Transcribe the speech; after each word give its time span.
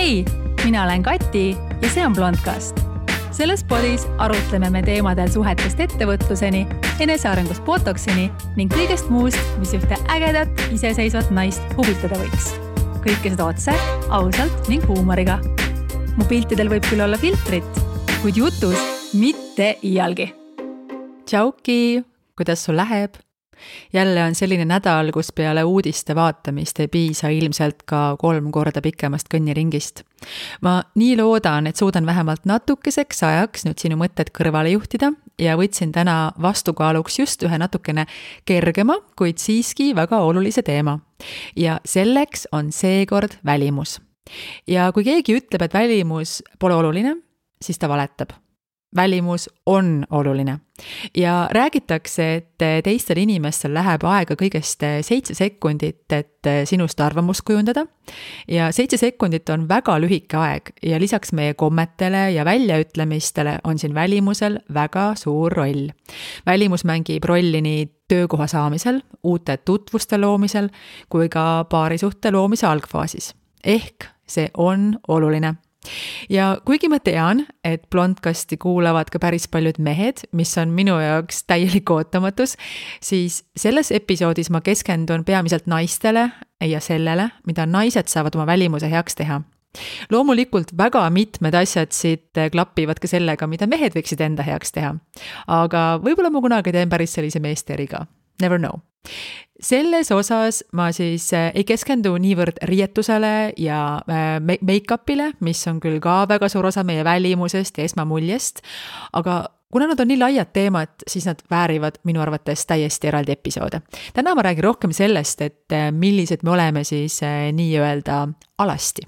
hei, 0.00 0.24
mina 0.64 0.84
olen 0.84 1.02
Kati 1.02 1.56
ja 1.82 1.88
see 1.92 2.06
on 2.06 2.14
Blondcast. 2.16 2.78
selles 3.36 3.64
podis 3.64 4.06
arutleme 4.18 4.70
me 4.72 4.80
teemadel 4.82 5.28
suhetest 5.28 5.80
ettevõtluseni, 5.84 6.62
enesearengust 7.04 7.64
botoksini 7.68 8.30
ning 8.56 8.72
kõigest 8.72 9.10
muust, 9.12 9.52
mis 9.60 9.74
ühte 9.76 10.00
ägedat 10.08 10.64
iseseisvat 10.72 11.28
naist 11.36 11.76
huvitada 11.76 12.16
võiks. 12.16 12.48
kõike 13.04 13.34
seda 13.34 13.52
otse, 13.52 13.76
ausalt 14.08 14.72
ning 14.72 14.88
huumoriga. 14.88 15.36
mu 16.16 16.24
piltidel 16.24 16.72
võib 16.72 16.88
küll 16.88 17.04
olla 17.04 17.20
filtrit, 17.20 17.82
kuid 18.22 18.40
jutus 18.40 19.12
mitte 19.12 19.74
iialgi. 19.82 20.32
tšauki, 21.26 22.04
kuidas 22.36 22.64
sul 22.64 22.80
läheb? 22.80 23.20
Jälle 23.92 24.24
on 24.24 24.34
selline 24.34 24.64
nädal, 24.64 25.12
kus 25.12 25.32
peale 25.32 25.64
uudiste 25.64 26.14
vaatamist 26.14 26.80
ei 26.80 26.88
piisa 26.88 27.28
ilmselt 27.28 27.82
ka 27.86 28.16
kolm 28.18 28.50
korda 28.52 28.82
pikemast 28.82 29.30
kõnniringist. 29.32 30.04
ma 30.60 30.82
nii 30.94 31.16
loodan, 31.16 31.66
et 31.66 31.76
suudan 31.76 32.06
vähemalt 32.06 32.44
natukeseks 32.44 33.22
ajaks 33.22 33.64
nüüd 33.64 33.80
sinu 33.80 33.96
mõtted 34.00 34.32
kõrvale 34.36 34.74
juhtida 34.74 35.12
ja 35.38 35.56
võtsin 35.56 35.92
täna 35.92 36.32
vastukaaluks 36.42 37.18
just 37.18 37.42
ühe 37.42 37.58
natukene 37.58 38.06
kergema, 38.44 38.98
kuid 39.16 39.38
siiski 39.38 39.94
väga 39.96 40.20
olulise 40.20 40.62
teema. 40.62 40.98
ja 41.56 41.80
selleks 41.84 42.48
on 42.52 42.72
seekord 42.72 43.38
välimus. 43.44 44.00
ja 44.66 44.92
kui 44.92 45.04
keegi 45.04 45.40
ütleb, 45.40 45.62
et 45.62 45.74
välimus 45.74 46.42
pole 46.58 46.74
oluline, 46.74 47.16
siis 47.62 47.78
ta 47.78 47.88
valetab 47.88 48.32
välimus 48.96 49.50
on 49.66 50.04
oluline. 50.10 50.58
ja 51.16 51.48
räägitakse, 51.52 52.34
et 52.34 52.84
teistel 52.84 53.18
inimestel 53.20 53.74
läheb 53.74 54.04
aega 54.04 54.34
kõigest 54.34 54.84
seitse 55.04 55.34
sekundit, 55.34 56.12
et 56.12 56.48
sinust 56.64 57.00
arvamust 57.00 57.42
kujundada. 57.46 57.86
ja 58.48 58.72
seitse 58.72 58.96
sekundit 58.96 59.48
on 59.48 59.68
väga 59.68 59.98
lühike 60.00 60.36
aeg 60.36 60.72
ja 60.82 61.00
lisaks 61.00 61.32
meie 61.32 61.54
kommetele 61.54 62.30
ja 62.30 62.44
väljaütlemistele 62.44 63.58
on 63.64 63.78
siin 63.78 63.94
välimusel 63.94 64.58
väga 64.74 65.14
suur 65.14 65.52
roll. 65.52 65.88
välimus 66.46 66.84
mängib 66.84 67.24
rolli 67.24 67.60
nii 67.60 67.88
töökoha 68.08 68.46
saamisel, 68.46 69.00
uute 69.22 69.56
tutvuste 69.56 70.18
loomisel 70.18 70.68
kui 71.08 71.28
ka 71.28 71.64
paarisuhte 71.70 72.30
loomise 72.30 72.66
algfaasis. 72.66 73.34
ehk 73.64 74.04
see 74.26 74.50
on 74.56 74.98
oluline 75.08 75.54
ja 76.30 76.58
kuigi 76.64 76.88
ma 76.88 76.98
tean, 77.00 77.46
et 77.64 77.86
Blondcasti 77.90 78.56
kuulavad 78.60 79.10
ka 79.12 79.18
päris 79.18 79.48
paljud 79.48 79.78
mehed, 79.78 80.24
mis 80.32 80.52
on 80.58 80.74
minu 80.76 80.98
jaoks 81.00 81.44
täielik 81.48 81.90
ootamatus, 81.90 82.56
siis 83.02 83.44
selles 83.56 83.92
episoodis 83.92 84.50
ma 84.50 84.60
keskendun 84.60 85.24
peamiselt 85.24 85.66
naistele 85.66 86.30
ja 86.60 86.80
sellele, 86.80 87.30
mida 87.46 87.66
naised 87.66 88.12
saavad 88.12 88.36
oma 88.36 88.46
välimuse 88.46 88.90
heaks 88.90 89.16
teha 89.16 89.40
loomulikult 90.10 90.72
väga 90.78 91.04
mitmed 91.14 91.54
asjad 91.54 91.92
siit 91.94 92.38
klapivad 92.52 92.98
ka 92.98 93.06
sellega, 93.10 93.46
mida 93.46 93.68
mehed 93.70 93.94
võiksid 93.94 94.22
enda 94.24 94.42
heaks 94.42 94.74
teha. 94.74 94.96
aga 95.46 95.84
võib-olla 96.02 96.30
ma 96.34 96.42
kunagi 96.42 96.72
teen 96.74 96.90
päris 96.90 97.14
sellise 97.14 97.38
meesteri 97.42 97.86
ka, 97.86 98.02
never 98.40 98.60
know 98.60 98.80
selles 99.60 100.10
osas 100.12 100.64
ma 100.72 100.90
siis 100.92 101.30
äh, 101.36 101.50
ei 101.54 101.64
keskendu 101.68 102.14
niivõrd 102.20 102.60
riietusele 102.68 103.52
ja 103.60 103.80
äh, 104.08 104.34
make-up'ile, 104.40 105.34
mis 105.44 105.62
on 105.70 105.80
küll 105.82 106.00
ka 106.02 106.24
väga 106.28 106.48
suur 106.52 106.70
osa 106.70 106.84
meie 106.86 107.04
välimusest 107.04 107.78
ja 107.78 107.86
esmamuljest, 107.88 108.62
aga 109.12 109.42
kuna 109.70 109.90
nad 109.90 110.00
on 110.02 110.10
nii 110.10 110.18
laiad 110.18 110.52
teemad, 110.56 111.04
siis 111.06 111.28
nad 111.28 111.42
väärivad 111.50 112.00
minu 112.08 112.22
arvates 112.24 112.64
täiesti 112.66 113.10
eraldi 113.12 113.36
episoode. 113.36 113.82
täna 114.14 114.34
ma 114.34 114.42
räägin 114.42 114.64
rohkem 114.64 114.92
sellest, 114.96 115.42
et 115.42 115.72
äh, 115.76 115.90
millised 115.92 116.42
me 116.42 116.56
oleme 116.56 116.84
siis 116.84 117.20
nii-öelda 117.52 118.28
alasti. 118.58 119.02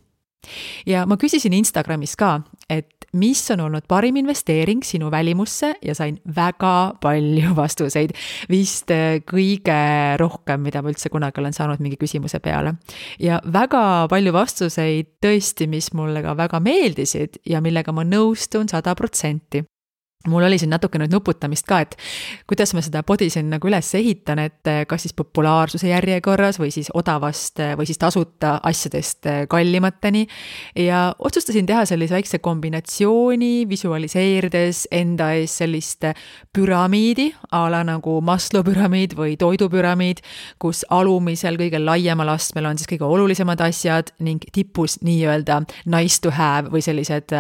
ja 0.87 1.07
ma 1.07 1.17
küsisin 1.17 1.53
Instagramis 1.53 2.17
ka, 2.17 2.41
et 2.71 3.02
mis 3.13 3.43
on 3.51 3.61
olnud 3.67 3.87
parim 3.89 4.17
investeering 4.17 4.83
sinu 4.85 5.11
välimusse 5.11 5.75
ja 5.83 5.95
sain 5.95 6.19
väga 6.37 6.95
palju 7.01 7.55
vastuseid. 7.61 8.15
vist 8.51 8.91
äh, 8.91 9.21
kõige 9.27 10.17
rohkem, 10.21 10.63
mida 10.63 10.83
ma 10.83 10.93
üldse 10.93 11.11
kunagi 11.13 11.41
olen 11.41 11.53
saanud 11.57 11.83
mingi 11.83 11.99
küsimuse 12.01 12.41
peale. 12.41 12.75
ja 13.21 13.41
väga 13.45 14.09
palju 14.11 14.33
vastuseid 14.33 15.13
tõesti, 15.23 15.69
mis 15.69 15.93
mulle 15.95 16.23
ka 16.23 16.37
väga 16.37 16.61
meeldisid 16.61 17.43
ja 17.47 17.61
millega 17.61 17.93
ma 17.93 18.05
nõustun 18.05 18.69
sada 18.71 18.95
protsenti 18.95 19.65
mul 20.27 20.43
oli 20.43 20.59
siin 20.59 20.71
natuke 20.71 21.01
nüüd 21.01 21.13
nuputamist 21.13 21.67
ka, 21.67 21.81
et 21.83 21.97
kuidas 22.51 22.73
ma 22.77 22.83
seda 22.85 23.03
podi 23.07 23.29
siin 23.33 23.49
nagu 23.51 23.69
üles 23.69 23.89
ehitan, 23.99 24.43
et 24.43 24.71
eh, 24.71 24.83
kas 24.89 25.07
siis 25.07 25.15
populaarsuse 25.19 25.91
järjekorras 25.91 26.61
või 26.63 26.71
siis 26.75 26.91
odavast 26.95 27.61
eh, 27.63 27.75
või 27.79 27.89
siis 27.89 28.01
tasuta 28.01 28.55
asjadest 28.63 29.27
eh, 29.27 29.41
kallimateni. 29.51 30.27
ja 30.79 31.03
otsustasin 31.19 31.67
teha 31.67 31.85
sellise 31.89 32.15
väikse 32.15 32.39
kombinatsiooni, 32.39 33.69
visualiseerides 33.69 34.87
enda 34.93 35.33
ees 35.39 35.57
sellist 35.63 36.07
püramiidi 36.55 37.31
a 37.51 37.65
la 37.71 37.83
nagu 37.87 38.21
Maslow 38.23 38.65
püramiid 38.67 39.17
või 39.19 39.37
toidupüramiid, 39.41 40.23
kus 40.63 40.85
alumisel, 40.91 41.59
kõige 41.61 41.83
laiemal 41.83 42.31
astmel 42.35 42.71
on 42.71 42.79
siis 42.79 42.91
kõige 42.91 43.09
olulisemad 43.09 43.61
asjad 43.65 44.13
ning 44.23 44.45
tipus 44.53 44.99
nii-öelda 45.03 45.63
nice 45.91 46.21
to 46.23 46.31
have 46.31 46.71
või 46.73 46.83
sellised 46.85 47.33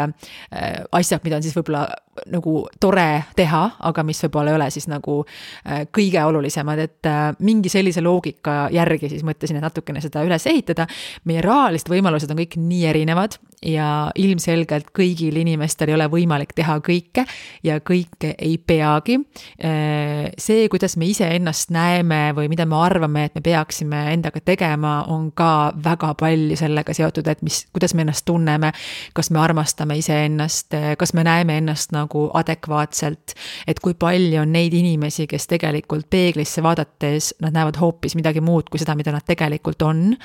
asjad, 0.92 1.22
mida 1.24 1.38
on 1.38 1.44
siis 1.44 1.56
võib-olla 1.56 1.86
nagu 2.28 2.66
tore 2.80 3.24
teha, 3.36 3.62
aga 3.88 4.02
mis 4.04 4.20
võib-olla 4.26 4.52
ei 4.52 4.56
ole 4.58 4.68
siis 4.74 4.86
nagu 4.90 5.22
äh, 5.24 5.86
kõige 5.88 6.20
olulisemad, 6.28 6.82
et 6.84 7.08
äh, 7.08 7.22
mingi 7.40 7.72
sellise 7.72 8.02
loogika 8.04 8.66
järgi 8.72 9.08
siis 9.14 9.24
mõtlesin, 9.24 9.56
et 9.58 9.64
natukene 9.64 10.02
seda 10.04 10.24
üles 10.26 10.46
ehitada. 10.46 10.86
meie 11.24 11.40
rahalised 11.40 11.88
võimalused 11.88 12.30
on 12.30 12.42
kõik 12.42 12.58
nii 12.60 12.84
erinevad 12.90 13.38
ja 13.64 14.10
ilmselgelt 14.18 14.90
kõigil 14.96 15.38
inimestel 15.40 15.92
ei 15.92 15.96
ole 15.96 16.08
võimalik 16.10 16.52
teha 16.54 16.78
kõike 16.84 17.24
ja 17.62 17.78
kõike 17.80 18.34
ei 18.38 18.58
peagi. 18.58 19.18
Äh, 19.64 20.28
see, 20.38 20.68
kuidas 20.68 20.98
me 21.00 21.08
iseennast 21.08 21.72
näeme 21.72 22.34
või 22.36 22.50
mida 22.52 22.66
me 22.68 22.76
arvame, 22.76 23.24
et 23.30 23.38
me 23.38 23.44
peaksime 23.44 24.04
endaga 24.12 24.44
tegema, 24.44 25.06
on 25.08 25.30
ka 25.32 25.72
väga 25.84 26.12
palju 26.20 26.60
sellega 26.60 26.92
seotud, 26.92 27.32
et 27.32 27.40
mis, 27.42 27.64
kuidas 27.72 27.96
me 27.96 28.04
ennast 28.04 28.26
tunneme, 28.28 28.74
kas 29.16 29.32
me 29.32 29.40
armastame 29.40 29.96
iseennast, 30.02 30.76
kas 30.98 31.16
me 31.16 31.24
näeme 31.24 31.56
ennast 31.62 31.92
nagu 31.92 32.01
adekvaatselt, 32.08 33.34
et 33.66 33.80
kui 33.82 33.94
palju 33.94 34.40
on 34.42 34.52
neid 34.52 34.74
inimesi, 34.76 35.26
kes 35.30 35.48
tegelikult 35.50 36.08
peeglisse 36.10 36.62
vaadates, 36.64 37.32
nad 37.44 37.54
näevad 37.56 37.78
hoopis 37.80 38.16
midagi 38.18 38.42
muud 38.44 38.70
kui 38.70 38.80
seda, 38.82 38.96
mida 38.98 39.12
nad 39.14 39.26
tegelikult 39.26 39.82
on. 39.82 40.16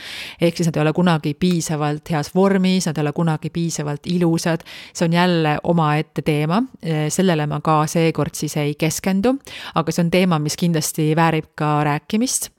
ehk 0.41 0.57
siis 0.57 0.69
nad 0.69 0.77
ei 0.77 0.81
ole 0.85 0.93
kunagi 0.93 1.33
piisavalt 1.33 2.09
heas 2.13 2.33
vormis, 2.35 2.87
nad 2.87 2.97
ei 2.97 3.05
ole 3.05 3.13
kunagi 3.13 3.49
piisavalt 3.53 4.07
ilusad, 4.07 4.65
see 4.93 5.05
on 5.07 5.13
jälle 5.13 5.57
omaette 5.63 6.21
teema, 6.21 6.61
sellele 7.09 7.47
ma 7.47 7.61
ka 7.61 7.83
seekord 7.87 8.35
siis 8.37 8.57
ei 8.57 8.75
keskendu, 8.79 9.35
aga 9.75 9.93
see 9.93 10.05
on 10.05 10.11
teema, 10.11 10.39
mis 10.39 10.57
kindlasti 10.59 11.11
väärib 11.17 11.53
ka 11.55 11.81
rääkimist. 11.87 12.51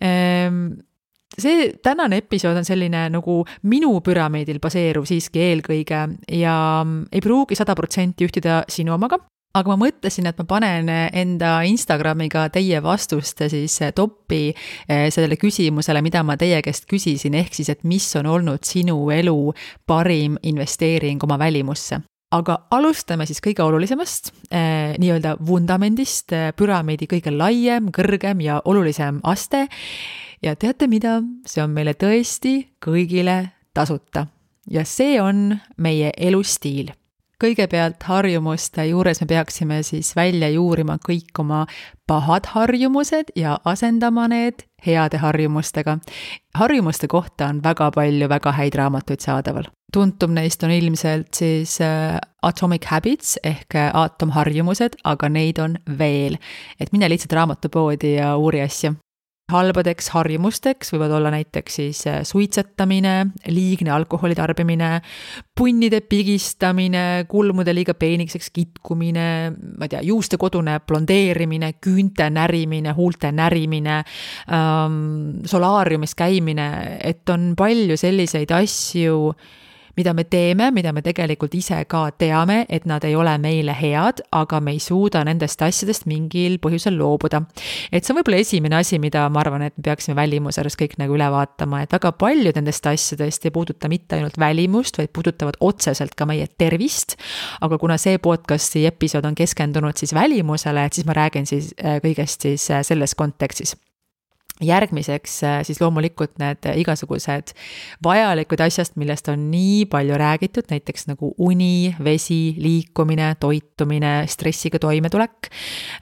Ehm, 0.00 0.76
see 1.38 1.70
tänane 1.82 2.20
episood 2.22 2.56
on 2.56 2.66
selline 2.66 3.06
nagu 3.12 3.38
minu 3.68 3.94
püramiidil 4.04 4.60
baseeruv 4.62 5.06
siiski 5.08 5.42
eelkõige 5.50 6.02
ja 6.32 6.56
ei 7.12 7.24
pruugi 7.24 7.58
sada 7.58 7.76
protsenti 7.78 8.26
ühtida 8.28 8.62
sinu 8.72 8.94
omaga, 8.96 9.18
aga 9.56 9.72
ma 9.72 9.78
mõtlesin, 9.86 10.28
et 10.28 10.38
ma 10.40 10.46
panen 10.48 10.90
enda 10.90 11.58
Instagramiga 11.68 12.46
teie 12.52 12.80
vastuste 12.84 13.48
siis 13.52 13.78
toppi 13.96 14.50
eh, 14.52 15.06
sellele 15.10 15.38
küsimusele, 15.40 16.02
mida 16.04 16.22
ma 16.26 16.36
teie 16.40 16.60
käest 16.64 16.88
küsisin, 16.90 17.36
ehk 17.38 17.56
siis, 17.56 17.70
et 17.72 17.86
mis 17.88 18.08
on 18.20 18.28
olnud 18.36 18.66
sinu 18.66 18.98
elu 19.14 19.38
parim 19.86 20.36
investeering 20.42 21.24
oma 21.24 21.38
välimusse 21.40 22.02
aga 22.34 22.56
alustame 22.74 23.26
siis 23.28 23.38
kõige 23.44 23.62
olulisemast 23.62 24.32
eh,, 24.50 24.96
nii-öelda 25.00 25.36
vundamendist, 25.46 26.32
eh, 26.34 26.50
püramiidi 26.58 27.08
kõige 27.10 27.32
laiem, 27.32 27.90
kõrgem 27.94 28.42
ja 28.44 28.60
olulisem 28.64 29.20
aste. 29.24 29.66
Ja 30.42 30.56
teate 30.56 30.86
mida, 30.86 31.20
see 31.46 31.62
on 31.62 31.70
meile 31.70 31.94
tõesti 31.94 32.58
kõigile 32.84 33.50
tasuta 33.74 34.26
ja 34.70 34.84
see 34.84 35.20
on 35.22 35.58
meie 35.76 36.12
elustiil 36.16 36.92
kõigepealt 37.42 38.00
harjumuste 38.08 38.86
juures 38.88 39.20
me 39.20 39.28
peaksime 39.28 39.82
siis 39.84 40.14
välja 40.16 40.48
juurima 40.48 40.96
kõik 41.02 41.36
oma 41.42 41.64
pahad 42.08 42.48
harjumused 42.54 43.32
ja 43.36 43.58
asendama 43.64 44.26
need 44.32 44.64
heade 44.86 45.18
harjumustega. 45.20 45.98
harjumuste 46.54 47.08
kohta 47.08 47.46
on 47.46 47.62
väga 47.62 47.90
palju 47.90 48.28
väga 48.28 48.52
häid 48.52 48.74
raamatuid 48.74 49.20
saadaval. 49.20 49.64
tuntum 49.92 50.34
neist 50.34 50.62
on 50.62 50.70
ilmselt 50.70 51.34
siis 51.34 51.80
äh, 51.80 52.18
Atomic 52.42 52.84
Habits 52.84 53.38
ehk 53.44 53.74
äh, 53.74 53.90
aatomharjumused, 53.94 54.96
aga 55.04 55.28
neid 55.28 55.58
on 55.58 55.78
veel. 55.98 56.38
et 56.80 56.92
mine 56.92 57.08
lihtsalt 57.08 57.32
raamatupoodi 57.32 58.14
ja 58.14 58.36
uuri 58.36 58.60
asju 58.60 58.96
halbadeks 59.46 60.08
harjumusteks 60.10 60.90
võivad 60.90 61.12
olla 61.20 61.30
näiteks 61.30 61.76
siis 61.78 62.00
äh, 62.10 62.20
suitsetamine, 62.26 63.28
liigne 63.54 63.92
alkoholi 63.94 64.34
tarbimine, 64.34 64.88
punnide 65.56 66.00
pigistamine, 66.02 67.26
kulmude 67.30 67.74
liiga 67.76 67.94
peenikeseks 67.94 68.50
kitkumine, 68.56 69.28
ma 69.78 69.86
ei 69.86 69.92
tea, 69.94 70.02
juuste 70.08 70.38
kodune 70.40 70.80
blondeerimine, 70.82 71.76
küünte 71.78 72.26
närimine, 72.30 72.96
huulte 72.98 73.30
närimine 73.32 74.00
ähm,, 74.00 75.46
solaariumis 75.46 76.18
käimine, 76.18 76.68
et 77.06 77.30
on 77.30 77.52
palju 77.58 77.96
selliseid 78.00 78.50
asju, 78.50 79.30
mida 79.96 80.12
me 80.14 80.24
teeme, 80.24 80.70
mida 80.74 80.92
me 80.92 81.02
tegelikult 81.04 81.54
ise 81.56 81.78
ka 81.88 82.02
teame, 82.18 82.64
et 82.68 82.86
nad 82.88 83.04
ei 83.04 83.16
ole 83.16 83.32
meile 83.40 83.74
head, 83.76 84.22
aga 84.36 84.60
me 84.60 84.74
ei 84.76 84.80
suuda 84.82 85.22
nendest 85.26 85.62
asjadest 85.64 86.06
mingil 86.10 86.58
põhjusel 86.62 86.98
loobuda. 86.98 87.42
et 87.92 88.04
see 88.04 88.12
on 88.12 88.20
võib-olla 88.20 88.42
esimene 88.42 88.76
asi, 88.80 89.00
mida 89.02 89.26
ma 89.32 89.40
arvan, 89.40 89.66
et 89.68 89.76
me 89.76 89.86
peaksime 89.88 90.16
välimuse 90.18 90.60
juures 90.60 90.78
kõik 90.78 90.98
nagu 91.00 91.16
üle 91.16 91.30
vaatama, 91.32 91.82
et 91.84 91.96
väga 91.96 92.12
paljud 92.18 92.60
nendest 92.60 92.86
asjadest 92.86 93.48
ei 93.48 93.54
puuduta 93.54 93.88
mitte 93.92 94.18
ainult 94.18 94.38
välimust, 94.38 94.98
vaid 95.00 95.12
puudutavad 95.16 95.58
otseselt 95.60 96.14
ka 96.14 96.28
meie 96.28 96.46
tervist. 96.58 97.16
aga 97.60 97.78
kuna 97.78 97.96
see 97.98 98.18
podcast'i 98.18 98.86
episood 98.86 99.24
on 99.24 99.34
keskendunud 99.34 99.96
siis 99.96 100.14
välimusele, 100.14 100.84
et 100.84 100.92
siis 100.92 101.06
ma 101.06 101.16
räägin 101.16 101.46
siis 101.46 101.72
äh, 101.80 102.00
kõigest 102.04 102.48
siis 102.48 102.70
äh, 102.70 102.84
selles 102.86 103.14
kontekstis 103.14 103.76
järgmiseks 104.64 105.36
äh, 105.44 105.58
siis 105.68 105.80
loomulikult 105.80 106.38
need 106.40 106.68
igasugused 106.80 107.52
vajalikud 108.04 108.62
asjast, 108.64 108.96
millest 108.96 109.28
on 109.32 109.50
nii 109.52 109.84
palju 109.92 110.18
räägitud, 110.20 110.68
näiteks 110.72 111.08
nagu 111.10 111.34
uni, 111.38 111.94
vesi, 112.04 112.56
liikumine, 112.58 113.34
toitumine, 113.40 114.18
stressiga 114.26 114.80
toimetulek 114.82 115.50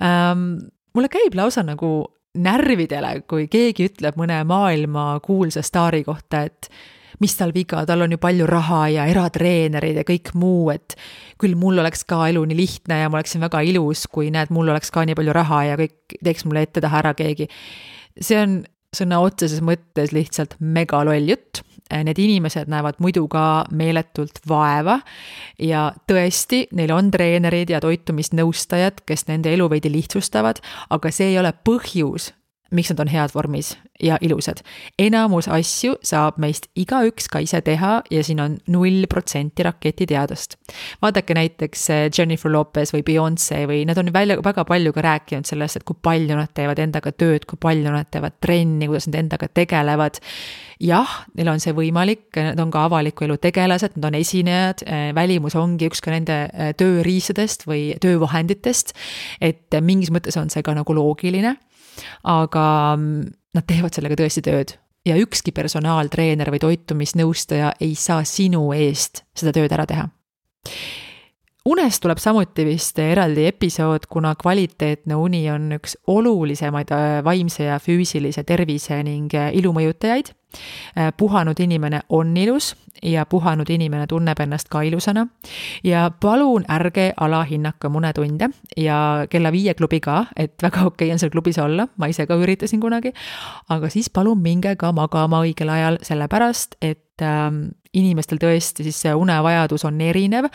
ähm,. 0.03 0.71
mulle 0.95 1.09
käib 1.11 1.35
lausa 1.35 1.65
nagu 1.67 2.05
närvidele, 2.35 3.21
kui 3.31 3.47
keegi 3.51 3.89
ütleb 3.91 4.19
mõne 4.19 4.41
maailma 4.47 5.15
kuulsa 5.23 5.63
staari 5.63 6.03
kohta, 6.07 6.45
et 6.49 6.69
mis 7.23 7.35
tal 7.39 7.53
viga, 7.55 7.85
tal 7.87 8.03
on 8.05 8.15
ju 8.15 8.19
palju 8.19 8.47
raha 8.51 8.81
ja 8.91 9.07
eratreenerid 9.11 10.01
ja 10.01 10.05
kõik 10.07 10.33
muu, 10.39 10.69
et 10.75 10.97
küll 11.41 11.55
mul 11.59 11.79
oleks 11.83 12.03
ka 12.09 12.25
elu 12.31 12.43
nii 12.51 12.59
lihtne 12.59 13.01
ja 13.05 13.11
ma 13.11 13.21
oleksin 13.21 13.45
väga 13.45 13.63
ilus, 13.71 14.07
kui 14.11 14.33
näed, 14.35 14.51
mul 14.55 14.73
oleks 14.75 14.91
ka 14.95 15.05
nii 15.07 15.19
palju 15.19 15.37
raha 15.37 15.63
ja 15.71 15.79
kõik 15.81 16.19
teeks 16.19 16.47
mulle 16.49 16.65
ette-taha 16.67 17.03
ära 17.05 17.15
keegi 17.19 17.49
see 18.21 18.39
on 18.41 18.63
sõna 18.95 19.21
otseses 19.25 19.63
mõttes 19.65 20.13
lihtsalt 20.15 20.59
megaloll 20.61 21.31
jutt. 21.33 21.63
Need 21.95 22.19
inimesed 22.19 22.71
näevad 22.73 22.97
muidu 23.05 23.27
ka 23.31 23.67
meeletult 23.77 24.41
vaeva 24.49 24.97
ja 25.61 25.91
tõesti, 26.09 26.65
neil 26.75 26.95
on 26.95 27.11
treenerid 27.13 27.71
ja 27.71 27.79
toitumisnõustajad, 27.85 29.03
kes 29.07 29.27
nende 29.29 29.53
elu 29.53 29.69
veidi 29.71 29.93
lihtsustavad, 29.93 30.63
aga 30.91 31.13
see 31.13 31.35
ei 31.35 31.39
ole 31.39 31.53
põhjus, 31.67 32.31
miks 32.71 32.91
nad 32.93 33.01
on 33.05 33.11
head 33.13 33.35
vormis 33.35 33.75
ja 34.03 34.19
ilusad. 34.21 34.61
enamus 34.99 35.49
asju 35.49 35.95
saab 36.03 36.39
meist 36.43 36.67
igaüks 36.79 37.29
ka 37.31 37.39
ise 37.45 37.61
teha 37.65 38.03
ja 38.11 38.23
siin 38.25 38.41
on 38.41 38.57
null 38.67 39.07
protsenti 39.11 39.63
raketiteadust. 39.63 40.57
vaadake 41.03 41.35
näiteks 41.35 41.91
eh, 41.91 42.11
Jennifer 42.19 42.53
Lopez 42.53 42.95
või 42.95 43.03
Beyonce 43.03 43.67
või 43.71 43.85
nad 43.87 43.99
on 43.99 44.13
välja, 44.13 44.39
väga 44.45 44.65
palju 44.65 44.93
ka 44.93 45.03
rääkinud 45.03 45.47
sellest, 45.47 45.77
et 45.77 45.85
kui 45.85 45.97
palju 46.03 46.37
nad 46.37 46.53
teevad 46.55 46.79
endaga 46.79 47.13
tööd, 47.13 47.47
kui 47.47 47.61
palju 47.61 47.93
nad 47.93 48.11
teevad 48.11 48.41
trenni, 48.41 48.89
kuidas 48.89 49.09
nad 49.09 49.21
endaga 49.21 49.49
tegelevad. 49.49 50.19
jah, 50.81 51.13
neil 51.35 51.49
on 51.49 51.61
see 51.61 51.73
võimalik, 51.73 52.27
nad 52.35 52.61
on 52.61 52.71
ka 52.71 52.85
avaliku 52.89 53.25
elu 53.25 53.37
tegelased, 53.39 53.95
nad 53.97 54.11
on 54.11 54.19
esinejad, 54.19 54.83
eh, 54.87 55.13
välimus 55.15 55.55
ongi 55.55 55.89
üks 55.89 56.03
ka 56.03 56.11
nende 56.11 56.49
eh, 56.53 56.73
tööriistadest 56.75 57.69
või 57.69 57.95
töövahenditest. 58.01 58.93
et 59.41 59.81
mingis 59.81 60.11
mõttes 60.11 60.37
on 60.41 60.51
see 60.51 60.63
ka 60.63 60.75
nagu 60.75 60.95
loogiline 60.95 61.57
aga 62.23 62.67
mm, 62.97 63.31
nad 63.55 63.67
teevad 63.69 63.95
sellega 63.95 64.19
tõesti 64.19 64.43
tööd 64.45 64.77
ja 65.05 65.17
ükski 65.21 65.53
personaaltreener 65.53 66.51
või 66.53 66.63
toitumisnõustaja 66.63 67.75
ei 67.85 67.95
saa 67.99 68.25
sinu 68.29 68.67
eest 68.77 69.25
seda 69.37 69.53
tööd 69.57 69.73
ära 69.77 69.87
teha. 69.89 70.09
Unest 71.65 72.03
tuleb 72.05 72.21
samuti 72.21 72.67
vist 72.69 72.99
eraldi 72.99 73.47
episood, 73.49 74.07
kuna 74.11 74.35
kvaliteetne 74.35 75.17
uni 75.17 75.45
on 75.51 75.73
üks 75.79 75.97
olulisemaid 76.07 76.93
äh, 76.93 77.19
vaimse 77.25 77.71
ja 77.71 77.79
füüsilise 77.81 78.45
tervise 78.45 79.03
ning 79.07 79.33
äh, 79.35 79.53
ilu 79.57 79.73
mõjutajaid 79.77 80.35
Äh, 80.99 81.13
puhanud 81.17 81.61
inimene 81.61 82.01
on 82.09 82.37
ilus 82.37 82.77
ja 83.03 83.27
puhanud 83.27 83.71
inimene 83.71 84.07
tunneb 84.07 84.41
ennast 84.41 84.69
ka 84.69 84.83
ilusana. 84.83 85.27
ja 85.85 86.11
palun 86.21 86.65
ärge 86.71 87.13
alahinnake 87.17 87.89
munetunde 87.89 88.49
ja 88.77 89.27
kella 89.31 89.53
viie 89.53 89.75
klubi 89.75 90.01
ka, 90.01 90.27
et 90.37 90.63
väga 90.63 90.87
okei 90.87 91.07
okay 91.07 91.13
on 91.13 91.19
seal 91.19 91.31
klubis 91.31 91.59
olla, 91.59 91.89
ma 91.97 92.07
ise 92.07 92.27
ka 92.27 92.35
üritasin 92.35 92.81
kunagi. 92.81 93.13
aga 93.69 93.89
siis 93.89 94.11
palun 94.11 94.39
minge 94.39 94.77
ka 94.77 94.93
magama 94.93 95.43
õigel 95.43 95.71
ajal, 95.71 95.99
sellepärast 96.03 96.77
et 96.83 97.23
ähm, 97.23 97.69
inimestel 97.93 98.39
tõesti 98.39 98.83
siis 98.83 99.01
see 99.01 99.15
unevajadus 99.15 99.85
on 99.85 100.01
erinev 100.01 100.51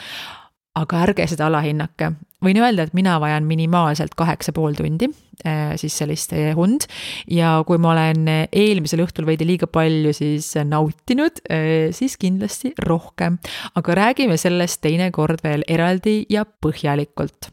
aga 0.79 1.05
ärge 1.07 1.27
seda 1.29 1.49
alahinnake. 1.49 2.13
võin 2.39 2.55
öelda, 2.61 2.85
et 2.87 2.93
mina 2.95 3.17
vajan 3.19 3.43
minimaalselt 3.43 4.13
kaheksa 4.15 4.53
pool 4.55 4.77
tundi, 4.77 5.09
äh, 5.43 5.75
siis 5.75 5.97
sellist 5.99 6.33
äh, 6.33 6.57
und. 6.57 6.87
ja 7.27 7.57
kui 7.67 7.77
ma 7.77 7.91
olen 7.91 8.27
eelmisel 8.47 9.03
õhtul 9.03 9.27
veidi 9.27 9.47
liiga 9.47 9.67
palju 9.67 10.13
siis 10.15 10.53
nautinud, 10.63 11.43
äh, 11.51 11.91
siis 11.91 12.17
kindlasti 12.17 12.73
rohkem. 12.87 13.39
aga 13.75 14.01
räägime 14.03 14.37
sellest 14.37 14.81
teinekord 14.81 15.43
veel 15.43 15.67
eraldi 15.67 16.23
ja 16.29 16.45
põhjalikult 16.45 17.51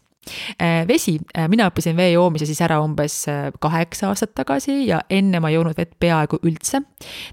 vesi, 0.89 1.17
äh, 1.39 1.49
mina 1.49 1.69
õppisin 1.71 1.97
vee 1.97 2.11
joomise 2.13 2.47
siis 2.49 2.61
ära 2.65 2.79
umbes 2.83 3.19
äh, 3.31 3.49
kaheksa 3.61 4.11
aastat 4.11 4.35
tagasi 4.37 4.87
ja 4.89 5.01
enne 5.11 5.41
ma 5.41 5.51
ei 5.51 5.57
joonud 5.57 5.77
vett 5.79 5.95
peaaegu 6.01 6.41
üldse. 6.43 6.83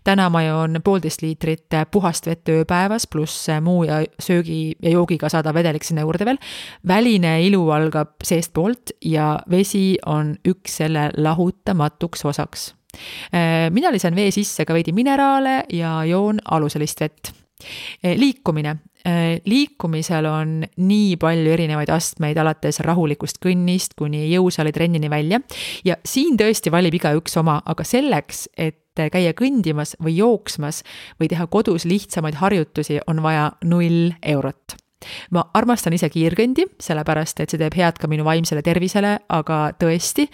täna 0.03 0.29
ma 0.29 0.43
joon 0.43 0.81
poolteist 0.83 1.21
liitrit 1.21 1.77
puhast 1.91 2.27
vett 2.27 2.49
ööpäevas, 2.49 3.07
pluss 3.07 3.47
muu 3.61 3.83
ja 3.83 4.03
söögi 4.19 4.75
ja 4.81 4.93
joogiga 4.93 5.29
saadav 5.29 5.55
vedelik 5.55 5.83
sinna 5.83 6.05
juurde 6.05 6.25
veel. 6.25 6.39
väline 6.87 7.39
ilu 7.47 7.69
algab 7.71 8.15
seestpoolt 8.23 8.95
ja 9.01 9.39
vesi 9.49 9.97
on 10.05 10.35
üks 10.47 10.79
selle 10.83 11.09
lahutamatuks 11.17 12.25
osaks. 12.25 12.73
mina 13.71 13.91
lisan 13.91 14.15
vee 14.15 14.31
sisse 14.31 14.65
ka 14.65 14.73
veidi 14.73 14.93
mineraale 14.93 15.63
ja 15.73 16.03
joon 16.05 16.39
aluselist 16.45 17.01
vett 17.01 17.42
liikumine, 18.03 18.77
Äh, 19.07 19.41
liikumisel 19.45 20.25
on 20.25 20.51
nii 20.79 21.17
palju 21.19 21.51
erinevaid 21.51 21.89
astmeid, 21.91 22.37
alates 22.39 22.77
rahulikust 22.87 23.41
kõnnist 23.43 23.97
kuni 23.99 24.29
jõusaali 24.29 24.71
trennini 24.71 25.09
välja. 25.11 25.41
ja 25.83 25.97
siin 26.07 26.37
tõesti 26.39 26.71
valib 26.71 26.95
igaüks 26.95 27.35
oma, 27.37 27.57
aga 27.65 27.83
selleks, 27.83 28.47
et 28.55 28.79
käia 28.95 29.33
kõndimas 29.35 29.97
või 29.99 30.15
jooksmas 30.21 30.85
või 31.19 31.27
teha 31.27 31.47
kodus 31.51 31.83
lihtsamaid 31.83 32.39
harjutusi, 32.39 33.01
on 33.07 33.19
vaja 33.23 33.51
null 33.65 34.13
eurot 34.23 34.77
ma 35.35 35.45
armastan 35.57 35.95
ise 35.97 36.09
kiirkõndi, 36.13 36.67
sellepärast 36.83 37.43
et 37.43 37.53
see 37.53 37.61
teeb 37.61 37.75
head 37.79 37.99
ka 38.01 38.09
minu 38.11 38.25
vaimsele 38.27 38.63
tervisele, 38.65 39.15
aga 39.33 39.59
tõesti, 39.79 40.27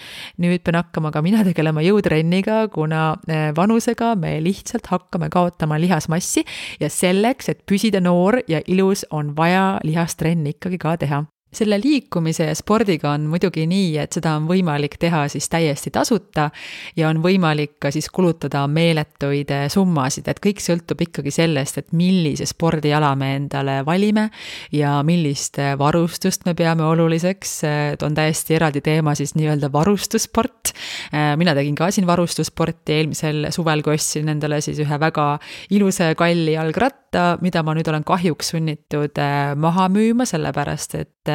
nüüd 0.43 0.63
pean 0.65 0.79
hakkama 0.81 1.13
ka 1.15 1.23
mina 1.25 1.43
tegelema 1.47 1.83
jõutrenniga, 1.85 2.61
kuna 2.73 3.13
eh, 3.27 3.49
vanusega 3.55 4.13
me 4.19 4.37
lihtsalt 4.43 4.91
hakkame 4.91 5.31
kaotama 5.33 5.79
lihasmassi 5.81 6.45
ja 6.81 6.91
selleks, 6.93 7.49
et 7.53 7.65
püsida 7.69 8.01
noor 8.03 8.41
ja 8.47 8.63
ilus, 8.67 9.05
on 9.11 9.35
vaja 9.37 9.79
lihastrenni 9.85 10.57
ikkagi 10.57 10.81
ka 10.81 10.97
teha 10.99 11.25
selle 11.51 11.79
liikumise 11.81 12.45
ja 12.45 12.55
spordiga 12.55 13.13
on 13.15 13.25
muidugi 13.29 13.65
nii, 13.69 13.95
et 14.03 14.13
seda 14.13 14.35
on 14.37 14.45
võimalik 14.49 14.99
teha 15.01 15.23
siis 15.31 15.49
täiesti 15.49 15.89
tasuta 15.93 16.49
ja 16.97 17.09
on 17.09 17.23
võimalik 17.23 17.79
ka 17.81 17.89
siis 17.93 18.09
kulutada 18.13 18.61
meeletuid 18.69 19.49
eh, 19.55 19.65
summasid, 19.73 20.29
et 20.29 20.41
kõik 20.43 20.61
sõltub 20.61 21.01
ikkagi 21.07 21.33
sellest, 21.33 21.81
et 21.81 21.95
millise 21.97 22.45
spordiala 22.49 23.15
me 23.17 23.31
endale 23.39 23.79
valime 23.87 24.27
ja 24.75 24.99
millist 25.05 25.57
eh, 25.61 25.73
varustust 25.79 26.45
me 26.45 26.53
peame 26.57 26.85
oluliseks, 26.85 27.55
et 27.95 28.05
on 28.05 28.17
täiesti 28.17 28.59
eraldi 28.59 28.83
teema 28.85 29.15
siis 29.17 29.33
nii-öelda 29.39 29.71
varustussport. 29.73 30.75
Eh, 31.09 31.33
mina 31.41 31.57
tegin 31.57 31.77
ka 31.79 31.89
siin 31.93 32.05
varustussporti. 32.09 32.99
Eelmisel 32.99 33.49
suvel, 33.53 33.81
kui 33.85 33.97
ostsin 33.97 34.29
endale 34.29 34.61
siis 34.61 34.79
ühe 34.83 35.01
väga 35.01 35.31
ilusa 35.73 36.13
kalli 36.19 36.53
jalgratta, 36.53 37.08
mida 37.41 37.63
ma 37.65 37.75
nüüd 37.77 37.87
olen 37.89 38.05
kahjuks 38.07 38.53
sunnitud 38.53 39.19
maha 39.59 39.87
müüma, 39.91 40.27
sellepärast 40.29 40.95
et 40.99 41.31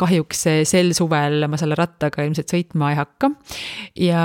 kahjuks 0.00 0.46
sel 0.68 0.92
suvel 0.96 1.46
ma 1.50 1.58
selle 1.60 1.76
rattaga 1.78 2.24
ilmselt 2.26 2.50
sõitma 2.52 2.92
ei 2.92 2.98
hakka. 2.98 3.30
ja 3.98 4.24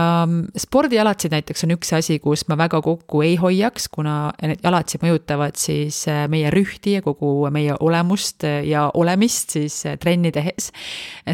spordialatsid 0.57 1.34
näiteks 1.36 1.65
on 1.67 1.75
üks 1.77 1.93
asi, 1.98 2.19
kus 2.24 2.46
ma 2.50 2.57
väga 2.60 2.81
kokku 2.86 3.22
ei 3.25 3.36
hoiaks, 3.39 3.88
kuna 3.93 4.31
need 4.41 4.63
jalatsid 4.65 5.03
mõjutavad 5.03 5.57
siis 5.60 6.03
äh, 6.12 6.25
meie 6.31 6.51
rühti 6.53 6.98
ja 6.98 7.03
kogu 7.05 7.50
meie 7.53 7.75
olemust 7.84 8.46
ja 8.46 8.88
olemist 8.98 9.55
siis 9.57 9.79
äh, 9.88 9.98
trenni 10.01 10.31
tehes. 10.36 10.72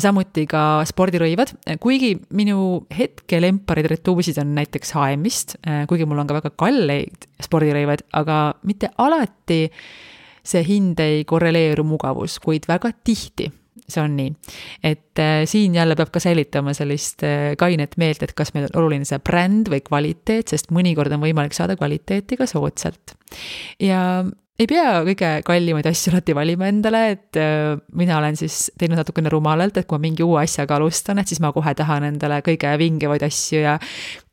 samuti 0.03 0.45
ka 0.49 0.83
spordirõivad, 0.87 1.53
kuigi 1.83 2.15
minu 2.35 2.85
hetke 2.93 3.41
lemparid 3.41 3.89
retuusid 3.91 4.39
on 4.41 4.55
näiteks 4.57 4.95
HM-ist, 4.97 5.57
äh, 5.67 5.83
kuigi 5.89 6.07
mul 6.09 6.23
on 6.23 6.29
ka 6.29 6.39
väga 6.41 6.53
kalleid 6.57 7.29
spordirõivaid, 7.45 8.07
aga 8.19 8.39
mitte 8.67 8.91
alati 9.03 9.65
see 10.43 10.63
hind 10.67 10.99
ei 10.99 11.23
korreleeru 11.27 11.85
mugavus, 11.87 12.39
kuid 12.43 12.67
väga 12.67 12.91
tihti 13.03 13.51
see 13.89 14.01
on 14.03 14.15
nii. 14.17 14.33
et 14.83 15.19
äh, 15.19 15.43
siin 15.49 15.75
jälle 15.75 15.95
peab 15.95 16.11
ka 16.13 16.21
säilitama 16.23 16.73
sellist 16.77 17.23
äh, 17.27 17.55
kainet 17.59 17.97
meelt, 17.97 18.23
et 18.23 18.33
kas 18.37 18.53
meil 18.53 18.67
on 18.69 18.83
oluline 18.83 19.07
see 19.07 19.19
bränd 19.19 19.71
või 19.71 19.81
kvaliteet, 19.85 20.53
sest 20.53 20.71
mõnikord 20.75 21.13
on 21.15 21.23
võimalik 21.23 21.55
saada 21.55 21.75
kvaliteeti 21.79 22.39
ka 22.39 22.47
soodsalt. 22.49 23.15
ja 23.81 24.23
ei 24.59 24.67
pea 24.69 25.01
kõige 25.07 25.29
kallimaid 25.47 25.87
asju 25.89 26.13
alati 26.13 26.35
valima 26.37 26.69
endale, 26.69 27.03
et 27.15 27.41
äh, 27.41 27.73
mina 27.97 28.19
olen 28.19 28.37
siis 28.39 28.67
teinud 28.79 29.01
natukene 29.01 29.31
rumalalt, 29.33 29.77
et 29.77 29.89
kui 29.89 29.97
ma 29.97 30.05
mingi 30.07 30.25
uue 30.25 30.43
asjaga 30.43 30.77
alustan, 30.77 31.19
et 31.19 31.31
siis 31.31 31.41
ma 31.43 31.51
kohe 31.55 31.73
tahan 31.77 32.07
endale 32.11 32.39
kõige 32.45 32.75
vingevaid 32.79 33.25
asju 33.25 33.63
ja 33.65 33.77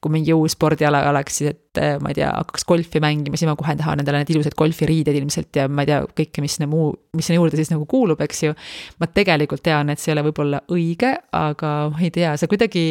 kui 0.00 0.12
mingi 0.14 0.32
uus 0.32 0.54
spordiala 0.56 1.02
oleks, 1.10 1.36
siis 1.36 1.50
et 1.52 1.78
äh, 1.78 1.98
ma 2.00 2.08
ei 2.08 2.16
tea, 2.16 2.30
hakkaks 2.32 2.64
golfi 2.64 3.02
mängima, 3.04 3.36
siis 3.36 3.48
ma 3.50 3.52
kohe 3.58 3.74
tahan 3.76 4.00
endale 4.00 4.22
need 4.22 4.32
ilusad 4.32 4.54
golfiriided 4.56 5.16
ilmselt 5.18 5.58
ja 5.60 5.66
ma 5.68 5.84
ei 5.84 5.90
tea, 5.90 5.98
kõike, 6.16 6.40
mis 6.40 6.56
sinna 6.56 6.68
muu, 6.70 6.94
mis 7.16 7.28
sinna 7.28 7.36
juurde 7.36 7.58
siis 7.60 7.68
nagu 7.68 7.84
kuulub, 7.90 8.20
eks 8.24 8.40
ju. 8.46 8.54
ma 9.02 9.08
tegelikult 9.12 9.60
tean, 9.66 9.92
et 9.92 10.00
see 10.00 10.10
ei 10.10 10.16
ole 10.16 10.24
võib-olla 10.30 10.62
õige, 10.72 11.12
aga 11.36 11.72
ma 11.92 12.00
ei 12.00 12.08
tea, 12.14 12.32
see 12.40 12.48
kuidagi 12.48 12.84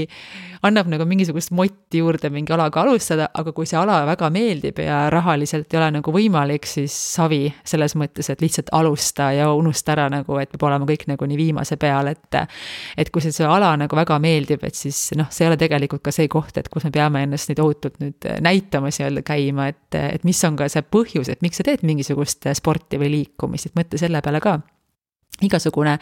annab 0.69 0.91
nagu 0.91 1.07
mingisugust 1.09 1.49
motti 1.55 2.03
juurde 2.03 2.29
mingi 2.29 2.53
alaga 2.53 2.83
alustada, 2.85 3.31
aga 3.33 3.55
kui 3.57 3.65
see 3.69 3.79
ala 3.79 4.03
väga 4.11 4.29
meeldib 4.35 4.83
ja 4.83 5.01
rahaliselt 5.09 5.73
ei 5.73 5.81
ole 5.81 5.89
nagu 5.97 6.13
võimalik, 6.13 6.69
siis 6.69 6.93
savi 6.93 7.47
selles 7.65 7.97
mõttes, 7.97 8.29
et 8.29 8.45
lihtsalt 8.45 8.69
alusta 8.77 9.31
ja 9.33 9.49
unusta 9.57 9.95
ära 9.95 10.09
nagu, 10.13 10.37
et 10.37 10.53
peab 10.53 10.67
olema 10.69 10.85
kõik 10.85 11.07
nagu 11.09 11.25
nii 11.25 11.41
viimase 11.41 11.79
peal, 11.81 12.13
et 12.13 12.39
et 12.99 13.09
kui 13.09 13.23
see, 13.25 13.33
see 13.33 13.49
ala 13.49 13.73
nagu 13.81 13.97
väga 13.97 14.21
meeldib, 14.21 14.61
et 14.67 14.77
siis 14.77 15.09
noh, 15.17 15.31
see 15.33 15.47
ei 15.47 15.49
ole 15.49 15.57
tegelikult 15.57 16.05
ka 16.05 16.13
see 16.13 16.29
koht, 16.29 16.53
et 16.61 16.69
kus 16.69 16.85
me 16.85 16.91
peame 16.91 16.98
ennast 17.07 17.49
nii 17.49 17.57
tohutult 17.59 17.99
nüüd 18.03 18.25
äh, 18.27 18.39
näitamas 18.43 18.99
nii-öelda 18.99 19.23
käima, 19.27 19.69
et, 19.71 19.95
et 19.99 20.25
mis 20.27 20.41
on 20.47 20.57
ka 20.59 20.67
see 20.71 20.83
põhjus, 20.83 21.31
et 21.31 21.41
miks 21.45 21.61
sa 21.61 21.65
teed 21.67 21.85
mingisugust 21.87 22.49
äh, 22.49 22.57
sporti 22.57 22.99
või 23.01 23.11
liikumist, 23.15 23.69
et 23.69 23.79
mõtle 23.79 24.01
selle 24.01 24.21
peale 24.25 24.41
ka 24.43 24.59
igasugune 25.45 25.95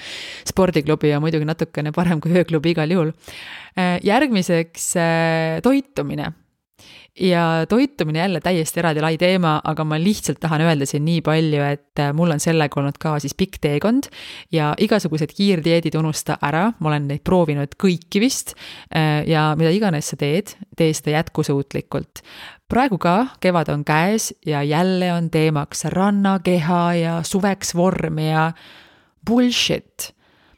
spordiklubi 0.49 1.11
on 1.13 1.21
muidugi 1.21 1.45
natukene 1.45 1.91
parem 1.93 2.21
kui 2.23 2.33
ööklubi 2.33 2.73
igal 2.73 2.93
juhul. 2.93 3.13
Äh, 3.77 3.97
järgmiseks 4.07 4.93
toitumine 5.63 6.31
ja 7.19 7.65
toitumine 7.69 8.19
jälle 8.19 8.41
täiesti 8.41 8.79
eraldi 8.79 9.01
lai 9.01 9.17
teema, 9.17 9.57
aga 9.63 9.83
ma 9.83 9.99
lihtsalt 10.01 10.39
tahan 10.39 10.61
öelda 10.61 10.85
siin 10.85 11.05
nii 11.05 11.21
palju, 11.25 11.61
et 11.63 12.01
äh, 12.01 12.11
mul 12.13 12.31
on 12.33 12.41
sellega 12.41 12.79
olnud 12.79 12.97
ka 13.01 13.17
siis 13.23 13.35
pikk 13.37 13.59
teekond 13.63 14.09
ja 14.53 14.73
igasugused 14.77 15.33
kiirdieedid 15.37 15.97
unusta 15.97 16.37
ära, 16.45 16.71
ma 16.79 16.91
olen 16.91 17.07
neid 17.11 17.23
proovinud 17.27 17.77
kõiki 17.81 18.21
vist. 18.23 18.53
Äh, 18.93 19.23
ja 19.29 19.49
mida 19.59 19.71
iganes 19.73 20.11
sa 20.13 20.19
teed, 20.19 20.55
tee 20.77 20.93
seda 20.93 21.17
jätkusuutlikult. 21.17 22.21
praegu 22.67 22.97
ka, 22.97 23.27
kevad 23.39 23.69
on 23.71 23.85
käes 23.87 24.33
ja 24.45 24.63
jälle 24.63 25.13
on 25.13 25.29
teemaks 25.29 25.85
rannakeha 25.85 26.83
ja 26.93 27.19
suveks 27.23 27.75
vorm 27.75 28.19
ja 28.19 28.51
bullshit 29.25 30.16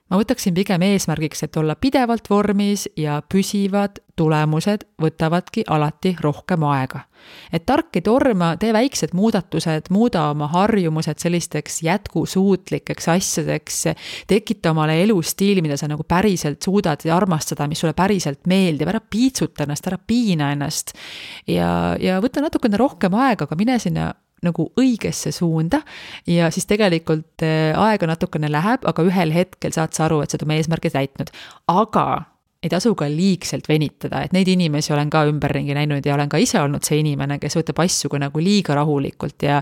ma 0.09 0.19
võtaksin 0.19 0.55
pigem 0.57 0.83
eesmärgiks, 0.89 1.43
et 1.45 1.57
olla 1.59 1.75
pidevalt 1.79 2.29
vormis 2.29 2.87
ja 2.97 3.19
püsivad 3.21 4.01
tulemused 4.19 4.83
võtavadki 4.99 5.63
alati 5.71 6.15
rohkem 6.19 6.63
aega. 6.67 7.05
et 7.53 7.65
tark 7.67 7.97
ei 7.99 8.01
torma, 8.01 8.53
tee 8.57 8.71
väiksed 8.73 9.11
muudatused, 9.13 9.89
muuda 9.91 10.29
oma 10.31 10.47
harjumused 10.47 11.19
sellisteks 11.19 11.81
jätkusuutlikeks 11.83 13.09
asjadeks, 13.11 13.81
tekita 14.27 14.71
omale 14.71 14.95
elustiili, 15.03 15.61
mida 15.61 15.77
sa 15.77 15.87
nagu 15.91 16.03
päriselt 16.07 16.63
suudad 16.63 17.03
armastada, 17.11 17.67
mis 17.67 17.79
sulle 17.79 17.93
päriselt 17.93 18.47
meeldib, 18.47 18.87
ära 18.87 19.01
piitsuta 19.03 19.67
ennast, 19.67 19.87
ära 19.91 19.99
piina 19.99 20.51
ennast. 20.55 20.95
ja, 21.47 21.95
ja 21.99 22.19
võta 22.23 22.41
natukene 22.41 22.79
rohkem 22.79 23.13
aega, 23.13 23.45
aga 23.45 23.59
mine 23.59 23.79
sinna 23.79 24.13
nagu 24.45 24.69
õigesse 24.79 25.33
suunda 25.35 25.81
ja 26.27 26.49
siis 26.53 26.67
tegelikult 26.69 27.45
äh, 27.45 27.71
aega 27.77 28.09
natukene 28.09 28.51
läheb, 28.51 28.87
aga 28.89 29.05
ühel 29.07 29.33
hetkel 29.35 29.75
saad 29.75 29.95
sa 29.95 30.07
aru, 30.07 30.21
et 30.23 30.31
sa 30.31 30.39
oled 30.39 30.47
oma 30.47 30.59
eesmärgi 30.59 30.93
täitnud. 30.95 31.33
aga 31.67 32.05
ei 32.59 32.69
tasu 32.69 32.91
ka 32.99 33.07
liigselt 33.07 33.69
venitada, 33.71 34.19
et 34.25 34.33
neid 34.35 34.49
inimesi 34.51 34.91
olen 34.91 35.07
ka 35.11 35.21
ümberringi 35.29 35.75
näinud 35.77 36.03
ja 36.05 36.15
olen 36.17 36.29
ka 36.31 36.41
ise 36.43 36.59
olnud 36.59 36.83
see 36.83 36.99
inimene, 36.99 37.37
kes 37.39 37.55
võtab 37.55 37.79
asju 37.85 38.11
ka 38.11 38.19
nagu 38.19 38.41
liiga 38.43 38.75
rahulikult 38.75 39.45
ja 39.47 39.61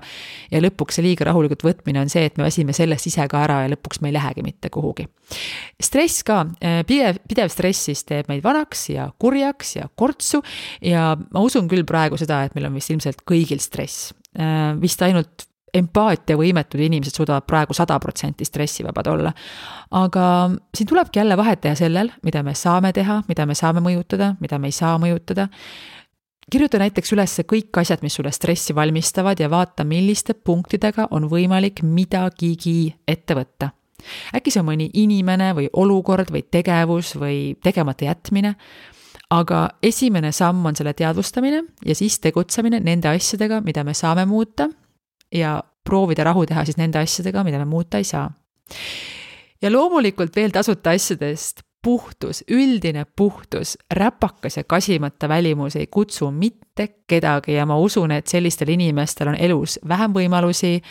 ja 0.52 0.62
lõpuks 0.64 0.98
see 0.98 1.06
liiga 1.06 1.28
rahulikult 1.30 1.62
võtmine 1.68 2.02
on 2.02 2.10
see, 2.10 2.26
et 2.26 2.40
me 2.42 2.48
väsime 2.48 2.74
sellest 2.74 3.10
ise 3.12 3.28
ka 3.30 3.44
ära 3.46 3.60
ja 3.66 3.72
lõpuks 3.76 4.02
me 4.02 4.10
ei 4.10 4.18
lähegi 4.18 4.46
mitte 4.46 4.74
kuhugi. 4.74 5.06
stress 5.82 6.26
ka, 6.26 6.40
äh, 6.58 6.82
pidev, 6.90 7.22
pidev 7.30 7.54
stress 7.54 7.86
siis 7.92 8.02
teeb 8.08 8.32
meid 8.32 8.42
vanaks 8.44 8.90
ja 8.90 9.12
kurjaks 9.20 9.76
ja 9.78 9.90
kortsu 9.94 10.42
ja 10.82 11.12
ma 11.18 11.46
usun 11.46 11.70
küll 11.70 11.86
praegu 11.86 12.18
seda, 12.18 12.46
et 12.46 12.58
meil 12.58 12.66
on 12.72 12.82
vist 12.82 12.90
ilmselt 12.90 13.22
kõigil 13.30 13.62
stress 13.62 14.10
vist 14.82 15.02
ainult 15.02 15.48
empaatiavõimetud 15.78 16.82
inimesed 16.82 17.18
suudavad 17.18 17.46
praegu 17.48 17.76
sada 17.76 17.98
protsenti 18.00 18.46
stressivabad 18.48 19.08
olla. 19.12 19.34
aga 19.92 20.50
siin 20.76 20.88
tulebki 20.88 21.20
jälle 21.20 21.38
vahet 21.38 21.62
teha 21.62 21.76
sellel, 21.76 22.12
mida 22.24 22.44
me 22.44 22.54
saame 22.56 22.94
teha, 22.94 23.22
mida 23.28 23.46
me 23.46 23.56
saame 23.56 23.84
mõjutada, 23.84 24.36
mida 24.40 24.60
me 24.60 24.68
ei 24.68 24.72
saa 24.72 24.98
mõjutada. 24.98 25.48
kirjuta 26.52 26.80
näiteks 26.80 27.14
üles 27.14 27.40
kõik 27.46 27.82
asjad, 27.82 28.02
mis 28.02 28.16
sulle 28.16 28.32
stressi 28.32 28.76
valmistavad 28.76 29.40
ja 29.40 29.50
vaata, 29.50 29.84
milliste 29.84 30.34
punktidega 30.34 31.08
on 31.12 31.30
võimalik 31.30 31.84
midagigi 31.84 32.96
ette 33.08 33.36
võtta. 33.36 33.72
äkki 34.36 34.52
see 34.52 34.62
on 34.62 34.68
mõni 34.72 34.90
inimene 34.94 35.54
või 35.54 35.70
olukord 35.74 36.32
või 36.32 36.44
tegevus 36.52 37.16
või 37.16 37.58
tegemata 37.64 38.06
jätmine 38.06 38.56
aga 39.30 39.68
esimene 39.84 40.32
samm 40.32 40.66
on 40.66 40.76
selle 40.76 40.94
teadvustamine 40.96 41.64
ja 41.86 41.96
siis 41.96 42.20
tegutsemine 42.24 42.80
nende 42.84 43.10
asjadega, 43.12 43.62
mida 43.62 43.84
me 43.84 43.94
saame 43.94 44.26
muuta. 44.26 44.70
Ja 45.34 45.60
proovida 45.84 46.24
rahu 46.24 46.46
teha 46.48 46.64
siis 46.66 46.78
nende 46.80 47.00
asjadega, 47.00 47.44
mida 47.44 47.60
me 47.60 47.66
muuta 47.66 47.98
ei 47.98 48.04
saa. 48.04 48.32
ja 49.62 49.72
loomulikult 49.72 50.36
veel 50.36 50.52
tasuta 50.52 50.94
asjadest, 50.96 51.64
puhtus, 51.84 52.44
üldine 52.52 53.06
puhtus, 53.16 53.78
räpakas 53.92 54.58
ja 54.58 54.64
kasimata 54.64 55.30
välimus 55.30 55.76
ei 55.76 55.88
kutsu 55.88 56.32
mitte 56.32 56.88
kedagi 57.08 57.54
ja 57.54 57.66
ma 57.66 57.78
usun, 57.80 58.12
et 58.12 58.28
sellistel 58.28 58.70
inimestel 58.70 59.32
on 59.32 59.36
elus 59.36 59.80
vähem 59.88 60.14
võimalusi, 60.14 60.82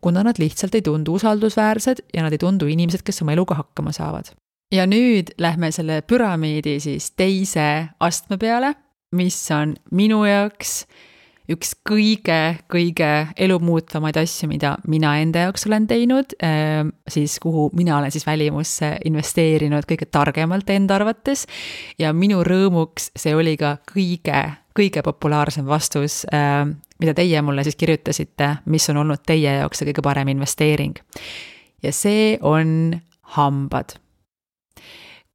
kuna 0.00 0.22
nad 0.24 0.38
lihtsalt 0.38 0.74
ei 0.74 0.82
tundu 0.82 1.18
usaldusväärsed 1.18 2.06
ja 2.14 2.22
nad 2.22 2.32
ei 2.32 2.38
tundu 2.38 2.66
inimesed, 2.66 3.02
kes 3.02 3.22
oma 3.22 3.34
eluga 3.34 3.58
hakkama 3.58 3.92
saavad 3.92 4.32
ja 4.70 4.86
nüüd 4.86 5.34
lähme 5.38 5.70
selle 5.74 6.00
püramiidi 6.02 6.78
siis 6.80 7.10
teise 7.18 7.90
astme 8.00 8.38
peale, 8.38 8.74
mis 9.16 9.38
on 9.54 9.74
minu 9.90 10.22
jaoks 10.24 10.84
üks 11.50 11.72
kõige-kõige 11.88 13.10
elumuutvamaid 13.42 14.20
asju, 14.20 14.46
mida 14.52 14.76
mina 14.90 15.16
enda 15.18 15.48
jaoks 15.48 15.66
olen 15.66 15.88
teinud, 15.90 16.34
ehm, 16.46 16.92
siis 17.10 17.38
kuhu 17.42 17.70
mina 17.74 17.96
olen 17.98 18.12
siis 18.14 18.26
välimusse 18.26 18.92
investeerinud 19.04 19.88
kõige 19.90 20.06
targemalt 20.06 20.70
enda 20.70 20.94
arvates. 21.00 21.46
ja 21.98 22.12
minu 22.12 22.44
rõõmuks 22.46 23.10
see 23.16 23.34
oli 23.34 23.56
ka 23.56 23.78
kõige, 23.94 24.42
kõige 24.78 25.02
populaarsem 25.02 25.66
vastus, 25.66 26.24
ehm, 26.32 26.76
mida 27.00 27.14
teie 27.14 27.42
mulle 27.42 27.64
siis 27.64 27.76
kirjutasite, 27.76 28.56
mis 28.66 28.88
on 28.90 28.96
olnud 29.02 29.26
teie 29.26 29.58
jaoks 29.58 29.78
see 29.78 29.90
kõige 29.90 30.02
parem 30.02 30.28
investeering. 30.28 30.94
ja 31.82 31.92
see 31.92 32.38
on 32.42 33.00
hambad 33.34 33.98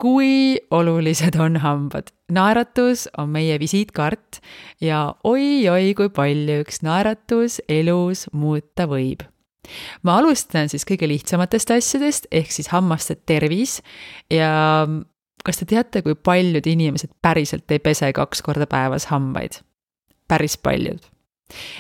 kui 0.02 0.58
olulised 0.72 1.38
on 1.40 1.58
hambad. 1.64 2.12
naeratus 2.32 3.08
on 3.18 3.30
meie 3.30 3.60
visiitkaart 3.60 4.40
ja 4.82 5.16
oi-oi, 5.24 5.94
kui 5.94 6.10
palju 6.10 6.62
üks 6.64 6.82
naeratus 6.84 7.62
elus 7.70 8.26
muuta 8.34 8.88
võib. 8.92 9.24
ma 10.04 10.20
alustan 10.20 10.70
siis 10.70 10.86
kõige 10.86 11.08
lihtsamatest 11.10 11.72
asjadest, 11.72 12.28
ehk 12.32 12.52
siis 12.52 12.70
hammaste 12.74 13.16
tervis 13.16 13.82
ja 14.30 14.86
kas 15.46 15.62
te 15.62 15.66
teate, 15.70 16.02
kui 16.02 16.16
paljud 16.16 16.66
inimesed 16.68 17.14
päriselt 17.22 17.72
ei 17.72 17.80
pese 17.80 18.12
kaks 18.14 18.42
korda 18.42 18.68
päevas 18.68 19.10
hambaid? 19.14 19.62
päris 20.28 20.58
paljud 20.58 21.04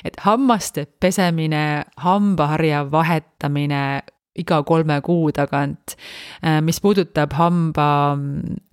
et 0.05 0.17
hammaste 0.21 0.85
pesemine, 0.99 1.85
hambaharja 1.97 2.83
vahetamine, 2.91 4.03
iga 4.35 4.59
kolme 4.67 4.97
kuu 5.05 5.31
tagant. 5.35 5.95
Äh, 6.43 6.59
mis 6.65 6.79
puudutab 6.83 7.33
hamba 7.37 7.87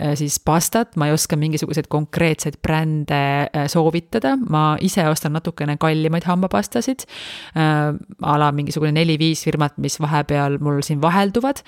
äh, 0.03 0.15
siis 0.19 0.39
pastat, 0.43 0.97
ma 0.97 1.09
ei 1.09 1.15
oska 1.15 1.39
mingisuguseid 1.39 1.89
konkreetseid 1.93 2.59
brände 2.63 3.23
äh, 3.47 3.67
soovitada, 3.71 4.35
ma 4.37 4.77
ise 4.83 5.05
ostan 5.11 5.37
natukene 5.39 5.79
kallimaid 5.81 6.27
hambapastasid. 6.29 7.07
a 7.55 8.39
la 8.39 8.51
mingisugune 8.53 8.93
neli-viis 8.93 9.45
firmat, 9.45 9.77
mis 9.79 9.99
vahepeal 10.01 10.59
mul 10.61 10.81
siin 10.83 11.01
vahelduvad. 11.03 11.63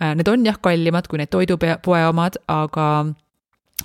Need 0.00 0.28
on 0.28 0.46
jah 0.46 0.58
kallimad 0.62 1.08
kui 1.08 1.18
need 1.20 1.30
toidupoe 1.32 2.02
omad, 2.08 2.38
aga 2.48 2.86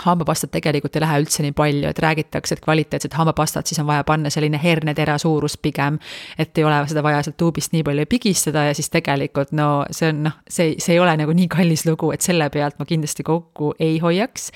hambapastat 0.00 0.50
tegelikult 0.54 0.94
ei 0.96 1.02
lähe 1.04 1.18
üldse 1.20 1.44
nii 1.44 1.52
palju, 1.56 1.84
et 1.90 1.98
räägitakse, 2.00 2.56
et 2.56 2.62
kvaliteetset 2.64 3.12
hambapastat, 3.12 3.68
siis 3.68 3.78
on 3.82 3.86
vaja 3.86 4.04
panna 4.08 4.30
selline 4.32 4.56
hernetera 4.62 5.18
suurus 5.20 5.58
pigem. 5.60 5.98
et 6.38 6.58
ei 6.58 6.64
ole 6.64 6.78
seda 6.88 7.02
vaja 7.04 7.20
sealt 7.22 7.36
tuubist 7.36 7.74
nii 7.76 7.82
palju 7.84 8.06
pigistada 8.08 8.64
ja 8.70 8.74
siis 8.74 8.88
tegelikult 8.90 9.52
no 9.52 9.84
see 9.90 10.08
on 10.08 10.22
noh, 10.24 10.38
see, 10.48 10.74
see 10.80 10.96
ei 10.96 11.00
ole 11.00 11.12
nagu 11.20 11.34
nii 11.36 11.48
kallis 11.52 11.84
lugu, 11.86 12.08
et 12.12 12.24
selle 12.24 12.48
pealt 12.50 12.78
ma 12.80 12.86
kindlasti 12.88 13.22
kokku 13.22 13.74
ei 13.78 13.98
hoiaks. 14.00 14.50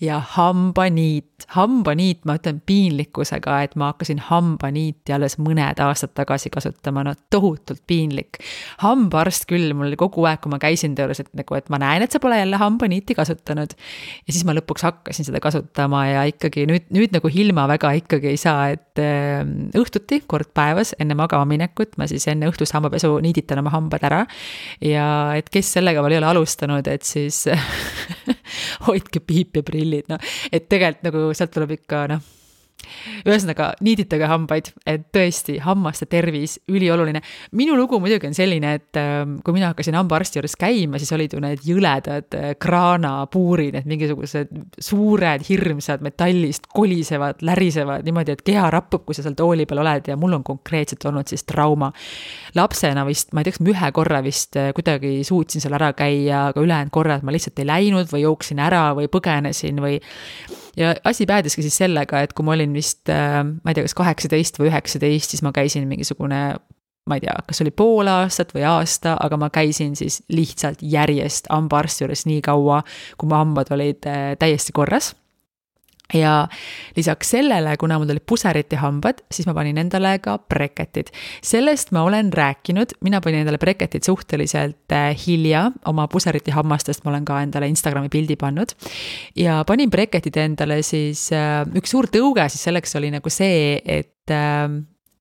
ja 0.00 0.20
hambaniit, 0.36 1.48
hambaniit, 1.56 2.26
ma 2.28 2.36
ütlen 2.36 2.60
piinlikkusega, 2.66 3.62
et 3.62 3.76
ma 3.80 3.94
hakkasin 3.94 4.20
hambaniiti 4.28 5.16
alles 5.16 5.38
mõned 5.40 5.80
aastad 5.80 6.12
tagasi 6.20 6.52
kasutama, 6.52 7.06
no 7.08 7.16
tohutult 7.30 7.80
piinlik. 7.86 8.42
hambaarst 8.84 9.48
küll 9.48 9.72
mul 9.72 9.96
kogu 9.96 10.28
aeg, 10.28 10.44
kui 10.44 10.52
ma 10.52 10.60
käisin 10.60 10.94
ta 10.94 11.08
juures, 11.08 11.24
et 11.24 11.32
nagu, 11.32 11.56
et 11.56 11.72
ma 11.72 11.80
näen, 11.80 12.04
et 12.04 12.12
sa 12.12 12.20
pole 12.20 12.36
jälle 12.36 12.60
hambaniiti 12.60 13.16
kasutanud. 13.16 13.72
ja 14.26 14.36
siis 14.36 14.44
ma 14.44 14.52
lõpuks 14.52 14.81
hakkasin 14.86 15.28
seda 15.28 15.40
kasutama 15.42 16.02
ja 16.08 16.24
ikkagi 16.30 16.66
nüüd, 16.70 16.88
nüüd 16.94 17.14
nagu 17.14 17.30
ilma 17.30 17.66
väga 17.70 17.92
ikkagi 18.00 18.32
ei 18.32 18.40
saa, 18.40 18.68
et 18.74 19.00
äh, 19.02 19.40
õhtuti 19.78 20.22
kord 20.30 20.52
päevas 20.56 20.94
enne 21.02 21.16
magama 21.18 21.48
minekut 21.48 21.96
ma 22.00 22.08
siis 22.10 22.26
enne 22.32 22.50
õhtust 22.50 22.76
hambapesu 22.76 23.14
niiditan 23.24 23.62
oma 23.62 23.72
hambad 23.74 24.04
ära. 24.08 24.22
ja 24.84 25.06
et 25.38 25.50
kes 25.52 25.74
sellega 25.78 26.04
veel 26.04 26.16
ei 26.18 26.22
ole 26.22 26.32
alustanud, 26.34 26.86
et 26.90 27.06
siis 27.06 27.44
hoidke 28.88 29.22
piip 29.24 29.58
ja 29.60 29.66
prillid, 29.66 30.08
noh. 30.12 30.32
et 30.52 30.68
tegelikult 30.68 31.10
nagu 31.10 31.26
sealt 31.36 31.54
tuleb 31.54 31.76
ikka 31.80 32.06
noh 32.12 32.41
ühesõnaga, 33.26 33.72
niiditage 33.84 34.28
hambaid, 34.30 34.70
et 34.88 35.06
tõesti, 35.14 35.58
hammaste 35.62 36.06
tervis, 36.10 36.58
ülioluline. 36.70 37.22
minu 37.58 37.76
lugu 37.78 38.00
muidugi 38.00 38.28
on 38.28 38.36
selline, 38.36 38.74
et 38.78 39.00
ähm, 39.00 39.38
kui 39.44 39.56
mina 39.56 39.72
hakkasin 39.72 39.96
hambaarsti 39.98 40.40
juures 40.40 40.56
käima, 40.60 41.00
siis 41.00 41.12
olid 41.16 41.34
ju 41.34 41.42
need 41.42 41.64
jõledad 41.66 42.36
äh, 42.38 42.48
kraanapuurid, 42.62 43.76
need 43.78 43.90
mingisugused 43.90 44.52
suured, 44.78 45.46
hirmsad, 45.48 46.04
metallist 46.04 46.68
kolisevad, 46.72 47.42
lärisevad 47.46 48.06
niimoodi, 48.06 48.36
et 48.36 48.44
keha 48.46 48.68
rappub, 48.72 49.06
kui 49.06 49.16
sa 49.16 49.24
seal 49.24 49.36
tooli 49.38 49.66
peal 49.68 49.82
oled 49.84 50.12
ja 50.12 50.18
mul 50.20 50.38
on 50.38 50.46
konkreetselt 50.46 51.04
olnud 51.08 51.30
siis 51.30 51.46
trauma. 51.48 51.92
lapsena 52.54 53.06
vist, 53.06 53.32
ma 53.32 53.40
ei 53.40 53.48
tea, 53.48 53.56
kas 53.56 53.64
ma 53.64 53.72
ühe 53.72 53.92
korra 53.96 54.22
vist 54.24 54.58
äh, 54.60 54.72
kuidagi 54.76 55.22
suutsin 55.26 55.64
seal 55.64 55.76
ära 55.78 55.92
käia, 55.96 56.48
aga 56.50 56.62
ülejäänud 56.62 56.92
korrad 56.92 57.22
ma 57.26 57.34
lihtsalt 57.34 57.62
ei 57.62 57.68
läinud 57.68 58.10
või 58.12 58.26
jooksin 58.26 58.60
ära 58.62 58.90
või 58.96 59.08
põgenesin 59.12 59.80
või 59.82 59.98
ja 60.76 60.94
asi 61.04 61.26
päädiski 61.26 61.62
siis 61.62 61.76
sellega, 61.82 62.22
et 62.22 62.32
kui 62.32 62.46
ma 62.46 62.56
olin 62.56 62.74
vist, 62.74 63.08
äh, 63.12 63.40
ma 63.44 63.72
ei 63.72 63.78
tea, 63.78 63.86
kas 63.88 63.96
kaheksateist 63.98 64.60
või 64.60 64.70
üheksateist, 64.72 65.34
siis 65.34 65.42
ma 65.44 65.52
käisin 65.54 65.88
mingisugune 65.90 66.42
ma 67.08 67.18
ei 67.18 67.24
tea, 67.24 67.34
kas 67.46 67.62
oli 67.64 67.72
pool 67.74 68.06
aastat 68.06 68.52
või 68.54 68.62
aasta, 68.68 69.16
aga 69.20 69.38
ma 69.40 69.48
käisin 69.50 69.96
siis 69.98 70.20
lihtsalt 70.30 70.84
järjest 70.86 71.50
hambaarsti 71.50 72.04
juures 72.04 72.26
nii 72.28 72.42
kaua, 72.46 72.82
kui 73.18 73.30
mu 73.30 73.38
hambad 73.40 73.72
olid 73.74 74.06
äh, 74.06 74.32
täiesti 74.38 74.74
korras 74.76 75.12
ja 76.14 76.48
lisaks 76.96 77.30
sellele, 77.30 77.76
kuna 77.80 77.98
mul 77.98 78.10
olid 78.12 78.24
puseriti 78.28 78.76
hambad, 78.76 79.22
siis 79.32 79.46
ma 79.48 79.54
panin 79.56 79.78
endale 79.80 80.16
ka 80.22 80.36
breketid. 80.38 81.12
sellest 81.44 81.92
ma 81.92 82.02
olen 82.02 82.32
rääkinud, 82.32 82.96
mina 83.00 83.20
panin 83.20 83.42
endale 83.42 83.58
breketid 83.58 84.04
suhteliselt 84.04 84.92
äh, 84.92 85.16
hilja, 85.26 85.70
oma 85.86 86.08
puseriti 86.08 86.50
hammastest 86.50 87.04
ma 87.04 87.14
olen 87.14 87.24
ka 87.24 87.40
endale 87.42 87.68
Instagrami 87.68 88.08
pildi 88.12 88.36
pannud. 88.36 88.74
ja 89.36 89.62
panin 89.66 89.90
breketid 89.90 90.36
endale 90.36 90.82
siis, 90.82 91.30
äh, 91.32 91.62
üks 91.78 91.94
suur 91.94 92.10
tõuge 92.12 92.48
siis 92.48 92.68
selleks 92.68 92.96
oli 93.00 93.12
nagu 93.14 93.32
see, 93.32 93.80
et 93.84 94.30
äh, 94.30 94.68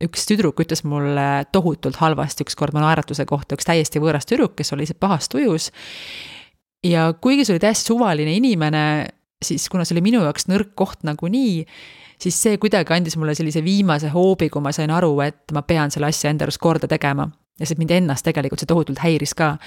üks 0.02 0.26
tüdruk 0.28 0.60
ütles 0.64 0.84
mulle 0.84 1.46
tohutult 1.54 2.02
halvasti 2.02 2.46
ükskord 2.48 2.76
mu 2.76 2.84
naeratuse 2.84 3.26
kohta, 3.30 3.56
üks 3.56 3.68
täiesti 3.70 4.02
võõras 4.02 4.28
tüdruk, 4.28 4.58
kes 4.58 4.74
oli 4.74 4.86
lihtsalt 4.86 5.00
pahas 5.00 5.30
tujus. 5.32 5.72
ja 6.84 7.14
kuigi 7.14 7.46
see 7.46 7.56
oli 7.56 7.64
täiesti 7.64 7.94
suvaline 7.94 8.36
inimene 8.36 8.84
siis 9.46 9.70
kuna 9.70 9.86
see 9.86 9.96
oli 9.96 10.06
minu 10.06 10.22
jaoks 10.26 10.48
nõrk 10.52 10.74
koht 10.78 11.04
nagunii, 11.08 11.66
siis 12.22 12.38
see 12.44 12.60
kuidagi 12.62 12.94
andis 12.96 13.18
mulle 13.18 13.36
sellise 13.38 13.64
viimase 13.66 14.12
hoobi, 14.14 14.50
kui 14.54 14.64
ma 14.64 14.74
sain 14.76 14.94
aru, 14.94 15.14
et 15.26 15.54
ma 15.56 15.66
pean 15.68 15.94
selle 15.94 16.12
asja 16.12 16.32
enda 16.32 16.48
arust 16.48 16.62
korda 16.62 16.90
tegema. 16.92 17.30
ja 17.60 17.68
see 17.70 17.78
mind 17.78 17.92
ennast 17.94 18.26
tegelikult 18.26 18.62
see 18.62 18.70
tohutult 18.70 19.02
häiris 19.04 19.36
ka. 19.38 19.58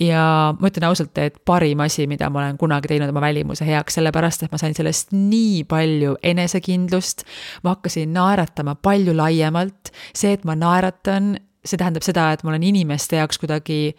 ja 0.00 0.22
ma 0.58 0.70
ütlen 0.70 0.88
ausalt, 0.88 1.18
et 1.18 1.36
parim 1.44 1.82
asi, 1.84 2.06
mida 2.08 2.30
ma 2.30 2.40
olen 2.40 2.58
kunagi 2.58 2.88
teinud 2.88 3.12
oma 3.12 3.20
välimuse 3.20 3.66
heaks, 3.68 3.98
sellepärast 3.98 4.46
et 4.46 4.52
ma 4.52 4.58
sain 4.58 4.74
sellest 4.74 5.12
nii 5.12 5.64
palju 5.68 6.16
enesekindlust, 6.22 7.26
ma 7.62 7.76
hakkasin 7.76 8.14
naeratama 8.14 8.74
palju 8.80 9.16
laiemalt, 9.16 9.92
see, 10.14 10.32
et 10.32 10.46
ma 10.48 10.56
naeratan, 10.56 11.34
see 11.64 11.78
tähendab 11.78 12.06
seda, 12.06 12.30
et 12.32 12.42
ma 12.42 12.54
olen 12.54 12.70
inimeste 12.72 13.20
jaoks 13.20 13.42
kuidagi 13.42 13.92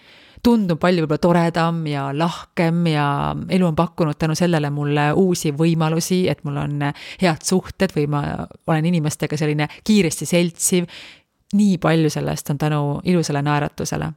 tundub 0.44 0.80
palju 0.82 1.06
võib-olla 1.06 1.24
toredam 1.24 1.84
ja 1.88 2.10
lahkem 2.16 2.84
ja 2.92 3.08
elu 3.50 3.68
on 3.70 3.76
pakkunud 3.76 4.20
tänu 4.20 4.36
sellele 4.36 4.70
mulle 4.76 5.12
uusi 5.20 5.54
võimalusi, 5.56 6.26
et 6.32 6.44
mul 6.44 6.60
on 6.66 6.90
head 7.22 7.46
suhted 7.48 7.96
või 7.96 8.10
ma 8.12 8.24
olen 8.68 8.92
inimestega 8.92 9.40
selline 9.40 9.70
kiiresti 9.84 10.28
seltsiv. 10.30 10.90
nii 11.54 11.78
palju 11.78 12.10
sellest 12.10 12.50
on 12.50 12.58
tänu 12.58 13.02
ilusale 13.06 13.42
naeratusele 13.42 14.12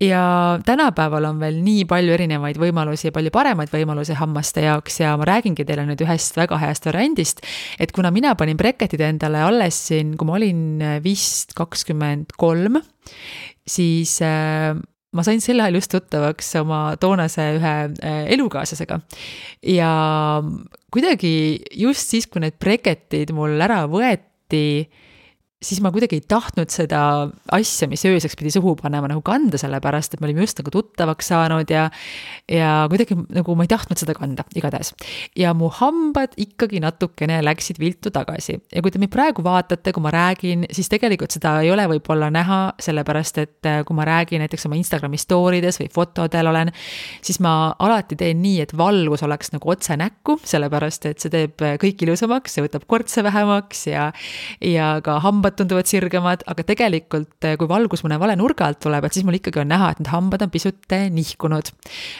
ja 0.00 0.58
tänapäeval 0.64 1.24
on 1.24 1.40
veel 1.40 1.60
nii 1.64 1.84
palju 1.88 2.12
erinevaid 2.12 2.58
võimalusi 2.60 3.08
ja 3.08 3.14
palju 3.16 3.30
paremaid 3.32 3.72
võimalusi 3.72 4.16
hammaste 4.18 4.66
jaoks 4.66 5.00
ja 5.00 5.14
ma 5.16 5.24
räägingi 5.24 5.64
teile 5.64 5.86
nüüd 5.88 6.02
ühest 6.04 6.36
väga 6.36 6.58
heast 6.60 6.86
variandist. 6.86 7.40
et 7.80 7.92
kuna 7.92 8.10
mina 8.10 8.34
panin 8.34 8.56
breketid 8.56 9.00
endale 9.00 9.40
alles 9.42 9.78
siin, 9.88 10.16
kui 10.16 10.28
ma 10.28 10.36
olin 10.36 10.84
vist 11.04 11.56
kakskümmend 11.56 12.36
kolm, 12.36 12.76
siis 13.66 14.20
äh, 14.22 14.76
ma 15.16 15.24
sain 15.26 15.40
sel 15.42 15.62
ajal 15.64 15.80
just 15.80 15.92
tuttavaks 15.94 16.52
oma 16.60 16.80
toonase 17.00 17.48
ühe 17.56 17.74
äh, 17.88 18.22
elukaaslasega. 18.36 19.00
ja 19.72 19.90
kuidagi 20.92 21.34
just 21.76 22.12
siis, 22.14 22.28
kui 22.30 22.44
need 22.44 22.58
breketid 22.62 23.32
mul 23.36 23.58
ära 23.60 23.84
võeti 23.90 24.86
siis 25.66 25.80
ma 25.82 25.90
kuidagi 25.94 26.20
ei 26.20 26.24
tahtnud 26.28 26.70
seda 26.72 27.00
asja, 27.54 27.88
mis 27.90 28.04
ööseks 28.06 28.36
pidi 28.38 28.52
suhu 28.54 28.76
panema, 28.78 29.08
nagu 29.10 29.22
kanda, 29.26 29.58
sellepärast 29.60 30.14
et 30.14 30.22
me 30.22 30.28
olime 30.28 30.44
just 30.44 30.60
nagu 30.60 30.72
tuttavaks 30.74 31.30
saanud 31.32 31.70
ja 31.72 31.88
ja 32.50 32.86
kuidagi 32.90 33.16
nagu 33.34 33.56
ma 33.58 33.66
ei 33.66 33.70
tahtnud 33.70 33.98
seda 33.98 34.14
kanda, 34.16 34.46
igatahes. 34.56 34.92
ja 35.36 35.54
mu 35.54 35.70
hambad 35.80 36.36
ikkagi 36.40 36.80
natukene 36.84 37.40
läksid 37.44 37.80
viltu 37.82 38.12
tagasi 38.14 38.58
ja 38.74 38.82
kui 38.84 38.94
te 38.94 39.02
mind 39.02 39.12
praegu 39.12 39.44
vaatate, 39.46 39.92
kui 39.94 40.04
ma 40.04 40.12
räägin, 40.14 40.66
siis 40.70 40.90
tegelikult 40.92 41.34
seda 41.34 41.56
ei 41.64 41.72
ole 41.74 41.86
võib-olla 41.96 42.30
näha, 42.34 42.60
sellepärast 42.82 43.42
et 43.42 43.70
äh, 43.70 43.82
kui 43.86 43.96
ma 43.98 44.06
räägin 44.06 44.44
näiteks 44.44 44.68
oma 44.68 44.78
Instagrami 44.78 45.18
story 45.20 45.62
des 45.64 45.80
või 45.82 45.90
fotodel 45.92 46.52
olen, 46.52 46.72
siis 47.24 47.40
ma 47.42 47.56
alati 47.82 48.18
teen 48.18 48.42
nii, 48.44 48.60
et 48.66 48.76
valgus 48.78 49.24
oleks 49.26 49.52
nagu 49.54 49.74
otse 49.74 49.98
näkku, 49.98 50.38
sellepärast 50.46 51.10
et 51.10 51.22
see 51.22 51.32
teeb 51.32 51.66
kõik 51.82 52.06
ilusamaks, 52.06 52.54
see 52.56 52.66
võtab 52.66 52.86
kortse 52.86 53.24
vähemaks 53.26 53.86
ja 53.90 54.10
ja 54.62 54.96
ka 55.04 55.18
hambad 55.24 55.55
hambad 55.56 55.64
tunduvad 55.64 55.88
sirgemad, 55.88 56.44
aga 56.46 56.64
tegelikult, 56.66 57.36
eh, 57.44 57.56
kui 57.56 57.68
valgus 57.68 58.02
mõne 58.04 58.18
vale 58.20 58.36
nurga 58.36 58.66
alt 58.66 58.80
tuleb, 58.80 59.04
et 59.04 59.12
siis 59.12 59.24
mul 59.24 59.38
ikkagi 59.38 59.60
on 59.62 59.68
näha, 59.68 59.90
et 59.92 60.00
need 60.00 60.10
hambad 60.12 60.42
on 60.42 60.50
pisut 60.50 60.92
eh, 60.92 61.08
nihkunud. 61.10 61.70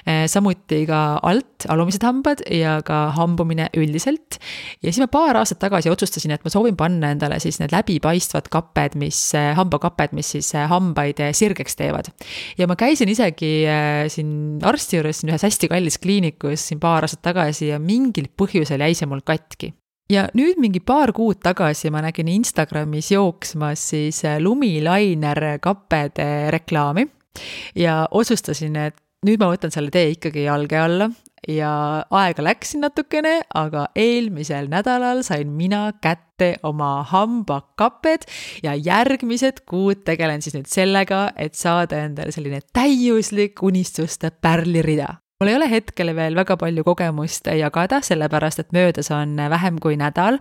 Eh, 0.06 0.26
samuti 0.26 0.86
ka 0.86 1.20
alt, 1.22 1.66
alumised 1.68 2.02
hambad 2.02 2.42
ja 2.50 2.80
ka 2.82 3.12
hambumine 3.16 3.68
üldiselt. 3.76 4.38
ja 4.82 4.90
siis 4.90 5.00
ma 5.00 5.08
paar 5.08 5.36
aastat 5.36 5.60
tagasi 5.60 5.90
otsustasin, 5.90 6.32
et 6.32 6.44
ma 6.44 6.50
soovin 6.50 6.76
panna 6.76 7.10
endale 7.12 7.38
siis 7.40 7.60
need 7.60 7.72
läbipaistvad 7.72 8.48
kapped, 8.48 8.96
mis, 8.96 9.32
hambakapped, 9.56 10.14
mis 10.16 10.32
siis 10.36 10.52
hambaid 10.52 11.20
sirgeks 11.32 11.76
teevad. 11.76 12.12
ja 12.58 12.66
ma 12.66 12.76
käisin 12.76 13.08
isegi 13.08 13.66
siin 14.12 14.60
arsti 14.64 15.00
juures 15.00 15.20
siin 15.20 15.32
ühes 15.32 15.44
hästi 15.44 15.68
kallis 15.68 15.98
kliinikus 15.98 16.68
siin 16.70 16.80
paar 16.80 17.04
aastat 17.04 17.24
tagasi 17.32 17.72
ja 17.72 17.80
mingil 17.82 18.30
põhjusel 18.36 18.80
jäi 18.80 18.94
see 18.94 19.08
mul 19.10 19.24
katki 19.26 19.74
ja 20.10 20.26
nüüd 20.36 20.60
mingi 20.62 20.80
paar 20.84 21.12
kuud 21.16 21.40
tagasi 21.42 21.90
ma 21.94 22.02
nägin 22.04 22.30
Instagramis 22.30 23.10
jooksmas 23.14 23.82
siis 23.92 24.22
äh, 24.24 24.38
lumilainer 24.42 25.58
kappede 25.62 26.50
reklaami. 26.54 27.08
Ja 27.76 28.06
otsustasin, 28.10 28.76
et 28.76 28.96
nüüd 29.26 29.40
ma 29.42 29.50
võtan 29.52 29.72
selle 29.74 29.92
tee 29.92 30.14
ikkagi 30.14 30.46
jalge 30.46 30.78
alla. 30.80 31.10
Ja 31.46 31.70
aega 32.10 32.42
läks 32.42 32.72
siin 32.72 32.82
natukene, 32.82 33.42
aga 33.54 33.84
eelmisel 33.94 34.66
nädalal 34.72 35.20
sain 35.22 35.52
mina 35.54 35.92
kätte 36.02 36.56
oma 36.66 37.04
hambakaped 37.06 38.24
ja 38.64 38.74
järgmised 38.74 39.62
kuud 39.68 40.02
tegelen 40.08 40.42
siis 40.42 40.56
nüüd 40.56 40.70
sellega, 40.70 41.28
et 41.36 41.54
saada 41.54 42.00
endale 42.08 42.34
selline 42.34 42.64
täiuslik 42.74 43.62
unistuste 43.62 44.32
pärlirida 44.32 45.20
mul 45.36 45.50
ei 45.50 45.56
ole 45.58 45.66
hetkel 45.68 46.08
veel 46.16 46.32
väga 46.32 46.54
palju 46.56 46.80
kogemust 46.80 47.50
jagada, 47.60 47.98
sellepärast 48.00 48.62
et 48.62 48.70
möödas 48.72 49.10
on 49.12 49.34
vähem 49.36 49.76
kui 49.84 49.92
nädal. 50.00 50.38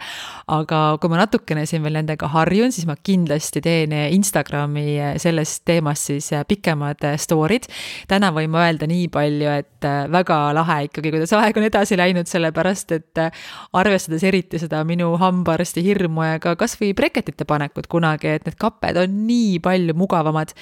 aga 0.48 0.78
kui 1.02 1.10
ma 1.12 1.18
natukene 1.20 1.66
siin 1.68 1.84
veel 1.84 1.98
nendega 1.98 2.30
harjun, 2.32 2.72
siis 2.72 2.86
ma 2.88 2.96
kindlasti 2.96 3.60
teen 3.60 3.92
Instagrami 3.92 5.18
sellest 5.20 5.66
teemast 5.68 6.08
siis 6.08 6.30
pikemad 6.48 7.04
story'd. 7.20 7.68
täna 8.08 8.30
võin 8.32 8.48
ma 8.54 8.62
öelda 8.70 8.88
nii 8.88 9.10
palju, 9.12 9.50
et 9.52 9.88
väga 10.16 10.38
lahe 10.56 10.78
ikkagi, 10.88 11.12
kuidas 11.12 11.36
aeg 11.36 11.60
on 11.60 11.68
edasi 11.68 12.00
läinud, 12.00 12.32
sellepärast 12.32 12.96
et 12.96 13.24
arvestades 13.76 14.24
eriti 14.24 14.64
seda 14.64 14.80
minu 14.88 15.12
hambaarsti 15.20 15.84
hirmu 15.84 16.24
ja 16.24 16.40
ka 16.40 16.56
kasvõi 16.56 16.94
breketite 16.96 17.44
panekut 17.44 17.92
kunagi, 17.92 18.32
et 18.40 18.48
need 18.48 18.56
kaped 18.56 19.04
on 19.04 19.20
nii 19.28 19.60
palju 19.60 20.00
mugavamad. 20.00 20.56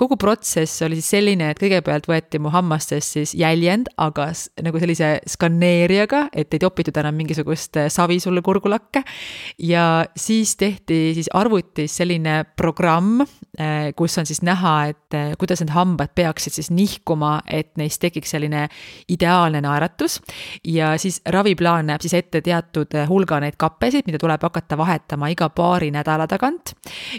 kogu 0.00 0.16
protsess 0.16 0.80
oli 0.80 0.96
siis 1.02 1.12
selline, 1.18 1.52
et 1.52 1.60
kõigepealt 1.60 2.08
võeti 2.08 2.40
mu 2.40 2.48
hammastest 2.56 3.20
siis 3.20 3.36
jälje 3.36 3.65
väljend, 3.66 3.88
aga 3.98 4.28
nagu 4.62 4.80
sellise 4.80 5.08
skaneerijaga, 5.26 6.26
et 6.36 6.54
ei 6.54 6.60
topitud 6.62 6.96
enam 7.00 7.16
mingisugust 7.18 7.76
äh, 7.76 7.88
savi 7.90 8.18
sulle 8.20 8.42
kurgulakke. 8.42 9.02
ja 9.58 10.06
siis 10.16 10.56
tehti 10.56 11.14
siis 11.14 11.28
arvutis 11.34 11.96
selline 11.96 12.44
programm, 12.56 13.20
äh, 13.58 13.92
kus 13.96 14.18
on 14.18 14.26
siis 14.26 14.42
näha, 14.42 14.86
et 14.86 15.14
äh, 15.14 15.32
kuidas 15.38 15.60
need 15.60 15.72
hambad 15.74 16.14
peaksid 16.14 16.52
siis 16.52 16.70
nihkuma, 16.70 17.42
et 17.46 17.76
neist 17.76 18.00
tekiks 18.00 18.30
selline 18.30 18.68
ideaalne 19.08 19.60
naeratus. 19.60 20.20
ja 20.64 20.96
siis 20.98 21.20
raviplaan 21.26 21.86
näeb 21.86 22.00
siis 22.00 22.14
ette 22.14 22.40
teatud 22.40 22.94
hulga 23.08 23.40
neid 23.40 23.56
kappesid, 23.58 24.06
mida 24.06 24.18
tuleb 24.18 24.42
hakata 24.42 24.76
vahetama 24.78 25.28
iga 25.28 25.48
paari 25.48 25.90
nädala 25.90 26.26
tagant. 26.26 26.74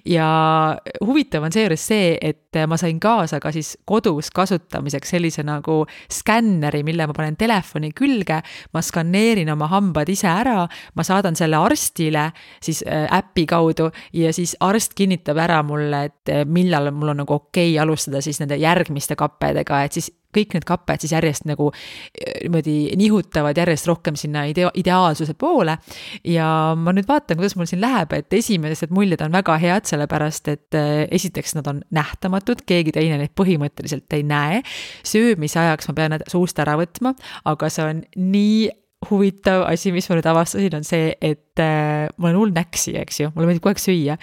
ja 0.06 0.78
huvitav 1.04 1.44
on 1.44 1.52
seejuures 1.52 1.88
see, 1.88 2.18
et 2.22 2.64
ma 2.68 2.78
sain 2.78 3.00
kaasa 3.00 3.40
ka 3.40 3.52
siis 3.52 3.78
kodus 3.86 4.32
kasutamiseks 4.32 5.10
sellise 5.10 5.44
nagu 5.44 5.84
skänn 6.12 6.37
skänneri, 6.38 6.84
mille 6.84 7.08
ma 7.08 7.14
panen 7.14 7.38
telefoni 7.38 7.92
külge, 7.98 8.42
ma 8.74 8.82
skaneerin 8.82 9.50
oma 9.54 9.68
hambad 9.72 10.10
ise 10.10 10.28
ära, 10.30 10.68
ma 10.96 11.04
saadan 11.04 11.36
selle 11.36 11.58
arstile 11.58 12.30
siis 12.64 12.84
äh, 12.88 13.08
äpi 13.18 13.46
kaudu 13.50 13.90
ja 14.14 14.34
siis 14.34 14.56
arst 14.60 14.94
kinnitab 14.98 15.38
ära 15.38 15.62
mulle, 15.64 16.06
et 16.10 16.30
äh, 16.34 16.46
millal 16.46 16.92
mul 16.92 17.14
on 17.14 17.24
nagu 17.24 17.34
okei 17.34 17.74
okay 17.74 17.82
alustada 17.84 18.22
siis 18.22 18.40
nende 18.40 18.58
järgmiste 18.58 19.16
kappedega, 19.16 19.84
et 19.84 19.98
siis 19.98 20.12
kõik 20.38 20.56
need 20.58 20.68
kapped 20.68 21.04
siis 21.04 21.14
järjest 21.16 21.48
nagu 21.50 21.70
eh, 21.74 22.44
niimoodi 22.46 22.78
nihutavad 23.00 23.58
järjest 23.58 23.90
rohkem 23.90 24.18
sinna 24.20 24.46
idea-, 24.50 24.72
ideaalsuse 24.78 25.36
poole. 25.40 25.78
ja 26.24 26.48
ma 26.78 26.94
nüüd 26.96 27.08
vaatan, 27.10 27.40
kuidas 27.40 27.58
mul 27.60 27.70
siin 27.70 27.82
läheb, 27.84 28.14
et 28.18 28.34
esimesed 28.34 28.94
muljed 28.96 29.22
on 29.26 29.36
väga 29.36 29.58
head, 29.62 29.88
sellepärast 29.90 30.52
et 30.54 30.78
eh, 30.78 31.06
esiteks 31.12 31.58
nad 31.60 31.70
on 31.72 31.84
nähtamatud, 31.94 32.64
keegi 32.68 32.96
teine 32.96 33.20
neid 33.22 33.36
põhimõtteliselt 33.38 34.18
ei 34.18 34.26
näe. 34.28 34.64
söömise 35.08 35.60
ajaks 35.64 35.90
ma 35.90 35.98
pean 35.98 36.16
nad 36.18 36.28
suust 36.32 36.60
ära 36.60 36.78
võtma, 36.80 37.16
aga 37.46 37.72
see 37.74 37.88
on 37.88 38.04
nii 38.18 38.68
huvitav 39.10 39.66
asi, 39.68 39.92
mis 39.96 40.08
ma 40.10 40.18
nüüd 40.18 40.30
avastasin, 40.30 40.78
on 40.80 40.86
see, 40.88 41.10
et 41.22 41.64
äh, 41.64 42.06
ma 42.18 42.30
olen 42.30 42.40
hull 42.42 42.54
näksija, 42.56 43.04
eks 43.06 43.22
ju, 43.24 43.32
mulle 43.36 43.50
meeldib 43.50 43.66
kogu 43.66 43.76
aeg 43.76 43.84
süüa. 43.84 44.20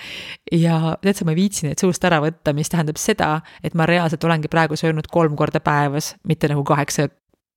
ja 0.52 0.78
tead 1.02 1.18
sa, 1.18 1.26
ma 1.26 1.34
ei 1.34 1.40
viitsi 1.42 1.68
neid 1.68 1.82
suust 1.82 2.04
ära 2.06 2.20
võtta, 2.24 2.54
mis 2.56 2.72
tähendab 2.72 3.00
seda, 3.00 3.34
et 3.64 3.76
ma 3.78 3.88
reaalselt 3.90 4.24
olengi 4.24 4.50
praegu 4.52 4.78
söönud 4.78 5.10
kolm 5.12 5.36
korda 5.38 5.62
päevas, 5.64 6.14
mitte 6.28 6.50
nagu 6.52 6.64
kaheksa 6.66 7.08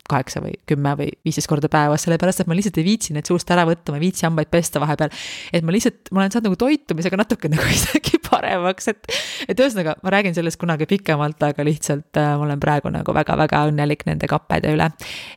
kaheksa 0.08 0.42
või 0.44 0.54
kümme 0.70 0.94
või 1.00 1.10
viisteist 1.26 1.50
korda 1.52 1.70
päevas, 1.72 2.06
sellepärast 2.06 2.44
et 2.44 2.50
ma 2.50 2.56
lihtsalt 2.58 2.80
ei 2.80 2.86
viitsi 2.88 3.16
neid 3.16 3.28
suust 3.30 3.50
ära 3.52 3.66
võtta, 3.68 3.92
ma 3.92 4.00
ei 4.00 4.06
viitsi 4.08 4.26
hambaid 4.28 4.50
pesta 4.52 4.82
vahepeal. 4.84 5.12
et 5.54 5.66
ma 5.68 5.76
lihtsalt, 5.76 6.12
ma 6.12 6.24
olen 6.24 6.34
saanud 6.34 6.50
nagu 6.50 6.60
toitumisega 6.63 7.20
natuke 7.20 7.52
nagu 7.52 7.68
isegi 7.78 8.22
paremaks, 8.30 8.92
et, 8.94 9.18
et 9.48 9.60
ühesõnaga, 9.60 9.98
ma 10.04 10.13
räägin 10.16 10.38
sellest 10.38 10.60
kunagi 10.62 10.88
pikemalt, 10.90 11.44
aga 11.50 11.68
lihtsalt 11.68 12.22
äh, 12.22 12.32
ma 12.38 12.48
olen 12.48 12.63
praegu 12.63 12.94
nagu 12.94 13.18
väga-väga 13.20 13.66
õnnelik 13.72 14.08
nende 14.08 14.32
kappede 14.32 14.72
üle. 14.78 14.90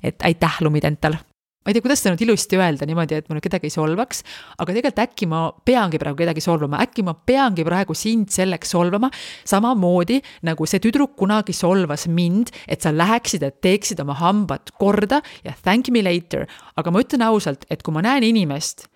et 0.06 0.22
aitäh, 0.30 0.62
Lumidental 0.62 1.18
ma 1.60 1.68
ei 1.68 1.76
tea, 1.76 1.84
kuidas 1.84 2.00
seda 2.00 2.14
nüüd 2.14 2.22
ilusti 2.24 2.56
öelda 2.56 2.86
niimoodi, 2.88 3.18
et 3.20 3.26
ma 3.28 3.36
nüüd 3.36 3.44
kedagi 3.44 3.68
ei 3.68 3.74
solvaks, 3.74 4.22
aga 4.56 4.72
tegelikult 4.72 5.02
äkki 5.04 5.26
ma 5.28 5.40
peangi 5.68 5.98
praegu 6.00 6.16
kedagi 6.22 6.44
solvama, 6.44 6.78
äkki 6.86 7.04
ma 7.04 7.12
peangi 7.12 7.66
praegu 7.68 7.96
sind 7.96 8.32
selleks 8.32 8.72
solvama, 8.72 9.10
samamoodi 9.44 10.20
nagu 10.48 10.68
see 10.70 10.80
tüdruk 10.80 11.18
kunagi 11.20 11.52
solvas 11.56 12.06
mind, 12.08 12.54
et 12.64 12.80
sa 12.80 12.94
läheksid 12.96 13.44
ja 13.44 13.52
teeksid 13.52 14.00
oma 14.00 14.16
hambad 14.22 14.72
korda 14.80 15.20
ja 15.44 15.52
thank 15.60 15.92
me 15.92 16.00
later. 16.06 16.46
aga 16.80 16.90
ma 16.90 17.04
ütlen 17.04 17.26
ausalt, 17.28 17.68
et 17.68 17.84
kui 17.84 17.92
ma 17.92 18.00
näen 18.08 18.24
inimest, 18.24 18.86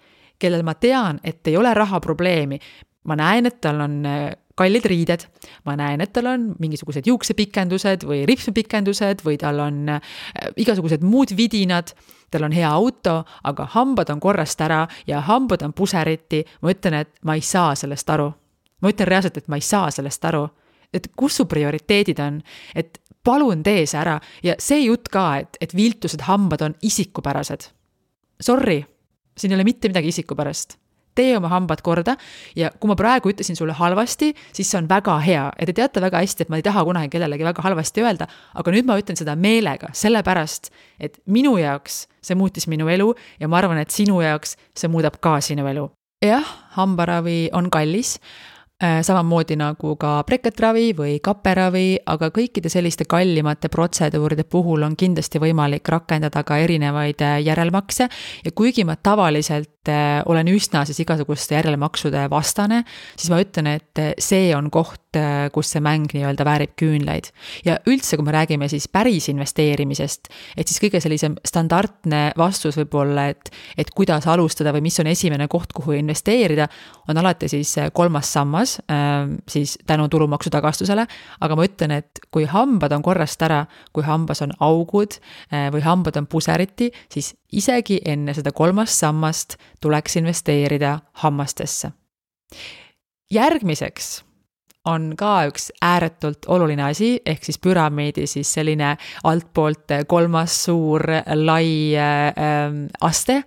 kellel 0.40 0.64
ma 0.64 0.72
tean, 0.74 1.20
et 1.22 1.44
ei 1.46 1.58
ole 1.60 1.74
rahaprobleemi, 1.76 2.58
ma 3.04 3.20
näen, 3.20 3.52
et 3.52 3.60
tal 3.60 3.84
on 3.84 4.00
kallid 4.54 4.86
riided, 4.86 5.26
ma 5.66 5.74
näen, 5.78 6.02
et 6.04 6.12
tal 6.14 6.28
on 6.30 6.46
mingisugused 6.62 7.06
juuksepikendused 7.08 8.06
või 8.06 8.22
ripsmepikendused 8.28 9.24
või 9.26 9.38
tal 9.40 9.60
on 9.64 9.88
äh, 9.96 10.12
igasugused 10.62 11.02
muud 11.02 11.34
vidinad, 11.36 11.90
tal 12.30 12.46
on 12.46 12.54
hea 12.54 12.70
auto, 12.70 13.20
aga 13.50 13.66
hambad 13.74 14.12
on 14.14 14.22
korrast 14.22 14.60
ära 14.62 14.84
ja 15.10 15.22
hambad 15.26 15.64
on 15.66 15.74
puseriti, 15.74 16.44
ma 16.62 16.74
ütlen, 16.74 17.00
et 17.02 17.14
ma 17.26 17.34
ei 17.38 17.42
saa 17.42 17.74
sellest 17.78 18.10
aru. 18.10 18.30
ma 18.82 18.92
ütlen 18.92 19.08
reaalselt, 19.08 19.36
et 19.40 19.48
ma 19.48 19.56
ei 19.56 19.64
saa 19.64 19.90
sellest 19.90 20.24
aru. 20.24 20.48
et 20.94 21.08
kus 21.16 21.36
su 21.36 21.46
prioriteedid 21.50 22.18
on, 22.22 22.38
et 22.74 23.00
palun 23.24 23.62
tee 23.62 23.86
see 23.86 23.98
ära 23.98 24.20
ja 24.42 24.54
see 24.58 24.84
jutt 24.84 25.08
ka, 25.10 25.38
et, 25.42 25.56
et 25.60 25.74
viltused 25.74 26.20
hambad 26.28 26.62
on 26.62 26.74
isikupärased. 26.82 27.66
Sorry, 28.40 28.84
siin 29.36 29.52
ei 29.52 29.56
ole 29.56 29.64
mitte 29.64 29.88
midagi 29.88 30.08
isikupärast 30.14 30.78
tee 31.14 31.36
oma 31.36 31.50
hambad 31.52 31.82
korda 31.84 32.16
ja 32.56 32.70
kui 32.80 32.90
ma 32.90 32.96
praegu 32.98 33.32
ütlesin 33.32 33.58
sulle 33.58 33.76
halvasti, 33.78 34.32
siis 34.52 34.70
see 34.70 34.78
on 34.80 34.88
väga 34.90 35.18
hea 35.24 35.44
ja 35.58 35.66
te 35.66 35.76
teate 35.76 36.02
väga 36.04 36.22
hästi, 36.24 36.46
et 36.46 36.52
ma 36.52 36.60
ei 36.60 36.66
taha 36.66 36.84
kunagi 36.84 37.12
kellelegi 37.14 37.46
väga 37.46 37.66
halvasti 37.66 38.04
öelda, 38.04 38.28
aga 38.54 38.74
nüüd 38.74 38.88
ma 38.88 38.98
ütlen 39.00 39.18
seda 39.20 39.36
meelega, 39.36 39.92
sellepärast 39.92 40.72
et 41.00 41.20
minu 41.26 41.56
jaoks 41.60 42.04
see 42.24 42.38
muutis 42.38 42.68
minu 42.70 42.88
elu 42.88 43.12
ja 43.40 43.48
ma 43.48 43.60
arvan, 43.60 43.78
et 43.82 43.94
sinu 43.94 44.20
jaoks 44.24 44.56
see 44.74 44.90
muudab 44.90 45.20
ka 45.20 45.38
sinu 45.44 45.66
elu. 45.70 45.90
jah, 46.24 46.44
hambaravi 46.78 47.50
on 47.52 47.70
kallis, 47.70 48.18
Äh, 48.82 49.02
samamoodi 49.06 49.54
nagu 49.54 49.92
ka 49.96 50.24
breketravi 50.26 50.88
või 50.98 51.12
kaperavi, 51.22 52.00
aga 52.10 52.26
kõikide 52.34 52.68
selliste 52.72 53.04
kallimate 53.06 53.70
protseduuride 53.70 54.42
puhul 54.50 54.82
on 54.82 54.96
kindlasti 54.98 55.38
võimalik 55.38 55.86
rakendada 55.88 56.42
ka 56.42 56.58
erinevaid 56.58 57.22
äh, 57.22 57.36
järelmakse 57.46 58.08
ja 58.44 58.50
kuigi 58.50 58.82
ma 58.84 58.96
tavaliselt 58.98 59.70
olen 60.26 60.48
üsna 60.52 60.84
siis 60.88 61.00
igasuguste 61.04 61.56
järelmaksude 61.58 62.26
vastane, 62.30 62.82
siis 63.16 63.30
ma 63.32 63.40
ütlen, 63.42 63.68
et 63.76 64.02
see 64.22 64.52
on 64.56 64.70
koht, 64.74 65.00
kus 65.54 65.68
see 65.70 65.82
mäng 65.84 66.10
nii-öelda 66.10 66.44
väärib 66.46 66.72
küünlaid. 66.80 67.30
ja 67.64 67.76
üldse, 67.86 68.16
kui 68.16 68.26
me 68.26 68.32
räägime 68.34 68.68
siis 68.68 68.88
päris 68.88 69.28
investeerimisest, 69.30 70.28
et 70.56 70.68
siis 70.68 70.80
kõige 70.82 71.00
sellisem 71.00 71.36
standardne 71.46 72.32
vastus 72.38 72.78
võib 72.80 72.96
olla, 72.98 73.28
et, 73.30 73.50
et 73.78 73.90
kuidas 73.94 74.26
alustada 74.26 74.72
või 74.74 74.86
mis 74.88 74.98
on 75.00 75.06
esimene 75.06 75.46
koht, 75.48 75.72
kuhu 75.76 75.94
investeerida, 75.98 76.66
on 77.08 77.20
alati 77.22 77.48
siis 77.48 77.76
kolmas 77.94 78.32
sammas 78.32 78.78
ähm, 78.90 79.36
siis 79.48 79.78
tänu 79.86 80.08
tulumaksu 80.08 80.50
tagastusele, 80.50 81.06
aga 81.40 81.56
ma 81.56 81.66
ütlen, 81.68 81.94
et 82.00 82.20
kui 82.34 82.48
hambad 82.50 82.92
on 82.96 83.02
korrast 83.02 83.42
ära, 83.42 83.64
kui 83.92 84.04
hambas 84.06 84.42
on 84.42 84.54
augud 84.64 85.18
äh, 85.18 85.70
või 85.74 85.84
hambad 85.84 86.18
on 86.20 86.26
puseriti, 86.30 86.90
siis 87.12 87.34
isegi 87.54 88.00
enne 88.04 88.34
seda 88.34 88.52
kolmast 88.54 88.98
sammast 88.98 89.56
tuleks 89.80 90.16
investeerida 90.16 90.98
hammastesse. 91.12 91.90
järgmiseks 93.30 94.24
on 94.84 95.14
ka 95.16 95.46
üks 95.48 95.70
ääretult 95.82 96.44
oluline 96.52 96.84
asi, 96.84 97.16
ehk 97.26 97.44
siis 97.46 97.58
püramiidi 97.62 98.26
siis 98.28 98.50
selline 98.52 98.94
altpoolt 99.24 99.94
kolmas 100.08 100.56
suur 100.66 101.02
lai 101.40 101.96
äh, 101.96 102.34
aste 103.00 103.40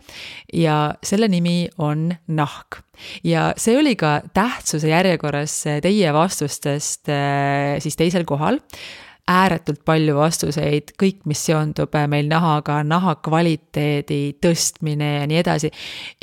ja 0.54 0.78
selle 1.04 1.28
nimi 1.28 1.68
on 1.78 2.10
nahk. 2.28 2.82
ja 3.24 3.52
see 3.58 3.78
oli 3.78 3.96
ka 3.96 4.22
tähtsuse 4.34 4.90
järjekorras 4.90 5.64
teie 5.82 6.14
vastustest 6.14 7.10
äh, 7.10 7.78
siis 7.80 7.96
teisel 7.96 8.26
kohal 8.26 8.58
ääretult 9.28 9.82
palju 9.86 10.16
vastuseid, 10.16 10.94
kõik, 11.00 11.26
mis 11.28 11.42
seondub 11.50 11.96
äh, 12.00 12.06
meil 12.10 12.30
nahaga, 12.32 12.80
naha 12.88 13.18
kvaliteedi 13.26 14.38
tõstmine 14.44 15.10
ja 15.18 15.26
nii 15.28 15.42
edasi. 15.42 15.72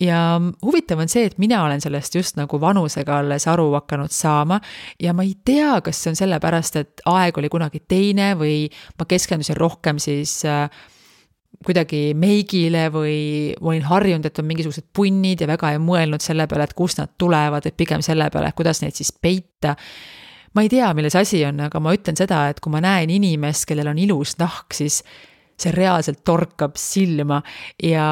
ja 0.00 0.20
huvitav 0.62 1.02
on 1.04 1.12
see, 1.12 1.26
et 1.28 1.36
mina 1.38 1.62
olen 1.64 1.84
sellest 1.84 2.16
just 2.16 2.40
nagu 2.40 2.60
vanusega 2.60 3.18
alles 3.20 3.46
aru 3.50 3.70
hakanud 3.76 4.12
saama 4.14 4.60
ja 5.02 5.12
ma 5.12 5.26
ei 5.26 5.36
tea, 5.44 5.76
kas 5.84 6.00
see 6.00 6.14
on 6.14 6.18
sellepärast, 6.22 6.80
et 6.80 7.04
aeg 7.10 7.38
oli 7.38 7.52
kunagi 7.52 7.84
teine 7.88 8.32
või 8.40 8.64
ma 8.98 9.08
keskendusin 9.08 9.60
rohkem 9.60 10.00
siis 10.02 10.40
äh, 10.48 10.66
kuidagi 11.64 12.12
meigile 12.18 12.88
või 12.92 13.54
olin 13.60 13.84
harjunud, 13.88 14.26
et 14.26 14.38
on 14.40 14.48
mingisugused 14.48 14.88
punnid 14.96 15.44
ja 15.44 15.48
väga 15.48 15.74
ei 15.74 15.80
mõelnud 15.82 16.24
selle 16.24 16.48
peale, 16.48 16.66
et 16.68 16.76
kust 16.76 17.00
nad 17.00 17.12
tulevad, 17.20 17.66
et 17.66 17.76
pigem 17.76 18.02
selle 18.04 18.28
peale, 18.32 18.52
kuidas 18.56 18.82
neid 18.82 18.96
siis 18.96 19.12
peita 19.12 19.76
ma 20.54 20.64
ei 20.64 20.70
tea, 20.72 20.90
milles 20.96 21.16
asi 21.18 21.42
on, 21.46 21.60
aga 21.66 21.82
ma 21.82 21.94
ütlen 21.96 22.18
seda, 22.18 22.46
et 22.50 22.60
kui 22.62 22.72
ma 22.74 22.82
näen 22.84 23.12
inimest, 23.12 23.66
kellel 23.68 23.90
on 23.90 24.00
ilus 24.00 24.36
nahk, 24.40 24.74
siis 24.76 25.02
see 25.60 25.70
reaalselt 25.74 26.24
torkab 26.26 26.78
silma 26.78 27.40
ja 27.82 28.06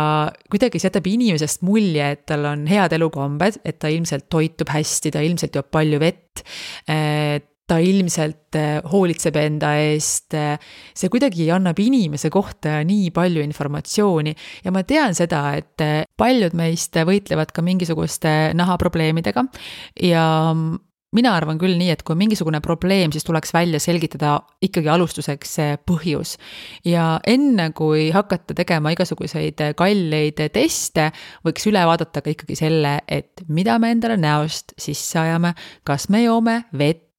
kuidagi 0.51 0.79
see 0.79 0.89
jätab 0.91 1.09
inimesest 1.11 1.65
mulje, 1.67 2.13
et 2.15 2.27
tal 2.31 2.47
on 2.53 2.67
head 2.71 2.95
elukombed, 2.95 3.63
et 3.67 3.81
ta 3.83 3.91
ilmselt 3.91 4.29
toitub 4.31 4.71
hästi, 4.71 5.15
ta 5.15 5.23
ilmselt 5.27 5.59
joob 5.59 5.73
palju 5.75 6.03
vett. 6.03 6.45
ta 7.73 7.77
ilmselt 7.79 8.57
eh, 8.59 8.83
hoolitseb 8.91 9.37
enda 9.39 9.71
eest, 9.81 10.35
see 10.99 11.09
kuidagi 11.09 11.47
annab 11.55 11.79
inimese 11.81 12.29
kohta 12.29 12.81
nii 12.85 13.13
palju 13.15 13.41
informatsiooni 13.41 14.35
ja 14.67 14.73
ma 14.75 14.83
tean 14.85 15.15
seda, 15.17 15.45
et 15.57 15.81
eh, 15.81 16.03
paljud 16.19 16.53
meist 16.59 16.99
võitlevad 16.99 17.55
ka 17.55 17.65
mingisuguste 17.65 18.35
nahaprobleemidega 18.59 19.47
ja 20.05 20.27
mina 21.17 21.35
arvan 21.37 21.61
küll 21.61 21.77
nii, 21.79 21.91
et 21.93 22.03
kui 22.03 22.15
on 22.15 22.21
mingisugune 22.23 22.61
probleem, 22.65 23.13
siis 23.13 23.27
tuleks 23.27 23.53
välja 23.55 23.81
selgitada 23.83 24.39
ikkagi 24.65 24.89
alustuseks 24.93 25.55
see 25.59 25.77
põhjus. 25.89 26.37
ja 26.89 27.21
enne, 27.27 27.71
kui 27.77 28.11
hakata 28.15 28.57
tegema 28.57 28.93
igasuguseid 28.95 29.61
kalleid 29.77 30.41
teste, 30.55 31.11
võiks 31.47 31.69
üle 31.71 31.85
vaadata 31.89 32.25
ka 32.25 32.33
ikkagi 32.33 32.57
selle, 32.59 32.99
et 33.09 33.45
mida 33.49 33.79
me 33.79 33.93
endale 33.93 34.17
näost 34.21 34.77
sisse 34.81 35.21
ajame, 35.21 35.55
kas 35.85 36.09
me 36.09 36.25
joome 36.25 36.63
vett, 36.79 37.12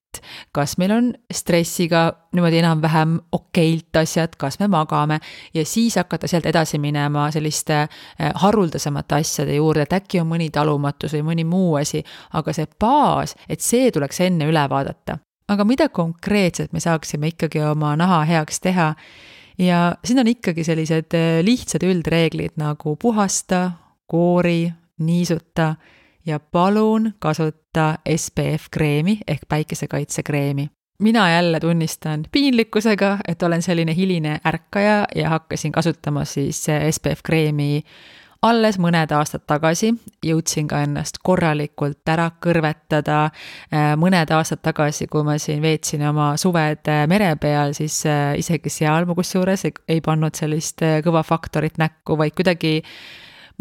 kas 0.52 0.78
meil 0.78 0.92
on 0.92 1.10
stressiga 1.34 2.04
niimoodi 2.34 2.60
enam-vähem 2.62 3.18
okeilt 3.32 3.96
asjad, 4.02 4.36
kas 4.38 4.60
me 4.60 4.68
magame 4.68 5.20
ja 5.54 5.66
siis 5.66 5.96
hakata 6.00 6.28
sealt 6.28 6.46
edasi 6.50 6.80
minema 6.80 7.30
selliste 7.32 7.82
eh, 7.84 8.32
haruldasemate 8.36 9.16
asjade 9.16 9.56
juurde, 9.56 9.88
et 9.88 9.94
äkki 10.00 10.22
on 10.22 10.30
mõni 10.32 10.50
talumatus 10.54 11.14
või 11.18 11.28
mõni 11.32 11.46
muu 11.48 11.76
asi, 11.82 12.04
aga 12.34 12.54
see 12.54 12.68
baas, 12.80 13.36
et 13.50 13.62
see 13.62 13.92
tuleks 13.92 14.22
enne 14.26 14.50
üle 14.50 14.66
vaadata. 14.70 15.18
aga 15.48 15.64
mida 15.66 15.90
konkreetselt 15.90 16.74
me 16.74 16.80
saaksime 16.80 17.28
ikkagi 17.34 17.62
oma 17.62 17.96
naha 17.96 18.24
heaks 18.26 18.60
teha? 18.60 18.94
ja 19.58 19.96
siin 20.06 20.20
on 20.20 20.28
ikkagi 20.28 20.64
sellised 20.64 21.14
eh, 21.14 21.42
lihtsad 21.44 21.84
üldreeglid 21.84 22.58
nagu 22.58 22.96
puhasta, 22.96 23.72
koori, 24.08 24.74
niisuta 25.00 25.76
ja 26.26 26.40
palun 26.40 27.14
kasuta 27.20 27.98
SPF 28.16 28.66
kreemi 28.72 29.20
ehk 29.28 29.42
päikesekaitsekreemi. 29.50 30.70
mina 31.00 31.30
jälle 31.30 31.60
tunnistan 31.60 32.24
piinlikkusega, 32.32 33.18
et 33.28 33.44
olen 33.44 33.62
selline 33.62 33.96
hiline 33.96 34.40
ärkaja 34.46 35.08
ja 35.16 35.30
hakkasin 35.30 35.72
kasutama 35.72 36.26
siis 36.26 36.66
SPF 36.92 37.24
kreemi 37.24 37.84
alles 38.44 38.78
mõned 38.82 39.12
aastad 39.16 39.46
tagasi 39.48 39.94
jõudsin 40.26 40.68
ka 40.68 40.82
ennast 40.84 41.20
korralikult 41.24 42.10
ära 42.12 42.30
kõrvetada. 42.44 43.26
Äh, 43.72 43.94
mõned 44.00 44.32
aastad 44.36 44.64
tagasi, 44.66 45.08
kui 45.12 45.24
ma 45.26 45.38
siin 45.42 45.62
veetsin 45.64 46.04
oma 46.10 46.34
suved 46.40 46.92
äh, 46.92 47.04
mere 47.12 47.34
peal, 47.42 47.76
siis 47.78 48.02
äh, 48.10 48.34
isegi 48.40 48.72
seal 48.74 49.08
ma 49.08 49.16
kusjuures 49.18 49.68
ei, 49.70 49.76
ei 49.96 50.04
pannud 50.04 50.36
sellist 50.36 50.84
kõva 51.06 51.24
faktorit 51.28 51.80
näkku, 51.82 52.18
vaid 52.20 52.36
kuidagi 52.36 52.82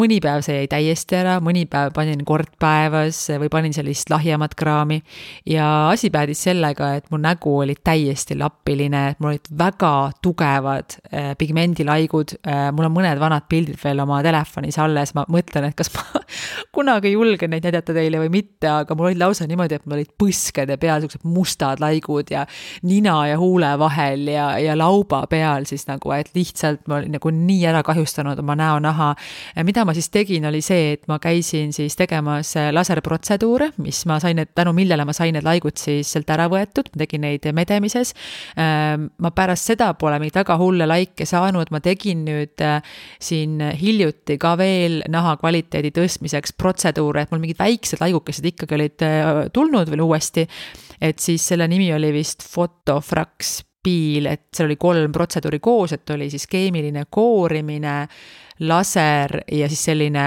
mõni 0.01 0.19
päev 0.25 0.41
see 0.45 0.63
jäi 0.63 0.69
täiesti 0.71 1.17
ära, 1.19 1.37
mõni 1.45 1.65
päev 1.71 1.93
panin 1.97 2.23
kord 2.27 2.55
päevas 2.61 3.19
või 3.41 3.51
panin 3.53 3.75
sellist 3.77 4.11
lahjemat 4.11 4.55
kraami. 4.59 5.03
ja 5.47 5.89
asi 5.91 6.11
päädis 6.11 6.43
sellega, 6.49 6.95
et 6.97 7.11
mu 7.13 7.21
nägu 7.21 7.53
oli 7.65 7.75
täiesti 7.85 8.37
lapiline, 8.39 9.03
et 9.13 9.21
mul 9.21 9.35
olid 9.35 9.51
väga 9.59 9.93
tugevad 10.25 10.97
äh, 11.13 11.33
pigmendilaigud 11.39 12.37
äh,. 12.47 12.71
mul 12.73 12.89
on 12.89 12.97
mõned 12.97 13.21
vanad 13.21 13.49
pildid 13.49 13.77
veel 13.83 14.01
oma 14.01 14.23
telefonis 14.25 14.79
alles, 14.81 15.13
ma 15.15 15.27
mõtlen, 15.29 15.69
et 15.69 15.77
kas 15.77 15.93
ma 15.95 16.23
kunagi 16.77 17.13
julgen 17.13 17.53
neid 17.53 17.69
näidata 17.69 17.93
teile 17.93 18.23
või 18.23 18.33
mitte, 18.33 18.71
aga 18.73 18.97
mul 18.97 19.11
olid 19.11 19.21
lausa 19.21 19.47
niimoodi, 19.51 19.77
et 19.77 19.87
mul 19.87 19.99
olid 19.99 20.15
põskede 20.19 20.79
peal 20.81 21.05
siuksed 21.05 21.29
mustad 21.29 21.85
laigud 21.85 22.33
ja 22.33 22.47
nina 22.89 23.19
ja 23.29 23.37
huule 23.41 23.75
vahel 23.79 24.25
ja, 24.33 24.55
ja 24.63 24.77
lauba 24.79 25.27
peal 25.29 25.69
siis 25.69 25.85
nagu, 25.91 26.17
et 26.17 26.33
lihtsalt 26.35 26.89
ma 26.89 27.03
olin 27.03 27.19
nagu 27.19 27.37
nii 27.37 27.61
ära 27.69 27.85
kahjustanud 27.85 28.41
oma 28.41 28.57
näonaha, 28.57 29.13
mida 29.63 29.83
mida 29.83 29.92
ma 29.93 29.97
siis 29.97 30.09
tegin, 30.09 30.47
oli 30.49 30.63
see, 30.65 30.95
et 30.97 31.03
ma 31.11 31.19
käisin 31.21 31.75
siis 31.77 31.93
tegemas 31.99 32.55
äh, 32.57 32.71
laserprotseduure, 32.73 33.73
mis 33.85 34.03
ma 34.09 34.17
sain, 34.23 34.41
tänu 34.57 34.73
millele 34.77 35.05
ma 35.05 35.13
sain 35.13 35.35
need 35.37 35.45
laigud 35.45 35.77
siis 35.77 36.09
sealt 36.15 36.31
ära 36.33 36.49
võetud, 36.53 36.89
ma 36.95 37.03
tegin 37.03 37.25
neid 37.27 37.49
medemises. 37.53 38.15
Ähm, 38.57 39.11
ma 39.21 39.33
pärast 39.37 39.69
seda 39.69 39.91
pole 40.01 40.17
mingeid 40.23 40.41
väga 40.41 40.57
hulle 40.61 40.89
laike 40.89 41.27
saanud, 41.29 41.69
ma 41.75 41.83
tegin 41.85 42.25
nüüd 42.25 42.65
äh, 42.65 42.81
siin 43.21 43.61
hiljuti 43.83 44.39
ka 44.41 44.55
veel 44.61 45.03
naha 45.13 45.37
kvaliteedi 45.43 45.93
tõstmiseks 45.99 46.57
protseduure, 46.57 47.27
et 47.27 47.35
mul 47.35 47.43
mingid 47.45 47.61
väiksed 47.61 48.01
laigukesed 48.01 48.49
ikkagi 48.55 48.79
olid 48.79 49.05
äh, 49.07 49.33
tulnud 49.53 49.93
veel 49.93 50.07
uuesti. 50.07 50.47
et 51.03 51.19
siis 51.19 51.45
selle 51.53 51.67
nimi 51.69 51.93
oli 51.93 52.13
vist 52.15 52.45
Photofrax 52.47 53.61
piil, 53.83 54.27
et 54.31 54.49
seal 54.55 54.69
oli 54.71 54.77
kolm 54.81 55.13
protseduuri 55.13 55.59
koos, 55.59 55.93
et 55.97 56.11
oli 56.15 56.31
siis 56.31 56.47
keemiline 56.47 57.05
koorimine 57.11 57.97
laser 58.61 59.41
ja 59.53 59.69
siis 59.69 59.85
selline 59.91 60.27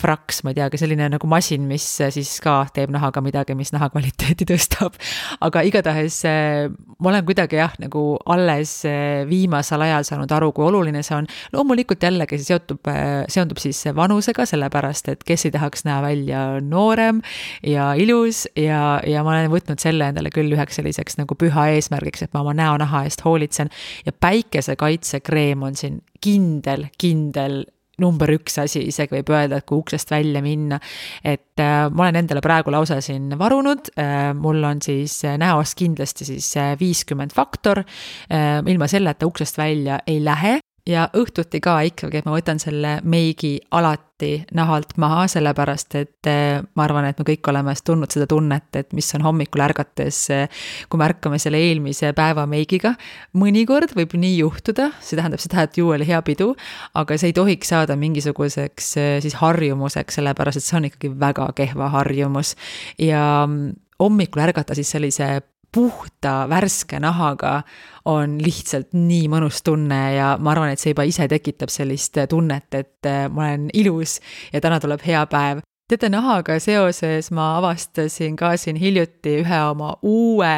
fraks, 0.00 0.40
ma 0.44 0.52
ei 0.52 0.58
teagi, 0.58 0.78
selline 0.80 1.08
nagu 1.12 1.28
masin, 1.30 1.66
mis 1.68 1.84
siis 2.14 2.32
ka 2.42 2.62
teeb 2.74 2.92
nahaga 2.94 3.22
midagi, 3.24 3.54
mis 3.58 3.72
naha 3.74 3.90
kvaliteeti 3.92 4.46
tõstab. 4.48 4.96
aga 5.44 5.62
igatahes 5.66 6.20
eh, 6.28 6.68
ma 6.98 7.12
olen 7.12 7.26
kuidagi 7.28 7.60
jah, 7.60 7.74
nagu 7.82 8.04
alles 8.32 8.72
eh, 8.88 9.22
viimasel 9.28 9.84
ajal 9.86 10.06
saanud 10.08 10.32
aru, 10.36 10.50
kui 10.56 10.66
oluline 10.68 11.02
see 11.06 11.16
on. 11.18 11.28
loomulikult 11.54 12.02
jällegi 12.06 12.40
see 12.40 12.52
seotub, 12.52 12.80
eh, 12.90 13.24
seondub 13.30 13.60
siis 13.62 13.82
vanusega, 13.96 14.46
sellepärast 14.48 15.12
et 15.12 15.24
kes 15.26 15.48
ei 15.48 15.54
tahaks 15.56 15.84
näha 15.88 16.04
välja 16.04 16.44
noorem 16.64 17.20
ja 17.66 17.92
ilus 17.98 18.46
ja, 18.56 19.00
ja 19.06 19.24
ma 19.26 19.34
olen 19.36 19.50
võtnud 19.52 19.82
selle 19.82 20.10
endale 20.10 20.32
küll 20.34 20.52
üheks 20.56 20.80
selliseks 20.80 21.20
nagu 21.20 21.36
püha 21.38 21.70
eesmärgiks, 21.74 22.24
et 22.24 22.32
ma 22.36 22.44
oma 22.44 22.54
näonaha 22.56 23.04
eest 23.08 23.24
hoolitsen. 23.26 23.70
ja 24.06 24.12
päikesekaitsekreem 24.12 25.62
on 25.62 25.76
siin 25.76 26.00
kindel, 26.20 26.88
kindel 27.00 27.64
number 28.00 28.32
üks 28.34 28.58
asi, 28.62 28.84
isegi 28.90 29.18
võib 29.18 29.32
öelda, 29.34 29.60
et 29.60 29.68
kui 29.68 29.80
uksest 29.80 30.10
välja 30.10 30.42
minna. 30.44 30.80
et 31.24 31.60
äh, 31.60 31.88
ma 31.90 32.06
olen 32.06 32.22
endale 32.22 32.42
praegu 32.44 32.72
lausa 32.74 33.00
siin 33.04 33.32
varunud 33.38 33.92
äh,, 33.98 34.30
mul 34.36 34.64
on 34.64 34.82
siis 34.84 35.20
äh, 35.24 35.38
näost 35.40 35.78
kindlasti 35.78 36.28
siis 36.28 36.52
äh, 36.56 36.74
viiskümmend 36.80 37.34
faktor 37.36 37.84
äh,, 37.84 38.60
ilma 38.66 38.88
selleta 38.90 39.28
uksest 39.28 39.58
välja 39.58 40.00
ei 40.06 40.22
lähe 40.24 40.59
ja 40.88 41.08
õhtuti 41.16 41.60
ka 41.62 41.80
ikkagi, 41.88 42.20
et 42.20 42.28
ma 42.28 42.34
võtan 42.34 42.60
selle 42.60 42.98
meigi 43.08 43.58
alati 43.76 44.32
nahalt 44.56 44.96
maha, 45.00 45.24
sellepärast 45.32 45.96
et 46.00 46.28
eh, 46.28 46.60
ma 46.76 46.84
arvan, 46.84 47.06
et 47.08 47.20
me 47.20 47.26
kõik 47.28 47.50
oleme 47.52 47.74
tundnud 47.84 48.12
seda 48.12 48.26
tunnet, 48.30 48.68
et 48.76 48.92
mis 48.96 49.08
on 49.16 49.24
hommikul 49.24 49.64
ärgates, 49.64 50.20
eh, 50.34 50.62
kui 50.90 51.00
me 51.00 51.08
ärkame 51.08 51.40
selle 51.40 51.60
eelmise 51.60 52.12
päeva 52.16 52.46
meigiga. 52.50 52.94
mõnikord 53.36 53.94
võib 53.96 54.16
nii 54.20 54.40
juhtuda, 54.40 54.90
see 55.00 55.20
tähendab 55.20 55.42
seda, 55.42 55.64
et 55.64 55.78
ju 55.78 55.92
oli 55.92 56.08
hea 56.08 56.20
pidu, 56.26 56.54
aga 56.94 57.18
see 57.18 57.32
ei 57.32 57.36
tohiks 57.36 57.72
saada 57.72 57.96
mingisuguseks 57.96 58.96
eh, 58.96 59.12
siis 59.24 59.38
harjumuseks, 59.40 60.20
sellepärast 60.20 60.60
et 60.60 60.68
see 60.68 60.80
on 60.80 60.90
ikkagi 60.90 61.14
väga 61.20 61.52
kehva 61.56 61.88
harjumus. 61.96 62.56
ja 62.98 63.46
mm, 63.46 63.72
hommikul 64.00 64.42
ärgata 64.42 64.74
siis 64.74 64.90
sellise 64.90 65.40
puhta 65.72 66.46
värske 66.50 67.00
nahaga 67.00 67.62
on 68.04 68.38
lihtsalt 68.42 68.94
nii 68.96 69.28
mõnus 69.30 69.62
tunne 69.64 70.00
ja 70.16 70.34
ma 70.40 70.54
arvan, 70.54 70.72
et 70.72 70.82
see 70.82 70.94
juba 70.94 71.06
ise 71.08 71.28
tekitab 71.30 71.72
sellist 71.72 72.18
tunnet, 72.28 72.68
et 72.74 73.08
äh, 73.08 73.26
ma 73.30 73.48
olen 73.48 73.68
ilus 73.74 74.18
ja 74.52 74.60
täna 74.60 74.80
tuleb 74.80 75.04
hea 75.06 75.24
päev. 75.30 75.64
teate, 75.88 76.08
nahaga 76.08 76.58
seoses 76.62 77.30
ma 77.34 77.56
avastasin 77.58 78.36
ka 78.36 78.56
siin 78.56 78.76
hiljuti 78.76 79.40
ühe 79.42 79.60
oma 79.70 79.96
uue 80.02 80.54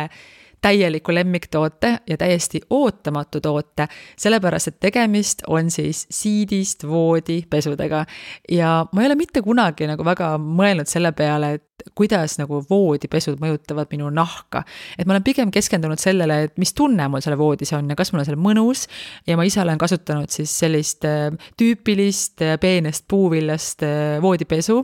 täieliku 0.62 1.14
lemmiktoote 1.14 1.98
ja 2.06 2.16
täiesti 2.16 2.60
ootamatu 2.70 3.40
toote, 3.40 3.88
sellepärast 4.16 4.68
et 4.68 4.80
tegemist 4.80 5.42
on 5.46 5.70
siis 5.70 6.06
siidist 6.10 6.86
voodipesudega. 6.88 8.04
ja 8.50 8.86
ma 8.92 9.02
ei 9.02 9.06
ole 9.06 9.14
mitte 9.14 9.42
kunagi 9.42 9.86
nagu 9.90 10.04
väga 10.04 10.36
mõelnud 10.38 10.86
selle 10.86 11.12
peale, 11.12 11.52
et 11.58 11.71
kuidas 11.98 12.36
nagu 12.40 12.60
voodipesud 12.68 13.40
mõjutavad 13.42 13.90
minu 13.92 14.10
nahka. 14.14 14.64
et 14.98 15.06
ma 15.06 15.14
olen 15.16 15.24
pigem 15.26 15.50
keskendunud 15.52 16.00
sellele, 16.00 16.42
et 16.46 16.58
mis 16.60 16.72
tunne 16.76 17.08
mul 17.10 17.22
seal 17.24 17.36
voodis 17.38 17.72
on 17.76 17.90
ja 17.90 17.96
kas 17.98 18.12
mul 18.12 18.22
on 18.22 18.28
seal 18.28 18.38
mõnus. 18.40 18.86
ja 19.26 19.36
ma 19.36 19.46
ise 19.48 19.60
olen 19.62 19.78
kasutanud 19.80 20.30
siis 20.32 20.52
sellist 20.62 21.04
äh, 21.08 21.30
tüüpilist 21.58 22.42
äh, 22.44 22.56
peenest 22.60 23.06
puuvillast 23.08 23.82
äh, 23.86 24.20
voodipesu. 24.22 24.82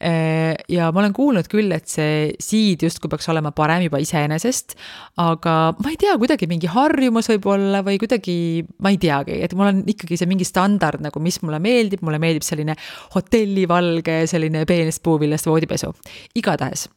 ja 0.00 0.90
ma 0.92 1.00
olen 1.00 1.12
kuulnud 1.14 1.48
küll, 1.50 1.70
et 1.72 1.88
see 1.88 2.30
siid 2.40 2.82
justkui 2.84 3.10
peaks 3.10 3.28
olema 3.32 3.52
parem 3.56 3.84
juba 3.86 4.00
iseenesest. 4.02 4.76
aga 5.20 5.56
ma 5.78 5.92
ei 5.92 5.98
tea, 6.00 6.16
kuidagi 6.18 6.48
mingi 6.50 6.70
harjumus 6.70 7.30
võib-olla 7.32 7.84
või 7.86 7.98
kuidagi, 8.00 8.36
ma 8.82 8.92
ei 8.92 8.98
teagi, 9.00 9.40
et 9.44 9.54
mul 9.54 9.70
on 9.70 9.82
ikkagi 9.90 10.18
see 10.20 10.28
mingi 10.30 10.46
standard 10.48 11.02
nagu, 11.04 11.22
mis 11.22 11.40
mulle 11.44 11.60
meeldib, 11.62 12.02
mulle 12.06 12.20
meeldib 12.22 12.44
selline 12.46 12.76
hotellivalge, 13.14 14.22
selline 14.30 14.64
peenest 14.68 15.02
puuvillast 15.04 15.48
voodipesu 15.48 15.92
igatahes, 16.40 16.88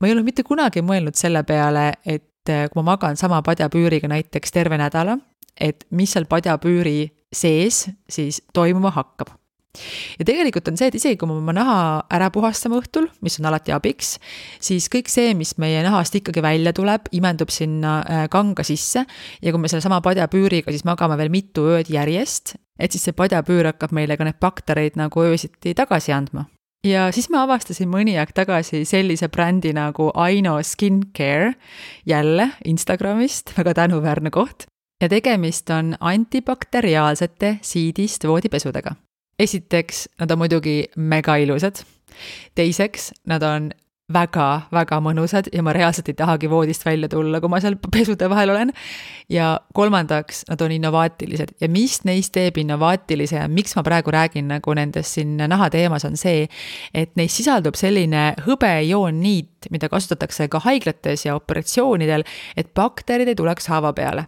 ma 0.00 0.08
ei 0.08 0.14
ole 0.16 0.24
mitte 0.26 0.44
kunagi 0.46 0.82
mõelnud 0.84 1.18
selle 1.18 1.42
peale, 1.48 1.92
et 2.04 2.48
eh, 2.50 2.68
kui 2.72 2.80
ma 2.80 2.94
magan 2.94 3.18
sama 3.20 3.42
padjapüüriga 3.46 4.10
näiteks 4.10 4.54
terve 4.54 4.80
nädala, 4.80 5.18
et 5.60 5.84
mis 5.92 6.12
seal 6.14 6.26
padjapüüri 6.30 7.10
sees 7.32 7.84
siis 8.10 8.40
toimuma 8.56 8.92
hakkab. 8.94 9.36
Ja 10.18 10.24
tegelikult 10.26 10.66
on 10.66 10.78
see, 10.80 10.88
et 10.90 10.96
isegi 10.98 11.18
kui 11.20 11.28
me 11.30 11.36
oma 11.36 11.52
naha 11.54 11.76
ära 12.10 12.26
puhastame 12.34 12.80
õhtul, 12.80 13.06
mis 13.22 13.38
on 13.38 13.46
alati 13.46 13.70
abiks, 13.70 14.16
siis 14.58 14.88
kõik 14.90 15.06
see, 15.12 15.30
mis 15.38 15.54
meie 15.62 15.84
nahast 15.86 16.16
ikkagi 16.18 16.42
välja 16.42 16.72
tuleb, 16.74 17.06
imendub 17.14 17.52
sinna 17.54 18.00
eh, 18.02 18.24
kanga 18.32 18.66
sisse 18.66 19.04
ja 19.04 19.52
kui 19.52 19.62
me 19.62 19.70
sellesama 19.70 20.00
padjapüüriga 20.02 20.74
siis 20.74 20.86
magame 20.88 21.18
veel 21.20 21.30
mitu 21.30 21.68
ööd 21.70 21.92
järjest, 21.92 22.56
et 22.80 22.90
siis 22.90 23.06
see 23.06 23.14
padjapüür 23.14 23.70
hakkab 23.70 23.94
meile 23.94 24.18
ka 24.18 24.26
need 24.26 24.40
baktereid 24.42 24.98
nagu 24.98 25.28
öösiti 25.28 25.76
tagasi 25.78 26.16
andma 26.16 26.48
ja 26.84 27.08
siis 27.14 27.28
ma 27.32 27.44
avastasin 27.44 27.88
mõni 27.90 28.16
aeg 28.18 28.32
tagasi 28.36 28.84
sellise 28.88 29.28
brändi 29.32 29.72
nagu 29.76 30.10
Aino 30.14 30.56
Skincare, 30.64 31.54
jälle 32.06 32.50
Instagramist, 32.64 33.52
väga 33.58 33.74
tänuväärne 33.74 34.30
koht. 34.30 34.66
ja 35.00 35.08
tegemist 35.08 35.70
on 35.70 35.96
antibakteriaalsete 36.00 37.58
siidist 37.62 38.24
voodipesudega. 38.24 38.94
esiteks, 39.38 40.08
nad 40.20 40.30
on 40.30 40.38
muidugi 40.38 40.84
mega 40.96 41.36
ilusad. 41.36 41.84
teiseks, 42.54 43.12
nad 43.26 43.42
on 43.42 43.70
väga-väga 44.12 44.98
mõnusad 45.04 45.50
ja 45.52 45.62
ma 45.62 45.74
reaalselt 45.76 46.08
ei 46.10 46.18
tahagi 46.18 46.50
voodist 46.50 46.84
välja 46.86 47.08
tulla, 47.10 47.40
kui 47.40 47.52
ma 47.52 47.60
seal 47.62 47.76
pesude 47.92 48.28
vahel 48.30 48.54
olen. 48.54 48.72
ja 49.30 49.60
kolmandaks, 49.74 50.44
nad 50.48 50.60
on 50.60 50.72
innovaatilised 50.74 51.54
ja 51.60 51.68
mis 51.70 52.00
neist 52.04 52.32
teeb 52.34 52.58
innovaatilise 52.58 53.36
ja 53.36 53.46
miks 53.48 53.76
ma 53.76 53.84
praegu 53.86 54.10
räägin 54.10 54.50
nagu 54.50 54.74
nendest 54.74 55.14
siin 55.18 55.36
nahateemas, 55.38 56.04
on 56.04 56.16
see, 56.16 56.48
et 56.94 57.14
neis 57.16 57.36
sisaldub 57.36 57.78
selline 57.78 58.34
hõbejoonniit, 58.46 59.70
mida 59.70 59.88
kasutatakse 59.88 60.48
ka 60.50 60.62
haiglates 60.66 61.26
ja 61.26 61.38
operatsioonidel, 61.38 62.26
et 62.56 62.74
bakterid 62.74 63.30
ei 63.30 63.38
tuleks 63.38 63.70
haava 63.70 63.94
peale 63.94 64.26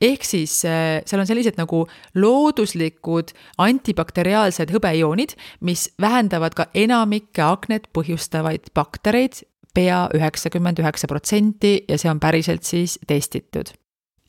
ehk 0.00 0.24
siis 0.26 0.60
äh, 0.68 1.00
seal 1.06 1.22
on 1.22 1.28
sellised 1.28 1.58
nagu 1.60 1.84
looduslikud 2.14 3.34
antibakteriaalsed 3.58 4.72
hõbejoonid, 4.74 5.36
mis 5.66 5.88
vähendavad 6.00 6.56
ka 6.56 6.70
enamikke 6.74 7.44
aknet 7.46 7.90
põhjustavaid 7.96 8.72
baktereid 8.74 9.44
pea 9.74 10.06
üheksakümmend 10.16 10.82
üheksa 10.82 11.10
protsenti 11.10 11.76
ja 11.88 11.98
see 12.00 12.10
on 12.10 12.20
päriselt 12.22 12.66
siis 12.66 12.98
testitud 13.06 13.70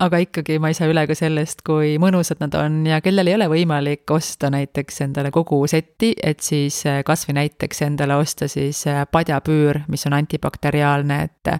aga 0.01 0.21
ikkagi 0.23 0.57
ma 0.61 0.71
ei 0.71 0.77
saa 0.77 0.89
üle 0.91 1.03
ka 1.09 1.15
sellest, 1.17 1.61
kui 1.67 1.95
mõnusad 2.01 2.41
nad 2.41 2.55
on 2.57 2.81
ja 2.89 3.01
kellel 3.05 3.29
ei 3.29 3.37
ole 3.37 3.47
võimalik 3.51 4.09
osta 4.13 4.49
näiteks 4.53 5.03
endale 5.05 5.31
kogu 5.33 5.59
setti, 5.69 6.13
et 6.17 6.41
siis 6.45 6.81
äh, 6.89 7.01
kasvõi 7.07 7.37
näiteks 7.37 7.83
endale 7.85 8.17
osta 8.21 8.49
siis 8.51 8.83
äh, 8.89 9.03
padjapüür, 9.11 9.83
mis 9.91 10.05
on 10.09 10.17
antibakteriaalne, 10.17 11.21
et 11.27 11.53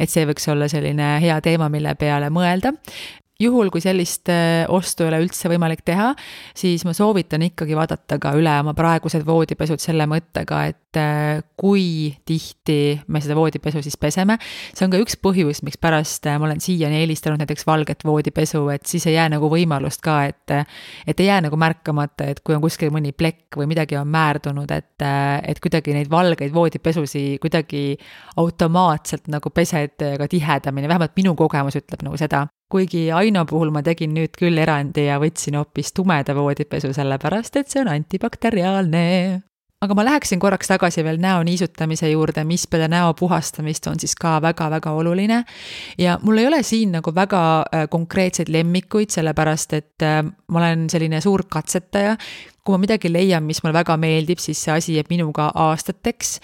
et 0.00 0.10
see 0.10 0.26
võiks 0.28 0.46
olla 0.52 0.68
selline 0.70 1.16
hea 1.22 1.40
teema, 1.44 1.70
mille 1.72 1.94
peale 1.98 2.30
mõelda 2.34 2.74
juhul, 3.40 3.70
kui 3.72 3.82
sellist 3.82 4.28
äh, 4.32 4.64
ostu 4.68 5.04
ei 5.04 5.10
ole 5.10 5.22
üldse 5.24 5.48
võimalik 5.50 5.82
teha, 5.86 6.10
siis 6.56 6.84
ma 6.86 6.94
soovitan 6.96 7.44
ikkagi 7.46 7.76
vaadata 7.78 8.18
ka 8.20 8.34
üle 8.38 8.52
oma 8.60 8.74
praegused 8.76 9.24
voodipesud 9.26 9.80
selle 9.82 10.06
mõttega, 10.10 10.62
et 10.70 11.00
äh, 11.00 11.40
kui 11.60 12.12
tihti 12.28 13.00
me 13.08 13.22
seda 13.24 13.36
voodipesu 13.38 13.82
siis 13.84 13.96
peseme. 14.00 14.36
see 14.74 14.84
on 14.86 14.92
ka 14.92 15.00
üks 15.00 15.16
põhjus, 15.22 15.62
mikspärast 15.66 16.28
äh, 16.28 16.38
ma 16.40 16.50
olen 16.50 16.60
siiani 16.60 17.00
eelistanud 17.00 17.40
näiteks 17.40 17.66
valget 17.68 18.04
voodipesu, 18.04 18.66
et 18.74 18.86
siis 18.90 19.08
ei 19.08 19.16
jää 19.16 19.30
nagu 19.36 19.50
võimalust 19.52 20.04
ka, 20.04 20.20
et 20.28 20.56
et 21.06 21.20
ei 21.20 21.30
jää 21.30 21.40
nagu 21.46 21.56
märkamata, 21.60 22.28
et 22.32 22.44
kui 22.44 22.56
on 22.56 22.62
kuskil 22.62 22.92
mõni 22.92 23.14
plekk 23.16 23.56
või 23.60 23.70
midagi 23.70 23.96
on 23.96 24.08
määrdunud, 24.10 24.70
et, 24.74 25.04
et 25.48 25.60
kuidagi 25.62 25.94
neid 25.96 26.10
valgeid 26.12 26.52
voodipesusi 26.54 27.38
kuidagi 27.40 27.96
automaatselt 28.40 29.30
nagu 29.32 29.50
pesed 29.54 29.96
ka 29.96 30.28
tihedamini, 30.30 30.90
vähemalt 30.90 31.16
minu 31.16 31.36
kogemus 31.38 31.78
ütleb 31.78 32.02
nagu 32.04 32.18
seda 32.20 32.46
kuigi 32.70 33.10
Aino 33.12 33.44
puhul 33.50 33.72
ma 33.74 33.82
tegin 33.82 34.14
nüüd 34.14 34.36
küll 34.38 34.58
erandi 34.62 35.08
ja 35.08 35.18
võtsin 35.22 35.58
hoopis 35.58 35.92
tumeda 35.96 36.34
voodipesu, 36.36 36.92
sellepärast 36.94 37.58
et 37.60 37.70
see 37.70 37.82
on 37.82 37.90
antibakteriaalne. 37.92 39.42
aga 39.80 39.94
ma 39.96 40.04
läheksin 40.04 40.38
korraks 40.38 40.68
tagasi 40.68 41.00
veel 41.04 41.16
näo 41.16 41.40
niisutamise 41.42 42.10
juurde, 42.10 42.44
mis 42.44 42.66
peale 42.68 42.88
näo 42.92 43.14
puhastamist 43.16 43.86
on 43.88 43.96
siis 44.00 44.14
ka 44.14 44.38
väga-väga 44.42 44.92
oluline. 44.92 45.44
ja 45.98 46.18
mul 46.22 46.38
ei 46.38 46.46
ole 46.46 46.62
siin 46.62 46.92
nagu 46.92 47.14
väga 47.14 47.42
äh, 47.74 47.88
konkreetseid 47.90 48.48
lemmikuid, 48.48 49.10
sellepärast 49.10 49.72
et 49.72 50.02
äh, 50.02 50.22
ma 50.22 50.58
olen 50.58 50.90
selline 50.90 51.20
suur 51.20 51.46
katsetaja 51.48 52.16
kui 52.64 52.74
ma 52.74 52.80
midagi 52.82 53.10
leian, 53.12 53.44
mis 53.46 53.62
mulle 53.62 53.74
väga 53.76 53.96
meeldib, 54.00 54.40
siis 54.42 54.60
see 54.64 54.72
asi 54.74 54.96
jääb 54.96 55.10
minuga 55.12 55.50
aastateks. 55.66 56.38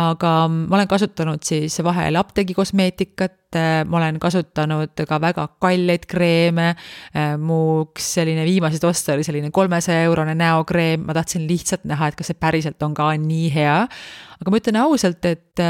aga 0.00 0.32
ma 0.50 0.78
olen 0.78 0.90
kasutanud 0.90 1.44
siis 1.46 1.78
vahel 1.84 2.18
apteegi 2.20 2.54
kosmeetikat, 2.54 3.58
ma 3.86 3.98
olen 4.00 4.18
kasutanud 4.22 5.04
ka 5.08 5.20
väga 5.22 5.46
kalleid 5.62 6.06
kreeme. 6.10 6.74
mu 7.38 7.60
üks 7.84 8.14
selline 8.18 8.44
viimaseid 8.48 8.84
oste 8.84 9.14
oli 9.14 9.26
selline 9.26 9.50
kolmesaja 9.50 10.02
eurone 10.08 10.34
näokreem, 10.34 11.06
ma 11.06 11.14
tahtsin 11.14 11.46
lihtsalt 11.48 11.86
näha, 11.88 12.10
et 12.10 12.18
kas 12.18 12.32
see 12.32 12.40
päriselt 12.40 12.82
on 12.82 12.94
ka 12.94 13.12
nii 13.16 13.48
hea. 13.54 13.78
aga 14.40 14.50
ma 14.50 14.60
ütlen 14.62 14.82
ausalt, 14.82 15.24
et 15.24 15.66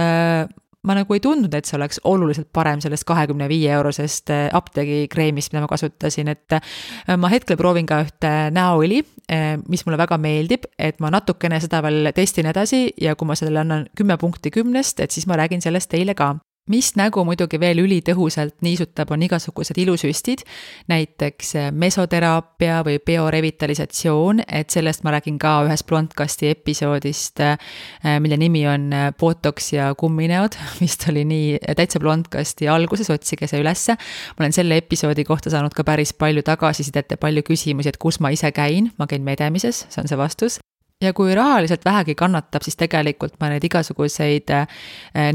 ma 0.86 0.96
nagu 0.96 1.14
ei 1.14 1.20
tundnud, 1.20 1.52
et 1.54 1.68
see 1.68 1.76
oleks 1.76 2.00
oluliselt 2.08 2.48
parem 2.56 2.80
sellest 2.80 3.04
kahekümne 3.08 3.48
viie 3.50 3.72
eurosest 3.76 4.32
äh, 4.32 4.46
apteegikreemist, 4.56 5.52
mida 5.52 5.64
ma 5.64 5.70
kasutasin, 5.70 6.30
et 6.32 6.56
äh, 6.56 7.16
ma 7.20 7.28
hetkel 7.32 7.58
proovin 7.60 7.88
ka 7.88 8.00
ühte 8.06 8.32
näoõli, 8.56 9.02
äh, 9.32 9.52
mis 9.68 9.84
mulle 9.86 10.00
väga 10.00 10.16
meeldib, 10.20 10.64
et 10.78 11.00
ma 11.04 11.12
natukene 11.12 11.60
seda 11.60 11.82
veel 11.84 12.12
testin 12.16 12.48
edasi 12.50 12.86
ja 13.00 13.16
kui 13.16 13.28
ma 13.28 13.36
sellele 13.36 13.64
annan 13.64 13.88
kümme 13.98 14.16
punkti 14.20 14.52
kümnest, 14.54 15.04
et 15.04 15.12
siis 15.12 15.28
ma 15.28 15.36
räägin 15.40 15.60
sellest 15.64 15.92
teile 15.92 16.16
ka 16.16 16.34
mis 16.68 16.92
nägu 16.98 17.22
muidugi 17.26 17.58
veel 17.60 17.80
ülitõhusalt 17.82 18.60
niisutab, 18.64 19.10
on 19.14 19.24
igasugused 19.26 19.78
ilusüstid, 19.80 20.44
näiteks 20.90 21.54
eh, 21.58 21.68
mesoteraapia 21.72 22.80
või 22.86 22.98
biorevitalisatsioon, 23.06 24.44
et 24.46 24.70
sellest 24.70 25.04
ma 25.06 25.14
räägin 25.16 25.38
ka 25.40 25.56
ühes 25.66 25.84
Blondcasti 25.86 26.50
episoodist, 26.52 27.42
eh, 27.44 27.58
mille 28.22 28.38
nimi 28.40 28.64
on 28.70 28.88
eh, 28.92 29.08
Botox 29.18 29.72
ja 29.74 29.90
kumminäod, 29.98 30.58
vist 30.82 31.08
oli 31.10 31.24
nii 31.28 31.74
täitsa 31.76 32.02
Blondcasti 32.02 32.70
alguses, 32.70 33.10
otsige 33.10 33.50
see 33.50 33.62
ülesse. 33.62 33.96
ma 34.36 34.44
olen 34.44 34.54
selle 34.54 34.78
episoodi 34.80 35.24
kohta 35.24 35.50
saanud 35.50 35.74
ka 35.74 35.84
päris 35.84 36.12
palju 36.14 36.42
tagasisidet 36.46 37.16
ja 37.16 37.20
palju 37.20 37.42
küsimusi, 37.46 37.90
et 37.90 37.98
kus 38.00 38.20
ma 38.20 38.30
ise 38.30 38.52
käin, 38.52 38.92
ma 38.98 39.10
käin 39.10 39.26
Medemises, 39.26 39.86
see 39.88 40.02
on 40.02 40.08
see 40.08 40.18
vastus 40.18 40.60
ja 41.00 41.12
kui 41.12 41.34
rahaliselt 41.34 41.84
vähegi 41.84 42.14
kannatab, 42.14 42.64
siis 42.64 42.76
tegelikult 42.80 43.38
ma 43.40 43.48
neid 43.52 43.64
igasuguseid 43.64 44.52
äh, 44.52 44.66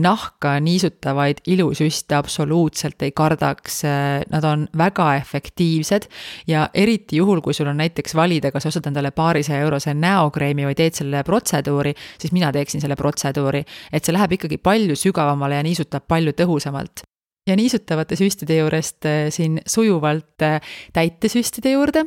nahka 0.01 0.55
niisutavaid 0.63 1.41
ilusüste 1.47 2.17
absoluutselt 2.17 3.01
ei 3.05 3.11
kardaks. 3.15 3.81
Äh, 3.85 4.25
nad 4.29 4.45
on 4.45 4.67
väga 4.77 5.15
efektiivsed 5.21 6.09
ja 6.47 6.67
eriti 6.73 7.17
juhul, 7.21 7.41
kui 7.41 7.53
sul 7.53 7.71
on 7.71 7.81
näiteks 7.81 8.15
valida, 8.15 8.51
kas 8.51 8.69
ostad 8.69 8.91
endale 8.91 9.11
paarisaja 9.15 9.65
eurose 9.65 9.93
näokreemi 9.97 10.67
või 10.69 10.77
teed 10.77 11.01
selle 11.01 11.23
protseduuri, 11.25 11.95
siis 12.21 12.35
mina 12.35 12.51
teeksin 12.53 12.81
selle 12.81 12.95
protseduuri. 12.95 13.65
et 13.91 14.05
see 14.05 14.13
läheb 14.13 14.37
ikkagi 14.37 14.57
palju 14.57 14.95
sügavamale 14.95 15.61
ja 15.61 15.65
niisutab 15.65 16.05
palju 16.07 16.33
tõhusamalt 16.37 17.04
ja 17.45 17.55
niisutavate 17.55 18.17
süstide 18.17 18.57
juurest 18.57 19.05
äh, 19.05 19.27
siin 19.29 19.59
sujuvalt 19.67 20.41
äh, 20.41 20.61
täitesüstide 20.93 21.71
juurde. 21.71 22.05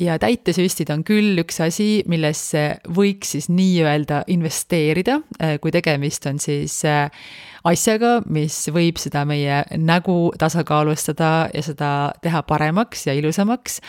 ja 0.00 0.18
täitesüstid 0.18 0.90
on 0.90 1.04
küll 1.04 1.38
üks 1.38 1.60
asi, 1.62 2.02
millesse 2.10 2.64
võiks 2.88 3.36
siis 3.36 3.48
nii-öelda 3.48 4.24
investeerida, 4.26 5.20
äh, 5.38 5.56
kui 5.62 5.72
tegemist 5.72 6.26
on 6.26 6.42
siis 6.42 6.80
asjaga, 7.64 8.16
mis 8.26 8.56
võib 8.74 8.98
seda 8.98 9.22
meie 9.28 9.62
nägu 9.78 10.32
tasakaalustada 10.38 11.30
ja 11.54 11.62
seda 11.62 11.92
teha 12.22 12.42
paremaks 12.42 13.06
ja 13.06 13.14
ilusamaks. 13.14 13.80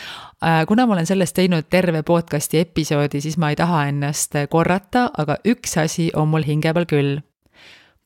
kuna 0.68 0.86
ma 0.86 0.94
olen 0.94 1.06
sellest 1.06 1.34
teinud 1.34 1.66
terve 1.70 2.02
podcast'i 2.02 2.62
episoodi, 2.62 3.20
siis 3.20 3.36
ma 3.36 3.50
ei 3.50 3.58
taha 3.58 3.88
ennast 3.90 4.38
korrata, 4.50 5.08
aga 5.18 5.40
üks 5.44 5.76
asi 5.82 6.10
on 6.14 6.28
mul 6.28 6.46
hinge 6.46 6.72
peal 6.72 6.86
küll. 6.86 7.20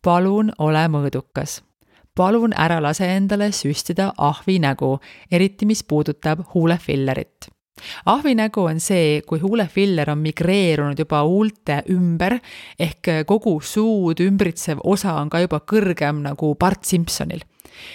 palun 0.03 0.53
ole 0.59 0.88
mõõdukas 0.88 1.61
palun 2.18 2.57
ära 2.57 2.81
lase 2.83 3.07
endale 3.14 3.52
süstida 3.54 4.11
ahvi 4.18 4.59
nägu, 4.62 4.96
eriti 5.31 5.68
mis 5.68 5.85
puudutab 5.87 6.42
huulefillerit 6.54 7.52
ahvinägu 8.11 8.64
on 8.66 8.81
see, 8.83 9.20
kui 9.26 9.38
huulefiller 9.38 10.11
on 10.11 10.18
migreerunud 10.18 10.98
juba 10.98 11.22
huulte 11.22 11.83
ümber 11.94 12.38
ehk 12.78 13.12
kogu 13.26 13.59
suud 13.62 14.18
ümbritsev 14.24 14.83
osa 14.85 15.14
on 15.20 15.31
ka 15.31 15.44
juba 15.44 15.61
kõrgem 15.62 16.24
nagu 16.24 16.54
Bart 16.59 16.88
Simpsonil 16.88 17.44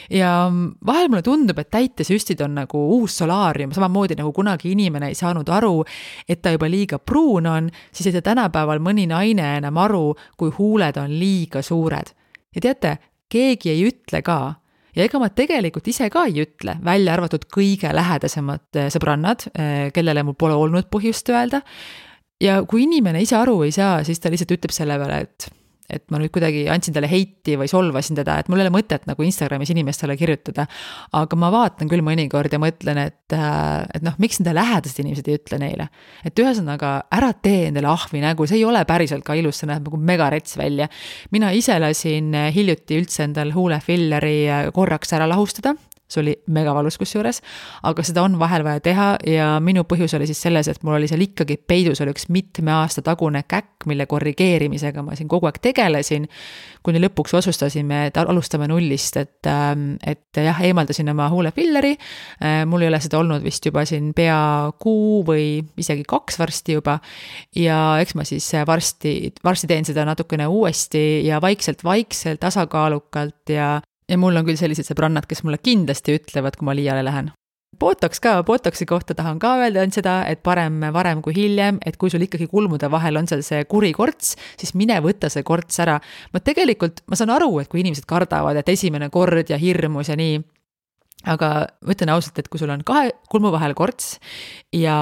ja 0.10 0.52
vahel 0.86 1.10
mulle 1.10 1.22
tundub, 1.26 1.60
et 1.60 1.72
täitesüstid 1.74 2.42
on 2.46 2.56
nagu 2.62 2.80
uus 2.98 3.18
solaarium, 3.20 3.74
samamoodi 3.76 4.16
nagu 4.20 4.32
kunagi 4.36 4.72
inimene 4.72 5.10
ei 5.12 5.18
saanud 5.18 5.50
aru, 5.50 5.84
et 6.30 6.42
ta 6.42 6.54
juba 6.54 6.70
liiga 6.72 7.00
pruun 7.00 7.48
on, 7.52 7.72
siis 7.92 8.08
ei 8.08 8.16
saa 8.16 8.26
tänapäeval 8.30 8.80
mõni 8.84 9.08
naine 9.12 9.58
enam 9.58 9.82
aru, 9.84 10.14
kui 10.38 10.54
huuled 10.58 11.00
on 11.02 11.18
liiga 11.20 11.62
suured. 11.62 12.14
ja 12.56 12.62
teate, 12.62 12.98
keegi 13.34 13.74
ei 13.74 13.88
ütle 13.90 14.22
ka 14.26 14.40
ja 14.94 15.08
ega 15.08 15.22
ma 15.22 15.30
tegelikult 15.34 15.90
ise 15.90 16.10
ka 16.14 16.28
ei 16.30 16.44
ütle, 16.46 16.78
välja 16.86 17.16
arvatud 17.16 17.48
kõige 17.54 17.92
lähedasemad 17.96 18.80
eh, 18.80 18.90
sõbrannad, 18.94 19.48
eh, 19.54 19.90
kellele 19.96 20.26
mul 20.26 20.38
pole 20.40 20.58
olnud 20.58 20.90
põhjust 20.94 21.34
öelda. 21.34 21.64
ja 22.44 22.62
kui 22.68 22.84
inimene 22.86 23.22
ise 23.24 23.38
aru 23.40 23.62
ei 23.66 23.72
saa, 23.72 24.04
siis 24.04 24.20
ta 24.20 24.32
lihtsalt 24.32 24.52
ütleb 24.58 24.74
selle 24.76 24.98
peale, 25.00 25.22
et 25.28 25.50
et 25.90 26.04
ma 26.12 26.20
nüüd 26.22 26.32
kuidagi 26.34 26.64
andsin 26.72 26.96
talle 26.96 27.10
heiti 27.12 27.58
või 27.60 27.70
solvasin 27.72 28.18
teda, 28.20 28.38
et 28.40 28.50
mul 28.52 28.62
ei 28.62 28.68
ole 28.68 28.74
mõtet 28.74 29.08
nagu 29.10 29.26
Instagramis 29.26 29.74
inimestele 29.74 30.16
kirjutada. 30.20 30.66
aga 31.14 31.40
ma 31.40 31.52
vaatan 31.54 31.90
küll 31.92 32.04
mõnikord 32.06 32.54
ja 32.54 32.60
mõtlen, 32.62 33.00
et, 33.08 33.36
äh, 33.36 33.86
et 33.94 34.04
noh, 34.06 34.16
miks 34.18 34.40
nende 34.40 34.56
lähedased 34.56 35.04
inimesed 35.04 35.28
ei 35.28 35.40
ütle 35.40 35.60
neile. 35.60 35.90
et 36.24 36.40
ühesõnaga, 36.40 37.04
ära 37.12 37.34
tee 37.34 37.68
endale 37.68 37.88
ahvi 37.92 38.22
nägu, 38.24 38.48
see 38.48 38.62
ei 38.62 38.66
ole 38.66 38.84
päriselt 38.86 39.24
ka 39.24 39.36
ilus, 39.36 39.60
see 39.60 39.68
näeb 39.68 39.84
nagu 39.84 39.98
megarets 39.98 40.58
välja. 40.58 40.88
mina 41.32 41.52
ise 41.52 41.80
lasin 41.80 42.34
hiljuti 42.54 43.00
üldse 43.02 43.24
endal 43.24 43.52
huulefilleri 43.54 44.72
korraks 44.74 45.14
ära 45.14 45.28
lahustada, 45.28 45.76
see 46.14 46.22
oli 46.24 46.36
megavalus 46.54 46.98
kusjuures, 47.02 47.42
aga 47.90 48.06
seda 48.06 48.24
on 48.26 48.38
vahel 48.42 48.66
vaja 48.66 48.84
teha 48.84 49.08
ja 49.28 49.50
minu 49.64 49.86
põhjus 49.90 50.16
oli 50.18 50.28
siis 50.30 50.42
selles, 50.46 50.70
et 50.72 50.84
mul 50.86 50.98
oli 51.00 51.10
seal 51.10 51.24
ikkagi 51.26 51.58
peidus 51.68 52.02
oli 52.04 52.14
üks 52.14 52.30
mitme 52.34 52.74
aasta 52.76 53.04
tagune 53.06 53.44
käkk, 53.48 53.88
mille 53.90 54.06
korrigeerimisega 54.10 55.04
ma 55.06 55.18
siin 55.18 55.30
kogu 55.32 55.50
aeg 55.50 55.60
tegelesin, 55.64 56.28
kuni 56.84 57.02
lõpuks 57.04 57.36
otsustasime, 57.40 58.08
et 58.10 58.20
alustame 58.22 58.68
nullist, 58.72 59.18
et, 59.20 59.50
ähm, 59.50 59.96
et 60.06 60.40
jah, 60.40 60.60
eemaldasin 60.68 61.10
oma 61.14 61.30
huulefilleri, 61.34 61.96
äh, 61.96 62.64
mul 62.70 62.86
ei 62.86 62.92
ole 62.92 63.00
seda 63.04 63.20
olnud 63.22 63.44
vist 63.44 63.66
juba 63.66 63.86
siin 63.90 64.12
pea 64.16 64.72
kuu 64.80 65.24
või 65.28 65.48
isegi 65.80 66.06
kaks 66.08 66.40
varsti 66.40 66.78
juba, 66.78 67.00
ja 67.56 67.80
eks 68.04 68.16
ma 68.20 68.28
siis 68.28 68.50
varsti, 68.68 69.34
varsti 69.44 69.70
teen 69.72 69.88
seda 69.88 70.06
natukene 70.08 70.48
uuesti 70.48 71.24
ja 71.26 71.42
vaikselt-vaikselt, 71.44 72.42
tasakaalukalt 72.44 73.54
ja 73.54 73.80
ja 74.14 74.20
mul 74.22 74.38
on 74.38 74.46
küll 74.46 74.60
sellised 74.60 74.88
sõbrannad, 74.88 75.26
kes 75.30 75.42
mulle 75.44 75.58
kindlasti 75.62 76.20
ütlevad, 76.20 76.60
kui 76.60 76.70
ma 76.70 76.78
liiale 76.78 77.02
lähen. 77.06 77.34
Botox 77.80 78.22
ka, 78.22 78.36
Botoxi 78.46 78.86
kohta 78.86 79.16
tahan 79.18 79.40
ka 79.42 79.56
öelda 79.64 79.82
ainult 79.82 79.98
seda, 79.98 80.20
et 80.30 80.44
parem 80.46 80.78
varem 80.94 81.24
kui 81.26 81.34
hiljem, 81.34 81.80
et 81.86 81.98
kui 81.98 82.12
sul 82.14 82.22
ikkagi 82.22 82.46
kulmude 82.52 82.90
vahel 82.94 83.18
on 83.18 83.28
seal 83.28 83.42
see 83.46 83.64
kuri 83.66 83.90
korts, 83.98 84.36
siis 84.62 84.76
mine 84.78 85.00
võta 85.02 85.32
see 85.34 85.44
korts 85.44 85.82
ära. 85.82 85.98
ma 86.34 86.40
tegelikult, 86.40 87.02
ma 87.10 87.18
saan 87.18 87.34
aru, 87.34 87.58
et 87.60 87.72
kui 87.72 87.82
inimesed 87.82 88.06
kardavad, 88.06 88.62
et 88.62 88.70
esimene 88.70 89.10
kord 89.10 89.50
ja 89.50 89.58
hirmus 89.58 90.14
ja 90.14 90.20
nii 90.20 90.38
aga 91.24 91.50
ma 91.84 91.96
ütlen 91.96 92.12
ausalt, 92.14 92.40
et 92.40 92.50
kui 92.52 92.60
sul 92.60 92.72
on 92.74 92.84
kahe 92.88 93.12
kulmu 93.32 93.52
vahel 93.54 93.74
korts 93.78 94.18
ja 94.76 94.96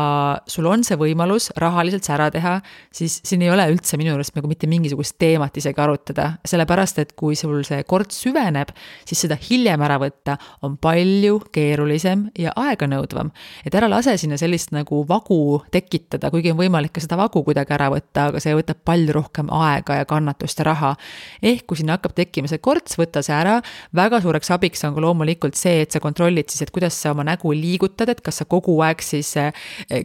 sul 0.49 0.67
on 0.69 0.83
see 0.85 0.97
võimalus 0.99 1.49
rahaliselt 1.59 2.05
see 2.05 2.13
ära 2.15 2.29
teha, 2.33 2.53
siis 2.93 3.19
siin 3.25 3.41
ei 3.45 3.51
ole 3.53 3.65
üldse 3.71 3.97
minu 3.99 4.13
arust 4.13 4.35
nagu 4.37 4.49
mitte 4.51 4.69
mingisugust 4.69 5.17
teemat 5.21 5.57
isegi 5.57 5.81
arutada, 5.81 6.27
sellepärast 6.47 7.01
et 7.03 7.13
kui 7.17 7.37
sul 7.39 7.63
see 7.67 7.81
korts 7.89 8.21
süveneb, 8.25 8.73
siis 9.07 9.23
seda 9.25 9.37
hiljem 9.39 9.81
ära 9.85 9.97
võtta 10.01 10.37
on 10.67 10.77
palju 10.81 11.39
keerulisem 11.55 12.27
ja 12.39 12.53
aeganõudvam. 12.59 13.31
et 13.65 13.75
ära 13.75 13.89
lase 13.89 14.17
sinna 14.21 14.37
sellist 14.37 14.71
nagu 14.75 15.03
vagu 15.07 15.61
tekitada, 15.71 16.29
kuigi 16.31 16.51
on 16.51 16.59
võimalik 16.59 16.93
ka 16.93 17.03
seda 17.03 17.17
vagu 17.17 17.43
kuidagi 17.43 17.73
ära 17.73 17.89
võtta, 17.93 18.29
aga 18.29 18.43
see 18.43 18.55
võtab 18.57 18.83
palju 18.85 19.15
rohkem 19.17 19.49
aega 19.51 20.01
ja 20.01 20.05
kannatust 20.05 20.59
ja 20.59 20.67
raha. 20.69 20.95
ehk 21.41 21.65
kui 21.67 21.79
sinna 21.79 21.97
hakkab 21.97 22.15
tekkima 22.17 22.51
see 22.51 22.61
korts, 22.61 22.97
võta 22.99 23.23
see 23.25 23.35
ära, 23.35 23.59
väga 23.95 24.21
suureks 24.21 24.51
abiks 24.51 24.83
on 24.85 24.95
ka 24.95 25.01
loomulikult 25.01 25.55
see, 25.55 25.81
et 25.85 25.91
sa 25.91 25.99
kontrollid 26.11 26.51
siis, 26.51 26.65
et 26.65 26.73
kuidas 26.75 26.97
sa 26.99 27.15
oma 27.15 27.25
nägu 27.27 27.55
liigutad, 27.55 28.11
et 28.11 28.21
kas 28.23 28.41
sa 28.43 28.47
kogu 28.49 28.77
aeg 28.85 29.03
siis 29.05 29.33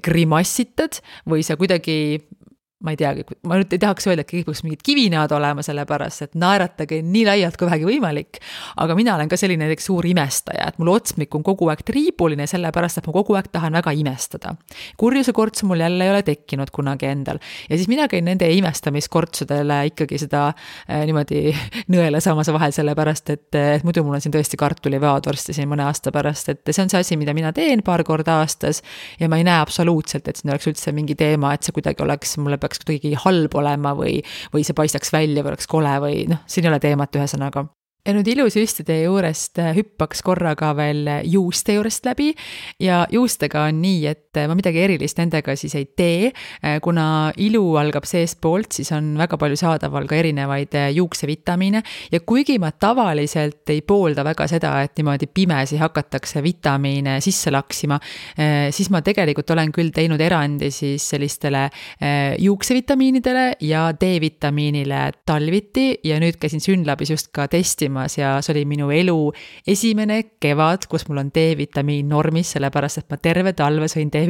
grimassitad 0.07 1.03
või 1.29 1.45
sa 1.47 1.59
kuidagi 1.59 2.23
ma 2.85 2.93
ei 2.93 2.99
teagi, 3.01 3.23
ma 3.49 3.57
nüüd 3.57 3.73
ei 3.73 3.81
tahaks 3.81 4.05
öelda, 4.05 4.21
et 4.21 4.29
kõik 4.29 4.51
peaks 4.51 4.61
mingid 4.67 4.83
kivinäod 4.85 5.33
olema, 5.33 5.63
sellepärast 5.65 6.27
et 6.27 6.35
naeratage 6.37 6.99
nii 7.01 7.23
laialt 7.25 7.57
kui 7.57 7.69
vähegi 7.71 7.87
võimalik. 7.89 8.41
aga 8.77 8.95
mina 8.99 9.15
olen 9.15 9.31
ka 9.33 9.39
selline 9.41 9.65
näiteks 9.65 9.87
suur 9.89 10.05
imestaja, 10.05 10.67
et 10.69 10.77
mul 10.79 10.91
otsmik 10.93 11.33
on 11.35 11.45
kogu 11.47 11.71
aeg 11.73 11.81
triibuline, 11.89 12.45
sellepärast 12.47 13.01
et 13.01 13.09
ma 13.09 13.15
kogu 13.17 13.39
aeg 13.39 13.49
tahan 13.53 13.73
väga 13.81 13.95
imestada. 13.97 14.53
kurjuse 15.01 15.33
kortsu 15.33 15.67
mul 15.67 15.81
jälle 15.81 16.05
ei 16.05 16.11
ole 16.11 16.23
tekkinud 16.23 16.71
kunagi 16.71 17.09
endal 17.09 17.41
ja 17.71 17.77
siis 17.79 17.89
mina 17.89 18.09
käin 18.13 18.29
nende 18.29 18.51
imestamiskortsudele 18.59 19.81
ikkagi 19.93 20.21
seda 20.21 20.51
äh, 20.51 21.07
niimoodi 21.09 21.57
nõela 21.97 22.21
saamas 22.21 22.53
vahel, 22.53 22.77
sellepärast 22.77 23.33
et, 23.33 23.49
et 23.57 23.89
muidu 23.89 24.05
mul 24.05 24.19
on 24.19 24.21
siin 24.21 24.37
tõesti 24.37 24.61
kartuliveod 24.61 25.31
varsti 25.33 25.57
siin 25.57 25.73
mõne 25.73 25.89
aasta 25.89 26.13
pärast, 26.13 26.53
et 26.53 26.75
see 26.77 26.85
on 26.85 26.93
see 26.93 27.01
asi, 27.01 27.17
mida 27.17 27.33
mina 27.33 27.55
teen 27.57 27.81
paar 27.87 28.05
korda 28.05 28.43
aastas 28.43 28.83
ja 29.17 29.33
ma 29.33 29.41
ei 29.41 29.49
näe 29.49 29.65
absoluutselt, 29.65 30.29
et 30.29 30.37
siin 30.37 30.53
oleks 30.53 30.69
üldse 30.69 30.93
mingi 30.93 31.17
teema, 31.17 31.55
et 31.57 31.65
see 31.65 31.73
kuidagi 31.73 32.05
oleks 32.05 32.37
mulle 32.37 32.61
peaks 32.67 32.83
kuidagi 32.85 33.17
halb 33.25 33.57
olema 33.57 33.95
või, 33.97 34.21
või 34.55 34.67
see 34.67 34.77
paistaks 34.77 35.15
välja 35.15 35.43
või 35.43 35.55
oleks 35.55 35.71
kole 35.71 35.97
või 36.03 36.27
noh, 36.31 36.45
siin 36.51 36.67
ei 36.67 36.75
ole 36.75 36.83
teemat, 36.83 37.17
ühesõnaga. 37.17 37.69
Ja 38.07 38.13
nüüd 38.15 38.29
ilusüstide 38.31 39.01
juurest 39.01 39.59
äh, 39.59 39.73
hüppaks 39.75 40.21
korra 40.23 40.53
ka 40.59 40.69
veel 40.79 41.09
äh, 41.11 41.25
juuste 41.27 41.75
juurest 41.75 42.07
läbi. 42.07 42.29
Ja 42.79 43.01
juustega 43.11 43.65
on 43.67 43.81
nii, 43.83 44.05
et 44.07 44.26
äh, 44.37 44.47
ma 44.49 44.57
midagi 44.59 44.83
erilist 44.85 45.19
nendega 45.21 45.55
siis 45.57 45.75
ei 45.79 45.87
tee, 45.97 46.31
kuna 46.83 47.33
ilu 47.43 47.77
algab 47.81 48.07
seestpoolt, 48.09 48.73
siis 48.77 48.91
on 48.95 49.13
väga 49.19 49.39
palju 49.41 49.59
saadaval 49.59 50.07
ka 50.09 50.17
erinevaid 50.19 50.75
juuksevitamiine 50.97 51.83
ja 52.13 52.21
kuigi 52.27 52.59
ma 52.63 52.71
tavaliselt 52.73 53.71
ei 53.73 53.83
poolda 53.87 54.25
väga 54.27 54.47
seda, 54.51 54.73
et 54.85 54.97
niimoodi 54.99 55.29
pimesi 55.33 55.79
hakatakse 55.81 56.43
vitamiine 56.45 57.19
sisse 57.25 57.53
laksima, 57.55 57.99
siis 58.75 58.91
ma 58.93 59.03
tegelikult 59.07 59.51
olen 59.55 59.73
küll 59.75 59.93
teinud 59.95 60.21
erandi 60.21 60.71
siis 60.75 61.07
sellistele 61.13 61.67
juuksevitamiinidele 62.43 63.47
ja 63.67 63.89
D-vitamiinile 64.01 65.03
talviti 65.27 65.89
ja 66.05 66.21
nüüd 66.23 66.39
käisin 66.41 66.63
Synlabis 66.63 67.11
just 67.15 67.31
ka 67.35 67.49
testimas 67.51 68.19
ja 68.19 68.37
see 68.43 68.55
oli 68.57 68.65
minu 68.69 68.91
elu 68.95 69.19
esimene 69.69 70.23
kevad, 70.43 70.87
kus 70.91 71.07
mul 71.09 71.23
on 71.25 71.31
D-vitamiin 71.35 72.09
normis, 72.11 72.55
sellepärast 72.57 73.03
et 73.03 73.11
ma 73.13 73.21
terve 73.23 73.53
talve 73.57 73.89
sõin 73.91 74.11
D-vitamiini. 74.13 74.26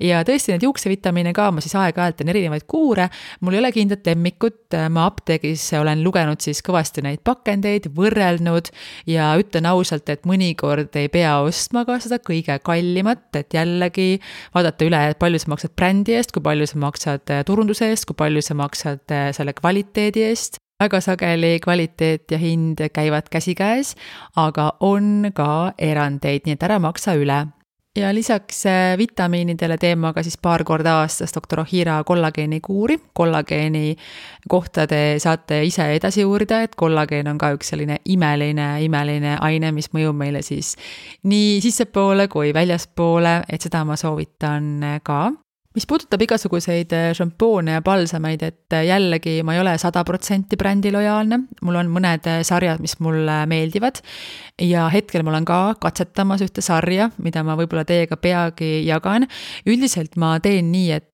Ja 0.00 0.22
tõesti, 0.26 0.52
neid 0.52 0.66
juuksevitamiine 0.66 1.32
ka 1.36 1.50
ma 1.54 1.62
siis 1.64 1.74
aeg-ajalt 1.78 2.18
teen 2.20 2.32
erinevaid 2.32 2.66
kuure, 2.70 3.08
mul 3.40 3.56
ei 3.56 3.62
ole 3.62 3.72
kindlat 3.74 4.06
lemmikut, 4.08 4.76
ma 4.90 5.06
apteegis 5.08 5.64
olen 5.78 6.02
lugenud 6.04 6.42
siis 6.44 6.62
kõvasti 6.66 7.04
neid 7.06 7.22
pakendeid, 7.26 7.90
võrrelnud 7.94 8.70
ja 9.10 9.30
ütlen 9.40 9.68
ausalt, 9.70 10.08
et 10.12 10.26
mõnikord 10.28 10.94
ei 10.98 11.10
pea 11.12 11.38
ostma 11.44 11.84
ka 11.88 11.98
seda 12.02 12.20
kõige 12.22 12.58
kallimat, 12.64 13.28
et 13.38 13.54
jällegi 13.54 14.20
vaadata 14.54 14.88
üle, 14.88 15.02
et 15.12 15.18
palju 15.20 15.42
sa 15.42 15.52
maksad 15.54 15.74
brändi 15.78 16.16
eest, 16.18 16.32
kui 16.34 16.44
palju 16.44 16.68
sa 16.68 16.80
maksad 16.82 17.34
turunduse 17.48 17.90
eest, 17.90 18.08
kui 18.08 18.18
palju 18.18 18.42
sa 18.44 18.56
maksad 18.58 19.18
selle 19.36 19.54
kvaliteedi 19.58 20.26
eest. 20.30 20.58
Väga 20.78 21.00
sageli 21.02 21.56
kvaliteet 21.58 22.30
ja 22.30 22.38
hind 22.38 22.78
käivad 22.94 23.26
käsikäes, 23.32 23.96
aga 24.38 24.76
on 24.78 25.26
ka 25.34 25.72
erandeid, 25.74 26.46
nii 26.46 26.54
et 26.54 26.66
ära 26.68 26.78
maksa 26.78 27.16
üle. 27.18 27.40
Ja 27.98 28.14
lisaks 28.14 28.66
äh, 28.66 28.98
vitamiinidele 28.98 29.76
teen 29.78 29.98
ma 29.98 30.12
ka 30.12 30.22
siis 30.22 30.38
paar 30.42 30.64
korda 30.64 30.98
aastas 31.00 31.34
doktor 31.34 31.60
Ohira 31.60 32.02
kollageenikuuri. 32.04 32.98
kollageeni 33.14 33.96
kohta 34.48 34.86
te 34.86 35.14
saate 35.18 35.62
ise 35.64 35.90
edasi 35.94 36.24
uurida, 36.24 36.62
et 36.62 36.74
kollageen 36.74 37.28
on 37.28 37.38
ka 37.38 37.52
üks 37.56 37.74
selline 37.74 37.98
imeline, 38.04 38.68
imeline 38.84 39.36
aine, 39.40 39.72
mis 39.72 39.90
mõjub 39.94 40.16
meile 40.16 40.42
siis 40.42 40.76
nii 41.22 41.60
sissepoole 41.60 42.28
kui 42.28 42.54
väljaspoole, 42.54 43.42
et 43.52 43.60
seda 43.60 43.84
ma 43.84 43.96
soovitan 43.96 45.00
ka 45.02 45.20
mis 45.78 45.86
puudutab 45.86 46.22
igasuguseid 46.26 46.92
äh, 46.96 47.08
šampoone 47.14 47.76
ja 47.76 47.82
palsameid, 47.86 48.42
et 48.42 48.74
äh, 48.74 48.86
jällegi 48.88 49.38
ma 49.46 49.54
ei 49.54 49.62
ole 49.62 49.76
sada 49.78 50.02
protsenti 50.06 50.58
brändi 50.58 50.90
lojaalne, 50.94 51.44
mul 51.62 51.78
on 51.78 51.92
mõned 51.94 52.26
äh, 52.26 52.40
sarjad, 52.46 52.82
mis 52.82 52.96
mulle 53.04 53.44
meeldivad. 53.50 54.02
ja 54.58 54.88
hetkel 54.90 55.22
ma 55.22 55.30
olen 55.30 55.44
ka 55.46 55.58
katsetamas 55.78 56.42
ühte 56.42 56.64
sarja, 56.64 57.12
mida 57.22 57.44
ma 57.46 57.54
võib-olla 57.58 57.84
teiega 57.86 58.18
peagi 58.18 58.82
jagan. 58.88 59.28
üldiselt 59.66 60.16
ma 60.18 60.38
teen 60.42 60.72
nii, 60.72 60.90
et 60.96 61.04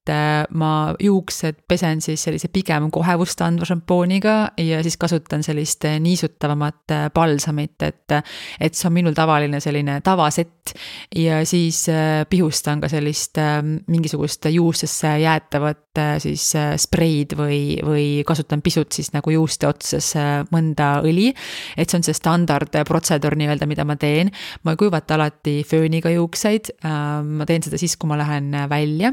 ma 0.52 0.92
juuksed 1.00 1.62
pesen 1.68 2.02
siis 2.04 2.20
sellise 2.26 2.50
pigem 2.52 2.90
kohevust 2.92 3.40
andva 3.40 3.64
šampooniga 3.64 4.34
ja 4.60 4.82
siis 4.84 4.98
kasutan 5.00 5.40
sellist 5.42 5.86
niisutavamat 6.04 6.92
palsamit, 7.14 7.80
et, 7.82 8.12
et 8.60 8.76
see 8.76 8.88
on 8.90 8.96
minul 8.98 9.16
tavaline 9.16 9.62
selline 9.64 10.02
tavasett 10.04 10.74
ja 11.16 11.40
siis 11.48 11.86
pihustan 12.28 12.84
ka 12.84 12.92
sellist 12.92 13.40
mingisugust 13.88 14.50
juustesse 14.54 15.08
jäätavat 15.20 15.98
äh, 15.98 16.18
siis 16.18 16.54
äh, 16.56 16.74
spreid 16.80 17.34
või, 17.38 17.78
või 17.84 18.06
kasutan 18.26 18.62
pisut 18.62 18.92
siis 18.92 19.12
nagu 19.14 19.30
juuste 19.30 19.68
otsas 19.68 20.12
äh, 20.18 20.42
mõnda 20.54 21.00
õli. 21.04 21.32
et 21.76 21.90
see 21.90 21.98
on 21.98 22.06
see 22.06 22.16
standardprotseduur 22.16 23.36
nii-öelda, 23.38 23.66
mida 23.70 23.84
ma 23.84 23.96
teen. 24.00 24.30
ma 24.64 24.74
ei 24.74 24.80
kuivata 24.80 25.14
alati 25.14 25.62
fööniga 25.68 26.10
juukseid, 26.10 26.70
ma 26.84 27.46
teen 27.46 27.62
seda 27.62 27.78
siis, 27.80 27.96
kui 27.96 28.08
ma 28.08 28.18
lähen 28.18 28.52
välja. 28.70 29.12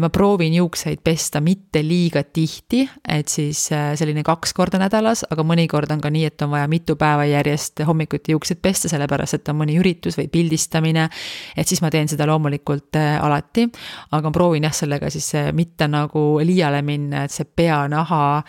ma 0.00 0.10
proovin 0.10 0.54
juukseid 0.54 1.02
pesta 1.04 1.40
mitte 1.40 1.82
liiga 1.84 2.22
tihti, 2.24 2.86
et 3.08 3.28
siis 3.28 3.66
selline 3.68 4.22
kaks 4.26 4.54
korda 4.56 4.78
nädalas, 4.80 5.24
aga 5.30 5.44
mõnikord 5.46 5.92
on 5.92 6.00
ka 6.00 6.10
nii, 6.12 6.24
et 6.30 6.42
on 6.42 6.52
vaja 6.54 6.68
mitu 6.70 6.96
päeva 6.96 7.26
järjest 7.28 7.82
hommikuti 7.86 8.32
juukseid 8.34 8.60
pesta, 8.62 8.88
sellepärast 8.92 9.38
et 9.38 9.52
on 9.52 9.60
mõni 9.60 9.78
üritus 9.80 10.18
või 10.18 10.28
pildistamine. 10.32 11.08
et 11.56 11.68
siis 11.68 11.82
ma 11.82 11.90
teen 11.90 12.08
seda 12.08 12.26
loomulikult 12.26 12.96
alati, 12.96 13.66
aga 14.10 14.28
ma 14.28 14.32
proovin 14.34 14.55
jah, 14.64 14.72
sellega 14.72 15.10
siis 15.12 15.28
mitte 15.52 15.88
nagu 15.90 16.24
liiale 16.40 16.80
minna, 16.86 17.24
et 17.26 17.34
see 17.34 17.44
peanaha, 17.44 18.42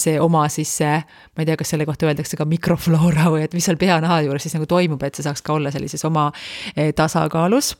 see 0.00 0.16
oma 0.20 0.46
siis 0.52 0.72
see, 0.80 0.96
ma 1.36 1.44
ei 1.44 1.48
tea, 1.48 1.56
kas 1.60 1.72
selle 1.74 1.86
kohta 1.86 2.08
öeldakse 2.08 2.38
ka 2.38 2.46
mikrofloora 2.48 3.30
või 3.32 3.44
et 3.46 3.54
mis 3.56 3.66
seal 3.66 3.78
peanaha 3.80 4.20
juures 4.26 4.46
siis 4.46 4.56
nagu 4.56 4.68
toimub, 4.70 5.02
et 5.06 5.16
see 5.16 5.26
saaks 5.26 5.44
ka 5.46 5.56
olla 5.56 5.72
sellises 5.74 6.04
oma 6.08 6.28
eh, 6.74 6.92
tasakaalus. 6.96 7.72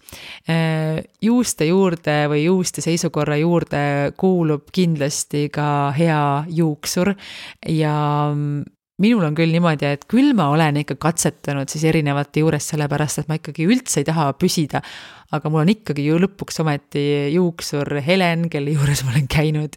Eh, 0.49 1.03
juuste 1.25 1.69
juurde 1.71 2.17
või 2.33 2.45
juuste 2.47 2.85
seisukorra 2.85 3.39
juurde 3.41 3.83
kuulub 4.21 4.71
kindlasti 4.75 5.49
ka 5.55 5.93
hea 5.97 6.23
juuksur 6.59 7.15
ja 7.73 7.97
minul 9.03 9.27
on 9.29 9.35
küll 9.37 9.53
niimoodi, 9.53 9.91
et 9.97 10.07
küll 10.09 10.33
ma 10.37 10.49
olen 10.55 10.81
ikka 10.81 10.97
katsetanud 11.01 11.69
siis 11.73 11.85
erinevate 11.91 12.41
juures, 12.41 12.71
sellepärast 12.73 13.23
et 13.23 13.29
ma 13.29 13.37
ikkagi 13.41 13.67
üldse 13.69 14.01
ei 14.01 14.09
taha 14.09 14.31
püsida. 14.41 14.83
aga 15.37 15.51
mul 15.51 15.65
on 15.65 15.75
ikkagi 15.75 16.07
ju 16.07 16.21
lõpuks 16.23 16.63
ometi 16.63 17.05
juuksur 17.35 17.99
Helen, 18.07 18.49
kelle 18.49 18.77
juures 18.77 19.05
ma 19.05 19.13
olen 19.13 19.29
käinud 19.29 19.77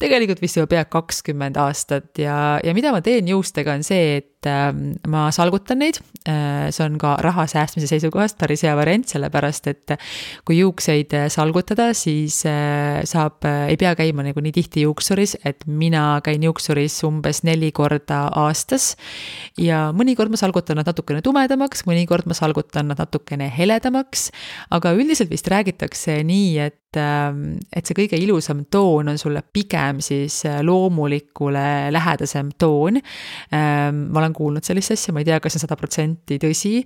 tegelikult 0.00 0.40
vist 0.40 0.56
juba 0.56 0.70
pea 0.70 0.84
kakskümmend 0.88 1.58
aastat 1.60 2.18
ja, 2.22 2.58
ja 2.64 2.74
mida 2.76 2.92
ma 2.94 3.02
teen 3.04 3.28
juustega, 3.28 3.74
on 3.76 3.84
see, 3.86 4.20
et 4.20 4.29
äh, 4.48 4.70
ma 5.10 5.28
salgutan 5.34 5.80
neid 5.82 6.00
äh,. 6.28 6.70
see 6.70 6.84
on 6.84 6.98
ka 7.00 7.16
raha 7.24 7.46
säästmise 7.50 7.88
seisukohast 7.90 8.38
päris 8.40 8.64
hea 8.66 8.74
variant, 8.78 9.08
sellepärast 9.08 9.70
et 9.72 9.94
kui 10.48 10.60
juukseid 10.60 11.14
salgutada, 11.32 11.90
siis 11.96 12.40
äh, 12.48 13.02
saab 13.08 13.44
äh,, 13.48 13.70
ei 13.72 13.78
pea 13.80 13.94
käima 13.98 14.24
nagu 14.26 14.42
nii 14.44 14.54
tihti 14.56 14.84
juuksuris, 14.86 15.36
et 15.44 15.66
mina 15.66 16.20
käin 16.24 16.44
juuksuris 16.46 17.00
umbes 17.08 17.42
neli 17.48 17.72
korda 17.76 18.26
aastas. 18.42 18.94
ja 19.58 19.88
mõnikord 19.96 20.32
ma 20.32 20.40
salgutan 20.40 20.80
nad 20.80 20.88
natukene 20.88 21.22
tumedamaks, 21.24 21.84
mõnikord 21.88 22.28
ma 22.30 22.36
salgutan 22.36 22.90
nad 22.92 23.00
natukene 23.00 23.50
heledamaks, 23.56 24.30
aga 24.70 24.94
üldiselt 24.96 25.30
vist 25.32 25.48
räägitakse 25.50 26.20
nii, 26.24 26.58
et 26.58 26.80
Ähm, 26.98 27.60
et 27.70 27.86
see 27.86 27.94
kõige 27.94 28.18
ilusam 28.18 28.64
toon 28.66 29.12
on 29.12 29.18
sulle 29.20 29.44
pigem 29.54 30.00
siis 30.02 30.40
äh, 30.48 30.58
loomulikule 30.66 31.92
lähedasem 31.94 32.48
toon. 32.58 32.98
Ähm, 33.54 34.08
ma 34.10 34.24
olen 34.24 34.29
kuulnud 34.36 34.66
sellist 34.66 34.94
asja, 34.96 35.14
ma 35.14 35.24
ei 35.24 35.28
tea, 35.28 35.40
kas 35.40 35.54
see 35.54 35.60
on 35.62 35.66
sada 35.66 35.78
protsenti 35.80 36.40
tõsi, 36.42 36.78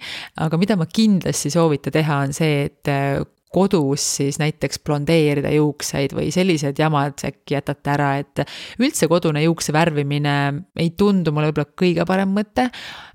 aga 0.44 0.60
mida 0.60 0.78
ma 0.80 0.88
kindlasti 0.90 1.52
soovita 1.54 1.92
teha, 1.94 2.22
on 2.26 2.36
see, 2.36 2.66
et 2.68 2.92
äh, 2.92 3.22
kodus 3.54 4.04
siis 4.16 4.38
näiteks 4.42 4.80
blondeerida 4.84 5.52
juukseid 5.54 6.14
või 6.16 6.32
sellised 6.34 6.78
jamad 6.80 7.22
äkki 7.28 7.54
jätate 7.54 7.92
ära, 7.92 8.10
et 8.22 8.42
üldse 8.82 9.08
kodune 9.10 9.44
juukse 9.44 9.74
värvimine 9.74 10.34
ei 10.80 10.90
tundu 10.98 11.32
mulle 11.34 11.52
võib-olla 11.52 11.70
kõige 11.84 12.06
parem 12.08 12.34
mõte. 12.34 12.66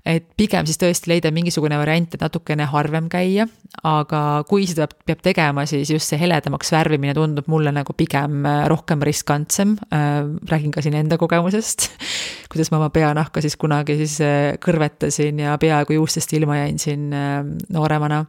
Et 0.06 0.26
pigem 0.36 0.66
siis 0.68 0.80
tõesti 0.80 1.12
leida 1.12 1.32
mingisugune 1.34 1.78
variant, 1.80 2.14
et 2.14 2.22
natukene 2.22 2.66
harvem 2.70 3.08
käia, 3.12 3.46
aga 3.86 4.42
kui 4.48 4.66
seda 4.68 4.88
peab 4.88 5.22
tegema, 5.24 5.66
siis 5.68 5.90
just 5.92 6.10
see 6.10 6.20
heledamaks 6.20 6.72
värvimine 6.74 7.14
tundub 7.16 7.48
mulle 7.50 7.72
nagu 7.74 7.94
pigem 7.96 8.44
rohkem 8.70 9.02
riskantsem. 9.06 9.76
räägin 10.50 10.70
ka 10.70 10.82
siin 10.82 10.94
enda 10.94 11.18
kogemusest 11.18 11.90
kuidas 12.50 12.70
ma 12.72 12.80
oma 12.80 12.90
peanahka 12.90 13.40
siis 13.44 13.54
kunagi 13.60 13.94
siis 14.00 14.16
äh, 14.24 14.56
kõrvetasin 14.62 15.38
ja 15.44 15.54
peaaegu 15.60 15.94
juustest 15.94 16.32
ilma 16.34 16.58
jäin 16.58 16.80
siin 16.82 17.12
äh, 17.14 17.44
nooremana. 17.70 18.24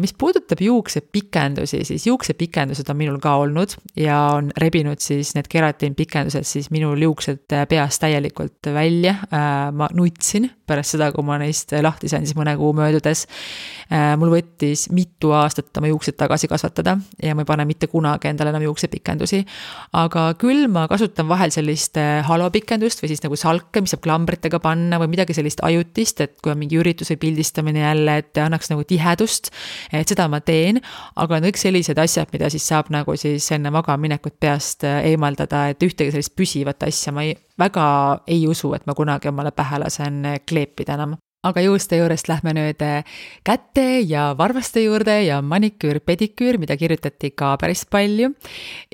mis 0.00 0.14
puudutab 0.18 0.60
juuksepikendusi, 0.60 1.82
siis 1.84 2.06
juuksepikendused 2.06 2.88
on 2.90 2.96
minul 2.96 3.18
ka 3.22 3.34
olnud 3.42 3.74
ja 3.96 4.18
on 4.36 4.50
rebinud 4.56 5.00
siis 5.02 5.34
need 5.36 5.48
keratiinpikendused 5.52 6.46
siis 6.48 6.70
minul 6.70 7.02
juuksed 7.02 7.44
peast 7.68 8.00
täielikult 8.00 8.72
välja. 8.72 9.14
ma 9.72 9.88
nutsin 9.92 10.50
pärast 10.66 10.75
seda, 10.84 11.12
kui 11.12 11.24
ma 11.24 11.38
neist 11.40 11.72
lahti 11.72 12.10
sain, 12.12 12.26
siis 12.26 12.36
mõne 12.36 12.56
kuu 12.58 12.72
möödudes. 12.76 13.26
mul 14.18 14.32
võttis 14.32 14.88
mitu 14.90 15.30
aastat 15.30 15.76
oma 15.78 15.86
juuksed 15.86 16.16
tagasi 16.18 16.48
kasvatada 16.50 16.96
ja 17.22 17.34
ma 17.34 17.44
ei 17.44 17.48
pane 17.48 17.64
mitte 17.64 17.86
kunagi 17.86 18.28
endale 18.28 18.50
enam 18.50 18.64
juuksepikendusi. 18.66 19.44
aga 19.92 20.34
küll 20.40 20.66
ma 20.68 20.86
kasutan 20.88 21.28
vahel 21.28 21.52
sellist 21.54 21.96
äh, 22.00 22.24
halopikendust 22.26 23.02
või 23.02 23.12
siis 23.12 23.22
nagu 23.24 23.38
salke, 23.38 23.80
mis 23.80 23.94
saab 23.94 24.02
klambritega 24.06 24.60
panna 24.62 25.00
või 25.02 25.12
midagi 25.14 25.36
sellist 25.36 25.62
ajutist, 25.66 26.20
et 26.24 26.36
kui 26.42 26.52
on 26.52 26.60
mingi 26.60 26.78
üritus 26.80 27.12
või 27.14 27.20
pildistamine 27.26 27.84
jälle, 27.84 28.18
et 28.22 28.42
annaks 28.42 28.70
nagu 28.72 28.84
tihedust. 28.84 29.50
et 29.92 30.08
seda 30.08 30.28
ma 30.32 30.40
teen, 30.40 30.80
aga 31.16 31.38
on 31.38 31.48
kõik 31.48 31.60
sellised 31.60 31.98
asjad, 31.98 32.30
mida 32.32 32.50
siis 32.52 32.66
saab 32.66 32.90
nagu 32.94 33.16
siis 33.16 33.46
enne 33.54 33.70
magamaminekut 33.74 34.38
peast 34.40 34.84
eemaldada, 34.84 35.68
et 35.72 35.82
ühtegi 35.82 36.14
sellist 36.14 36.36
püsivat 36.36 36.86
asja 36.86 37.12
ma 37.12 37.26
ei, 37.26 37.36
väga 37.58 37.86
ei 38.26 38.46
usu, 38.48 38.74
et 38.74 38.86
ma 38.86 38.94
kunagi 38.94 39.28
omale 39.28 39.50
pähe 39.50 39.78
lasen 39.78 40.24
kleepida 40.48 40.94
enam 40.94 41.16
aga 41.46 41.62
juuste 41.62 41.98
juurest 42.00 42.28
lähme 42.30 42.54
nüüd 42.56 42.82
äh, 42.82 43.18
käte 43.46 44.00
ja 44.02 44.30
varvaste 44.38 44.82
juurde 44.82 45.20
ja 45.26 45.40
maniküür, 45.42 46.00
pediküür, 46.02 46.58
mida 46.62 46.76
kirjutati 46.78 47.30
ka 47.30 47.54
päris 47.60 47.84
palju. 47.86 48.32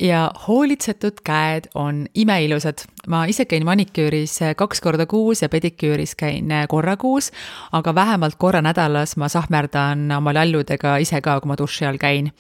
ja 0.00 0.30
hoolitsetud 0.46 1.22
käed 1.24 1.70
on 1.74 2.06
imeilusad. 2.14 2.84
Ma 3.11 3.24
ise 3.30 3.46
käin 3.50 3.64
maniküüris 3.66 4.36
äh, 4.42 4.55
kaks 4.59 4.80
korda 4.82 5.07
kuus 5.11 5.42
ja 5.42 5.48
pediküüris 5.53 6.14
käin 6.18 6.50
äh, 6.53 6.66
korra 6.70 6.96
kuus, 7.00 7.30
aga 7.72 7.94
vähemalt 7.94 8.38
korra 8.38 8.62
nädalas 8.62 9.16
ma 9.16 9.28
sahmerdan 9.32 10.11
oma 10.18 10.34
lalludega 10.34 10.96
ise 11.03 11.20
ka, 11.24 11.38
kui 11.40 11.50
ma 11.50 11.57
duši 11.59 11.86
all 11.88 12.00
käin. 12.03 12.32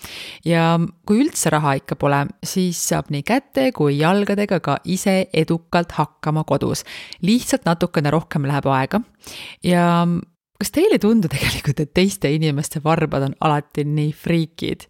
ja 0.44 0.78
kui 1.06 1.22
üldse 1.24 1.50
raha 1.50 1.74
ikka 1.80 1.96
pole, 1.98 2.24
siis 2.44 2.80
saab 2.88 3.10
nii 3.10 3.24
käte 3.26 3.70
kui 3.76 3.98
jalgadega 3.98 4.60
ka 4.60 4.78
ise 4.84 5.26
edukalt 5.32 5.92
hakkama 5.98 6.44
kodus. 6.44 6.84
lihtsalt 7.22 7.66
natukene 7.66 8.10
rohkem 8.10 8.46
läheb 8.46 8.66
aega 8.66 9.02
ja 9.64 10.06
kas 10.62 10.70
teile 10.70 10.98
ei 10.98 11.02
tundu 11.02 11.30
tegelikult, 11.32 11.80
et 11.82 11.90
teiste 11.94 12.30
inimeste 12.30 12.82
varbad 12.84 13.26
on 13.26 13.34
alati 13.40 13.84
nii 13.84 14.12
friikid? 14.14 14.86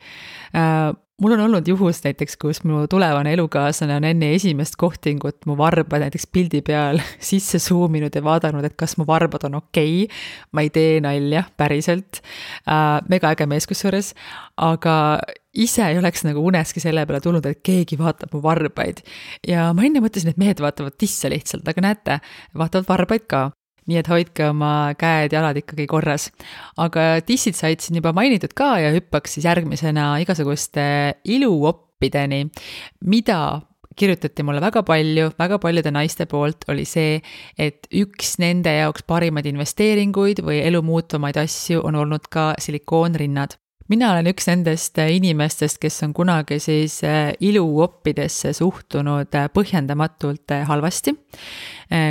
Mul 1.22 1.36
on 1.36 1.40
olnud 1.44 1.68
juhus 1.70 2.00
näiteks, 2.02 2.34
kus 2.40 2.64
mu 2.66 2.80
tulevane 2.90 3.30
elukaaslane 3.36 3.94
on 4.00 4.04
enne 4.08 4.32
esimest 4.34 4.74
kohtingut 4.80 5.46
mu 5.46 5.54
varba 5.54 6.00
näiteks 6.02 6.26
pildi 6.34 6.64
peal 6.66 6.98
sisse 7.30 7.60
zoom 7.62 7.94
inud 8.00 8.16
ja 8.18 8.24
vaadanud, 8.26 8.66
et 8.66 8.74
kas 8.74 8.96
mu 8.98 9.06
varbad 9.06 9.46
on 9.46 9.60
okei 9.60 10.02
okay.. 10.02 10.16
ma 10.50 10.66
ei 10.66 10.72
tee 10.74 10.98
nalja, 11.04 11.44
päriselt 11.56 12.18
äh,. 12.66 12.98
mega 13.08 13.30
äge 13.36 13.46
mees 13.46 13.70
kusjuures, 13.70 14.16
aga 14.58 14.96
ise 15.54 15.86
ei 15.86 16.02
oleks 16.02 16.26
nagu 16.26 16.42
uneski 16.42 16.82
selle 16.82 17.06
peale 17.06 17.22
tulnud, 17.22 17.46
et 17.46 17.62
keegi 17.62 18.00
vaatab 18.02 18.34
mu 18.34 18.42
varbaid. 18.42 19.06
ja 19.46 19.70
ma 19.76 19.86
enne 19.86 20.02
mõtlesin, 20.02 20.34
et 20.34 20.42
mehed 20.42 20.64
vaatavad 20.64 20.98
tisse 20.98 21.30
lihtsalt, 21.30 21.68
aga 21.70 21.86
näete, 21.86 22.18
vaatavad 22.58 22.90
varbaid 22.90 23.30
ka 23.30 23.50
nii 23.90 23.98
et 24.00 24.08
hoidke 24.10 24.46
oma 24.50 24.92
käed-jalad 24.98 25.58
ikkagi 25.62 25.88
korras. 25.90 26.30
aga 26.76 27.20
dissid 27.26 27.58
said 27.58 27.82
siin 27.82 27.98
juba 28.00 28.12
mainitud 28.16 28.54
ka 28.54 28.76
ja 28.82 28.92
hüppaks 28.94 29.36
siis 29.36 29.48
järgmisena 29.48 30.14
igasuguste 30.22 30.84
iluoppideni, 31.24 32.46
mida 33.06 33.62
kirjutati 33.96 34.42
mulle 34.42 34.60
väga 34.60 34.82
palju, 34.86 35.30
väga 35.38 35.58
paljude 35.58 35.92
naiste 35.92 36.26
poolt, 36.26 36.64
oli 36.72 36.84
see, 36.88 37.18
et 37.58 37.88
üks 37.92 38.36
nende 38.42 38.72
jaoks 38.72 39.04
parimaid 39.08 39.46
investeeringuid 39.50 40.42
või 40.46 40.62
elu 40.64 40.82
muutvamaid 40.86 41.40
asju 41.42 41.82
on 41.84 41.98
olnud 42.00 42.30
ka 42.32 42.52
silikoonrinnad 42.62 43.58
mina 43.90 44.12
olen 44.12 44.30
üks 44.30 44.46
nendest 44.50 44.98
inimestest, 45.02 45.80
kes 45.82 46.02
on 46.06 46.12
kunagi 46.16 46.58
siis 46.62 47.00
iluoppidesse 47.40 48.52
suhtunud 48.56 49.32
põhjendamatult 49.54 50.54
halvasti. 50.68 51.16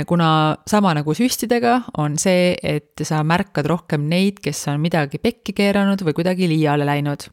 Kuna 0.06 0.28
sama 0.68 0.92
nagu 0.94 1.14
süstidega 1.16 1.78
on 1.98 2.18
see, 2.20 2.52
et 2.62 3.02
sa 3.02 3.22
märkad 3.26 3.66
rohkem 3.70 4.04
neid, 4.10 4.38
kes 4.42 4.68
on 4.70 4.82
midagi 4.82 5.18
pekki 5.22 5.56
keeranud 5.56 6.04
või 6.06 6.14
kuidagi 6.20 6.50
liiale 6.50 6.86
läinud. 6.86 7.26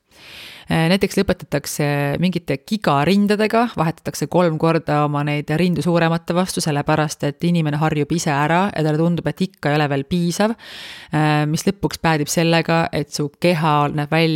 Näiteks 0.70 1.18
lõpetatakse 1.18 1.86
mingite 2.22 2.60
gigarindadega, 2.62 3.72
vahetatakse 3.78 4.28
kolm 4.30 4.60
korda 4.62 5.00
oma 5.08 5.24
neid 5.26 5.50
rindu 5.58 5.82
suuremate 5.82 6.36
vastu, 6.38 6.62
sellepärast 6.62 7.26
et 7.26 7.48
inimene 7.50 7.80
harjub 7.82 8.12
ise 8.14 8.30
ära 8.30 8.68
ja 8.70 8.84
talle 8.86 9.00
tundub, 9.02 9.26
et 9.32 9.42
ikka 9.48 9.72
ei 9.72 9.80
ole 9.80 9.88
veel 9.90 10.06
piisav. 10.10 10.54
Mis 11.50 11.66
lõpuks 11.66 11.98
päädib 12.04 12.30
sellega, 12.30 12.84
et 12.94 13.10
su 13.14 13.32
keha 13.42 13.74
näeb 13.96 14.14
välja 14.14 14.29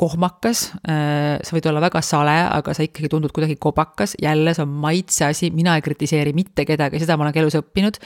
kohmakas. 0.00 0.66
sa 0.84 1.54
võid 1.56 1.66
olla 1.70 1.82
väga 1.84 2.00
sale, 2.04 2.34
aga 2.48 2.74
sa 2.76 2.84
ikkagi 2.86 3.10
tundud 3.12 3.32
kuidagi 3.34 3.56
kobakas, 3.60 4.16
jälle 4.22 4.54
see 4.54 4.64
on 4.64 4.72
maitse 4.84 5.28
asi, 5.28 5.50
mina 5.54 5.76
ei 5.78 5.84
kritiseeri 5.84 6.34
mitte 6.36 6.66
kedagi, 6.68 7.00
seda 7.02 7.16
ma 7.18 7.26
olen 7.26 7.38
elus 7.42 7.58
õppinud. 7.58 7.98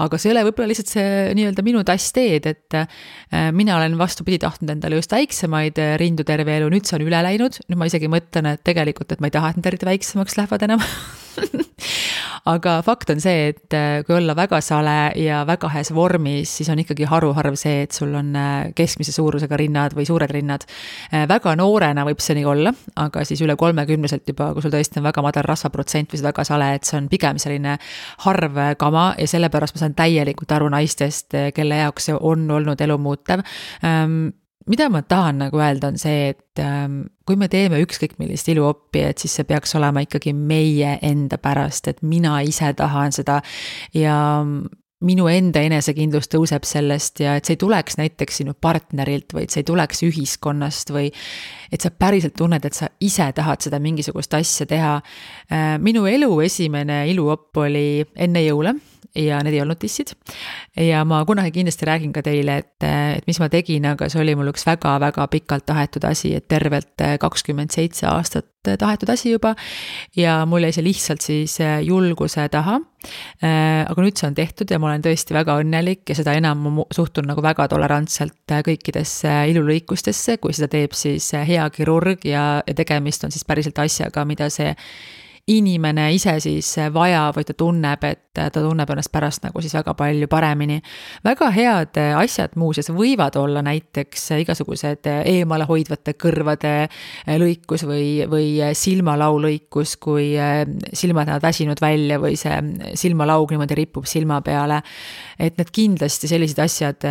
aga 0.00 0.18
see 0.18 0.30
ei 0.30 0.34
ole 0.34 0.44
võib-olla 0.48 0.70
lihtsalt 0.70 0.92
see 0.94 1.08
nii-öelda 1.36 1.64
minu 1.66 1.82
tass 1.86 2.14
teed, 2.16 2.46
et 2.48 2.76
äh, 2.78 3.50
mina 3.52 3.76
olen 3.76 3.98
vastupidi 4.00 4.40
tahtnud 4.40 4.72
endale 4.76 5.00
just 5.00 5.12
väiksemaid 5.12 5.80
äh, 5.82 5.96
rindu 6.00 6.24
terve 6.24 6.56
elu, 6.56 6.70
nüüd 6.72 6.88
see 6.88 6.96
on 6.98 7.06
üle 7.06 7.20
läinud, 7.26 7.60
nüüd 7.68 7.80
ma 7.80 7.90
isegi 7.90 8.08
mõtlen, 8.12 8.54
et 8.54 8.64
tegelikult, 8.66 9.12
et 9.12 9.20
ma 9.20 9.28
ei 9.28 9.36
taha, 9.36 9.52
et 9.52 9.60
need 9.60 9.72
eriti 9.72 9.90
väiksemaks 9.90 10.38
lähevad 10.40 10.68
enam 10.68 10.84
aga 12.48 12.80
fakt 12.84 13.10
on 13.12 13.20
see, 13.22 13.50
et 13.52 13.74
äh, 13.76 14.00
kui 14.06 14.16
olla 14.16 14.34
väga 14.36 14.60
sale 14.64 15.12
ja 15.20 15.42
väga 15.48 15.70
heas 15.74 15.92
vormis, 15.94 16.52
siis 16.60 16.70
on 16.72 16.80
ikkagi 16.82 17.08
haruharv 17.10 17.56
see, 17.60 17.84
et 17.84 17.96
sul 17.96 18.14
on 18.16 18.32
äh, 18.36 18.70
keskmise 18.76 19.12
suurusega 19.14 19.58
rinnad 19.60 19.96
või 19.96 20.06
suured 20.08 20.32
rinnad. 20.32 20.66
Äh, 21.12 21.26
väga 21.30 21.54
noorena 21.60 22.04
võib 22.08 22.22
see 22.24 22.38
nii 22.38 22.48
olla, 22.48 22.72
aga 23.00 23.24
siis 23.28 23.42
üle 23.44 23.56
kolmekümneselt 23.60 24.28
juba, 24.32 24.52
kui 24.54 24.64
sul 24.64 24.74
tõesti 24.74 25.00
on 25.00 25.08
väga 25.08 25.24
madal 25.26 25.46
rasvaprotsent 25.48 26.14
või 26.14 26.22
sa 26.22 26.30
väga 26.30 26.46
sale, 26.48 26.72
et 26.78 26.88
see 26.88 26.98
on 27.00 27.08
pigem 27.12 27.40
selline 27.42 27.76
harv 28.26 28.60
kama 28.80 29.10
ja 29.18 29.28
sellepärast 29.30 29.76
ma 29.76 29.84
saan 29.84 29.96
täielikult 29.98 30.52
aru 30.56 30.70
naistest, 30.72 31.36
kelle 31.54 31.82
jaoks 31.84 32.10
see 32.10 32.16
on 32.16 32.48
olnud 32.50 32.80
elumuutev 32.80 33.44
ähm, 33.84 34.30
mida 34.70 34.88
ma 34.92 35.02
tahan 35.02 35.40
nagu 35.44 35.60
öelda, 35.60 35.90
on 35.90 35.98
see, 36.00 36.30
et 36.34 36.62
ähm, 36.62 37.02
kui 37.26 37.38
me 37.40 37.48
teeme 37.50 37.80
ükskõik 37.82 38.18
millist 38.20 38.48
iluoppi, 38.52 39.04
et 39.10 39.22
siis 39.22 39.34
see 39.38 39.48
peaks 39.48 39.74
olema 39.78 40.04
ikkagi 40.04 40.34
meie 40.36 40.96
enda 41.06 41.40
pärast, 41.42 41.90
et 41.90 42.04
mina 42.06 42.38
ise 42.46 42.72
tahan 42.78 43.14
seda 43.16 43.40
ja 43.96 44.18
minu 45.00 45.30
enda 45.32 45.62
enesekindlus 45.64 46.28
tõuseb 46.28 46.66
sellest 46.68 47.22
ja 47.24 47.38
et 47.38 47.48
see 47.48 47.56
ei 47.56 47.60
tuleks 47.62 47.96
näiteks 47.96 48.42
sinu 48.42 48.52
partnerilt, 48.52 49.32
vaid 49.32 49.52
see 49.52 49.62
ei 49.62 49.68
tuleks 49.70 50.04
ühiskonnast 50.04 50.92
või 50.92 51.08
et 51.72 51.80
sa 51.80 51.90
päriselt 51.90 52.36
tunned, 52.36 52.64
et 52.64 52.76
sa 52.76 52.90
ise 53.00 53.30
tahad 53.36 53.64
seda 53.64 53.80
mingisugust 53.80 54.36
asja 54.36 54.68
teha. 54.68 54.98
Äh, 55.48 55.74
minu 55.80 56.04
elu 56.10 56.30
esimene 56.44 57.02
iluopp 57.14 57.62
oli 57.64 58.04
enne 58.20 58.44
jõule 58.44 58.76
ja 59.14 59.40
need 59.42 59.56
ei 59.56 59.62
olnud 59.64 59.80
dissid. 59.82 60.14
ja 60.76 61.04
ma 61.04 61.24
kunagi 61.26 61.52
kindlasti 61.54 61.86
räägin 61.88 62.12
ka 62.12 62.22
teile, 62.22 62.60
et, 62.62 62.86
et 63.16 63.26
mis 63.26 63.40
ma 63.40 63.48
tegin, 63.52 63.86
aga 63.90 64.08
see 64.08 64.22
oli 64.22 64.36
mul 64.38 64.52
üks 64.52 64.66
väga-väga 64.68 65.26
pikalt 65.32 65.66
tahetud 65.66 66.04
asi, 66.08 66.34
et 66.36 66.48
tervelt 66.48 67.06
kakskümmend 67.20 67.74
seitse 67.74 68.06
aastat 68.10 68.48
tahetud 68.62 69.08
asi 69.08 69.30
juba. 69.30 69.54
ja 70.16 70.46
mul 70.46 70.62
jäi 70.66 70.72
see 70.72 70.84
lihtsalt 70.84 71.24
siis 71.24 71.58
julguse 71.84 72.48
taha. 72.48 72.78
aga 73.42 74.02
nüüd 74.02 74.18
see 74.20 74.28
on 74.28 74.36
tehtud 74.36 74.70
ja 74.70 74.78
ma 74.78 74.90
olen 74.90 75.04
tõesti 75.04 75.34
väga 75.34 75.56
õnnelik 75.62 76.08
ja 76.08 76.18
seda 76.18 76.34
enam 76.36 76.66
ma 76.66 76.84
suhtun 76.92 77.28
nagu 77.30 77.42
väga 77.42 77.68
tolerantselt 77.72 78.58
kõikidesse 78.66 79.32
ilulõikustesse, 79.52 80.36
kui 80.38 80.52
seda 80.56 80.68
teeb 80.68 80.92
siis 80.94 81.32
hea 81.32 81.70
kirurg 81.74 82.26
ja, 82.28 82.60
ja 82.66 82.76
tegemist 82.76 83.24
on 83.24 83.32
siis 83.32 83.48
päriselt 83.48 83.78
asjaga, 83.78 84.24
mida 84.28 84.50
see 84.52 84.74
inimene 85.50 86.10
ise 86.14 86.36
siis 86.42 86.68
vajab 86.92 87.38
või 87.38 87.46
ta 87.46 87.54
tunneb, 87.58 88.04
et 88.04 88.30
ta 88.36 88.62
tunneb 88.62 88.90
ennast 88.92 89.10
pärast 89.12 89.42
nagu 89.42 89.62
siis 89.62 89.74
väga 89.74 89.94
palju 89.98 90.28
paremini. 90.30 90.80
väga 91.24 91.50
head 91.50 91.98
asjad 92.20 92.54
muuseas 92.60 92.90
võivad 92.94 93.36
olla 93.40 93.62
näiteks 93.62 94.30
igasugused 94.44 95.08
eemalehoidvate 95.10 96.14
kõrvade 96.14 96.74
lõikus 97.40 97.84
või, 97.88 98.26
või 98.30 98.60
silmalaulõikus, 98.76 99.96
kui 99.96 100.34
silmad 100.92 101.30
näevad 101.30 101.48
väsinud 101.48 101.82
välja 101.82 102.20
või 102.22 102.36
see 102.38 102.60
silmalaug 102.94 103.50
niimoodi 103.50 103.80
ripub 103.82 104.06
silma 104.06 104.40
peale. 104.46 104.82
et 105.38 105.58
need 105.58 105.70
kindlasti 105.72 106.28
sellised 106.28 106.58
asjad, 106.62 107.04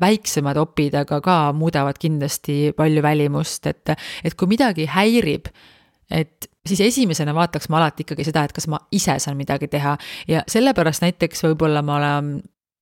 väiksemad 0.00 0.56
opid, 0.60 0.94
aga 0.94 1.20
ka 1.24 1.40
muudavad 1.56 1.98
kindlasti 1.98 2.72
palju 2.76 3.02
välimust, 3.02 3.66
et, 3.66 3.96
et 4.24 4.34
kui 4.34 4.48
midagi 4.48 4.86
häirib, 4.86 5.48
et 6.10 6.50
siis 6.70 6.84
esimesena 6.86 7.34
vaataks 7.36 7.68
ma 7.72 7.80
alati 7.82 8.06
ikkagi 8.06 8.26
seda, 8.30 8.46
et 8.46 8.56
kas 8.56 8.68
ma 8.70 8.80
ise 8.94 9.18
saan 9.22 9.38
midagi 9.40 9.68
teha 9.70 9.96
ja 10.30 10.44
sellepärast 10.48 11.04
näiteks 11.06 11.46
võib-olla 11.48 11.84
ma 11.86 11.98
olen 12.00 12.32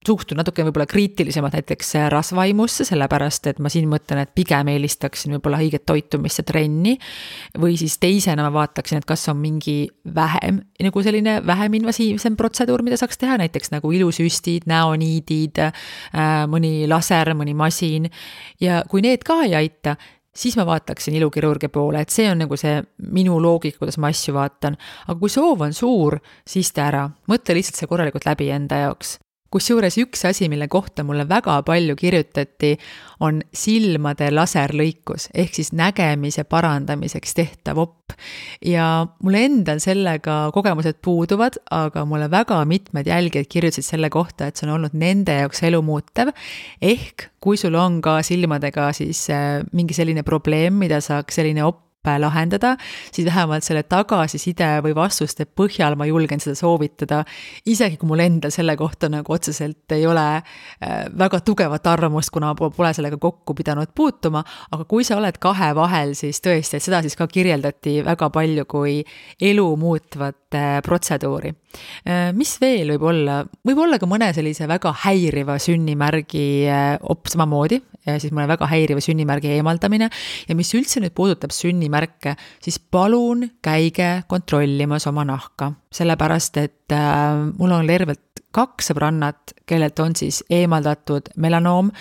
suhtun 0.05 0.39
natuke 0.39 0.63
võib-olla 0.63 0.87
kriitilisemalt 0.87 1.57
näiteks 1.57 1.91
rasvaimusse, 2.13 2.85
sellepärast 2.87 3.49
et 3.51 3.57
ma 3.59 3.71
siin 3.71 3.89
mõtlen, 3.91 4.21
et 4.23 4.31
pigem 4.35 4.71
eelistaksin 4.71 5.33
võib-olla 5.35 5.59
õiget 5.59 5.83
toitumist 5.89 6.39
ja 6.39 6.45
trenni. 6.47 6.95
või 7.59 7.75
siis 7.77 7.97
teisena 7.99 8.45
ma 8.47 8.53
vaataksin, 8.61 9.01
et 9.01 9.07
kas 9.07 9.27
on 9.29 9.37
mingi 9.41 9.89
vähem, 10.15 10.61
nagu 10.83 11.03
selline 11.03 11.39
vähem 11.45 11.73
invasiivsem 11.81 12.37
protseduur, 12.39 12.83
mida 12.83 12.97
saaks 12.97 13.19
teha, 13.19 13.37
näiteks 13.43 13.73
nagu 13.75 13.91
ilusüstid, 13.91 14.69
näoniidid, 14.71 15.59
äh, 15.59 16.45
mõni 16.47 16.87
laser, 16.87 17.35
mõni 17.35 17.55
masin. 17.55 18.09
ja 18.59 18.83
kui 18.87 19.01
need 19.01 19.23
ka 19.27 19.43
ei 19.43 19.55
aita, 19.55 19.97
siis 20.35 20.57
ma 20.57 20.65
vaataksin 20.65 21.15
ilukirurgi 21.15 21.67
poole, 21.73 22.01
et 22.01 22.13
see 22.13 22.29
on 22.31 22.43
nagu 22.45 22.57
see 22.57 22.81
minu 23.11 23.39
loogika, 23.41 23.79
kuidas 23.81 23.97
ma 23.97 24.11
asju 24.13 24.33
vaatan. 24.35 24.77
aga 25.07 25.19
kui 25.19 25.29
soov 25.29 25.61
on 25.61 25.73
suur, 25.73 26.19
siis 26.47 26.71
tee 26.71 26.85
ära, 26.85 27.07
mõtle 27.27 27.57
lihtsalt 27.57 27.79
see 27.79 27.89
korralikult 27.89 28.25
läbi 28.29 28.51
enda 28.53 28.85
jaoks 28.85 29.17
kusjuures 29.53 29.97
üks 30.01 30.25
asi, 30.29 30.49
mille 30.51 30.67
kohta 30.71 31.03
mulle 31.03 31.25
väga 31.29 31.57
palju 31.65 31.95
kirjutati, 31.99 32.75
on 33.25 33.41
silmade 33.53 34.29
laserlõikus 34.31 35.29
ehk 35.33 35.57
siis 35.57 35.73
nägemise 35.75 36.45
parandamiseks 36.47 37.35
tehtav 37.35 37.81
op. 37.81 38.13
ja 38.65 39.07
mul 39.23 39.35
endal 39.39 39.81
sellega 39.83 40.37
kogemused 40.53 41.01
puuduvad, 41.03 41.59
aga 41.71 42.05
mulle 42.05 42.29
väga 42.31 42.61
mitmed 42.65 43.07
jälgijad 43.07 43.49
kirjutasid 43.49 43.85
selle 43.85 44.09
kohta, 44.09 44.47
et 44.47 44.55
see 44.57 44.67
on 44.67 44.77
olnud 44.77 44.93
nende 44.93 45.35
jaoks 45.41 45.63
elumuutev. 45.63 46.33
ehk 46.81 47.29
kui 47.39 47.57
sul 47.57 47.75
on 47.75 48.01
ka 48.01 48.19
silmadega 48.23 48.91
siis 48.93 49.27
äh, 49.33 49.61
mingi 49.73 49.93
selline 49.93 50.23
probleem, 50.23 50.79
mida 50.79 51.01
saaks 51.01 51.39
selline 51.39 51.63
op 51.63 51.88
lahendada, 52.05 52.77
siis 53.11 53.25
vähemalt 53.27 53.63
selle 53.63 53.83
tagasiside 53.83 54.79
või 54.83 54.93
vastuste 54.95 55.43
põhjal 55.45 55.97
ma 55.99 56.05
julgen 56.07 56.39
seda 56.39 56.55
soovitada. 56.55 57.25
isegi 57.65 57.97
kui 57.97 58.07
mul 58.07 58.19
endal 58.23 58.51
selle 58.51 58.75
kohta 58.77 59.09
nagu 59.09 59.33
otseselt 59.33 59.91
ei 59.91 60.07
ole 60.07 60.23
äh, 60.39 61.05
väga 61.17 61.39
tugevat 61.39 61.87
arvamust, 61.87 62.29
kuna 62.31 62.55
pole 62.55 62.93
sellega 62.93 63.17
kokku 63.17 63.53
pidanud 63.53 63.91
puutuma, 63.95 64.43
aga 64.71 64.85
kui 64.85 65.03
sa 65.03 65.17
oled 65.17 65.37
kahe 65.37 65.75
vahel, 65.75 66.15
siis 66.15 66.39
tõesti, 66.39 66.77
et 66.77 66.83
seda 66.83 67.01
siis 67.01 67.15
ka 67.19 67.27
kirjeldati 67.27 67.99
väga 68.05 68.29
palju 68.29 68.65
kui 68.65 69.03
elu 69.41 69.75
muutvat 69.77 70.55
äh, 70.55 70.79
protseduuri. 70.85 71.53
Äh, 72.07 72.29
mis 72.37 72.55
veel 72.61 72.95
võib 72.95 73.05
olla, 73.11 73.41
võib 73.65 73.83
olla 73.85 73.99
ka 74.01 74.09
mõne 74.09 74.31
sellise 74.35 74.67
väga 74.69 74.93
häiriva 75.05 75.59
sünnimärgi 75.61 76.47
op 77.11 77.29
samamoodi, 77.29 77.81
siis 78.17 78.33
mõne 78.33 78.47
väga 78.49 78.69
häiriva 78.71 79.01
sünnimärgi 79.03 79.51
eemaldamine 79.57 80.09
ja 80.47 80.57
mis 80.57 80.71
üldse 80.77 81.01
nüüd 81.03 81.13
puudutab 81.17 81.53
sünnimärke, 81.53 82.35
siis 82.63 82.79
palun 82.79 83.45
käige 83.65 84.23
kontrollimas 84.31 85.05
oma 85.11 85.25
nahka, 85.27 85.73
sellepärast 85.93 86.57
et 86.63 86.95
äh, 86.95 87.45
mul 87.59 87.75
on 87.75 87.89
tervelt 87.89 88.25
kaks 88.55 88.89
sõbrannat, 88.89 89.53
kellelt 89.69 89.99
on 90.01 90.15
siis 90.17 90.41
eemaldatud 90.49 91.33
melanoom, 91.41 91.91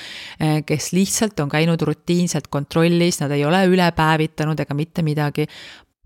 äh, 0.41 0.61
kes 0.67 0.93
lihtsalt 0.97 1.41
on 1.45 1.53
käinud 1.53 1.83
rutiinselt 1.85 2.49
kontrollis, 2.53 3.21
nad 3.21 3.35
ei 3.37 3.45
ole 3.45 3.65
üle 3.69 3.91
päevitanud 3.97 4.61
ega 4.61 4.75
mitte 4.75 5.05
midagi. 5.05 5.49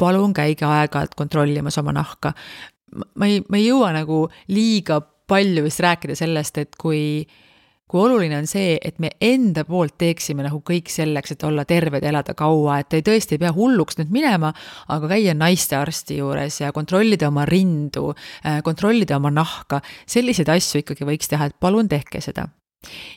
palun 0.02 0.32
käige 0.34 0.64
aeg-ajalt 0.66 1.12
kontrollimas 1.14 1.76
oma 1.78 1.92
nahka. 1.92 2.32
Ma 2.92 3.28
ei, 3.28 3.40
ma 3.48 3.60
ei 3.60 3.68
jõua 3.68 3.92
nagu 3.96 4.26
liiga 4.52 5.00
palju 5.32 5.64
vist 5.64 5.80
rääkida 5.82 6.16
sellest, 6.18 6.58
et 6.58 6.76
kui 6.80 7.24
kui 7.92 8.00
oluline 8.00 8.38
on 8.40 8.46
see, 8.48 8.78
et 8.80 8.96
me 9.04 9.10
enda 9.20 9.66
poolt 9.68 9.98
teeksime 10.00 10.40
nagu 10.46 10.62
kõik 10.64 10.88
selleks, 10.88 11.34
et 11.34 11.42
olla 11.44 11.66
terved, 11.68 12.00
elada 12.08 12.32
kaua, 12.32 12.78
et 12.80 12.96
ei 12.96 13.04
tõesti 13.04 13.36
ei 13.36 13.42
pea 13.42 13.50
hulluks 13.52 14.00
nüüd 14.00 14.14
minema, 14.14 14.54
aga 14.96 15.10
käia 15.12 15.34
naistearsti 15.36 16.16
juures 16.22 16.62
ja 16.62 16.72
kontrollida 16.72 17.28
oma 17.28 17.44
rindu, 17.44 18.14
äh, 18.46 18.62
kontrollida 18.64 19.20
oma 19.20 19.34
nahka, 19.34 19.82
selliseid 20.08 20.48
asju 20.56 20.80
ikkagi 20.80 21.04
võiks 21.04 21.28
teha, 21.28 21.52
et 21.52 21.60
palun 21.60 21.92
tehke 21.92 22.24
seda 22.24 22.48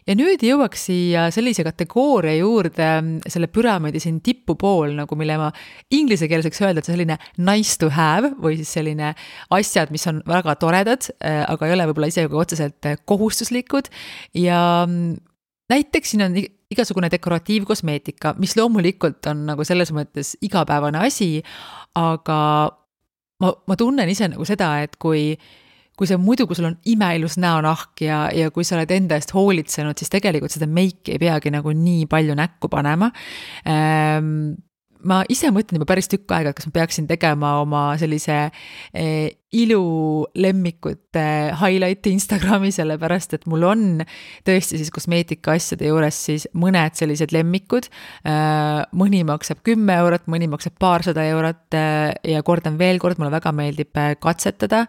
ja 0.08 0.16
nüüd 0.18 0.44
jõuaks 0.46 0.88
siia 0.90 1.28
sellise 1.34 1.66
kategooria 1.66 2.36
juurde, 2.40 2.90
selle 3.32 3.50
püramiidi 3.52 4.02
siin 4.04 4.20
tipupool 4.26 4.96
nagu, 4.98 5.18
mille 5.20 5.38
ma 5.42 5.52
inglise 5.96 6.30
keeles 6.32 6.48
võiks 6.50 6.64
öelda, 6.64 6.84
et 6.84 6.90
selline 6.90 7.20
nice 7.38 7.80
to 7.82 7.90
have 7.94 8.34
või 8.42 8.60
siis 8.60 8.74
selline 8.78 9.14
asjad, 9.56 9.94
mis 9.96 10.06
on 10.12 10.22
väga 10.30 10.58
toredad, 10.62 11.10
äh, 11.20 11.44
aga 11.50 11.68
ei 11.68 11.78
ole 11.78 11.90
võib-olla 11.92 12.12
isegi 12.12 12.42
otseselt 12.46 12.92
kohustuslikud. 13.10 13.90
Ja 14.38 14.60
mm, 14.88 15.18
näiteks 15.72 16.14
siin 16.14 16.26
on 16.26 16.38
igasugune 16.72 17.10
dekoratiivkosmeetika, 17.14 18.36
mis 18.42 18.56
loomulikult 18.58 19.26
on 19.32 19.46
nagu 19.50 19.66
selles 19.68 19.92
mõttes 19.96 20.36
igapäevane 20.46 21.02
asi, 21.06 21.30
aga 21.98 22.40
ma, 23.42 23.52
ma 23.68 23.78
tunnen 23.80 24.10
ise 24.12 24.30
nagu 24.32 24.48
seda, 24.48 24.76
et 24.86 24.98
kui 25.02 25.34
kui 25.96 26.10
see 26.10 26.20
muidu, 26.20 26.48
kui 26.48 26.58
sul 26.58 26.70
on 26.70 26.78
imeilus 26.92 27.38
näonahk 27.42 28.04
ja, 28.04 28.26
ja 28.36 28.52
kui 28.52 28.68
sa 28.68 28.78
oled 28.78 28.92
enda 28.92 29.20
eest 29.20 29.32
hoolitsenud, 29.36 29.98
siis 30.00 30.12
tegelikult 30.12 30.54
seda 30.56 30.68
meiki 30.68 31.16
ei 31.16 31.22
peagi 31.22 31.54
nagu 31.56 31.72
nii 31.76 32.06
palju 32.12 32.36
näkku 32.38 32.72
panema. 32.72 33.12
Ähm, 33.70 34.58
ma 35.06 35.22
ise 35.32 35.52
mõtlen 35.54 35.80
juba 35.80 35.88
päris 35.94 36.10
tükk 36.12 36.34
aega, 36.36 36.52
et 36.52 36.60
kas 36.60 36.68
ma 36.70 36.76
peaksin 36.80 37.08
tegema 37.10 37.56
oma 37.62 37.88
sellise 38.02 38.38
eh, 38.94 39.36
ilulemmikute 39.56 41.26
highlight'i 41.62 42.14
Instagrami, 42.16 42.72
sellepärast 42.76 43.38
et 43.38 43.46
mul 43.50 43.64
on 43.70 43.86
tõesti 44.48 44.80
siis 44.82 44.92
kosmeetikaasjade 44.94 45.88
juures 45.90 46.22
siis 46.30 46.48
mõned 46.58 46.98
sellised 46.98 47.36
lemmikud 47.36 47.90
äh,. 48.28 48.84
mõni 48.98 49.24
maksab 49.28 49.62
kümme 49.66 50.00
eurot, 50.04 50.28
mõni 50.32 50.50
maksab 50.52 50.76
paarsada 50.82 51.26
eurot 51.32 51.78
äh, 51.78 52.16
ja 52.36 52.44
kordan 52.46 52.80
veel 52.82 53.00
kord, 53.04 53.22
mulle 53.22 53.34
väga 53.38 53.54
meeldib 53.56 54.02
äh, 54.02 54.16
katsetada 54.20 54.86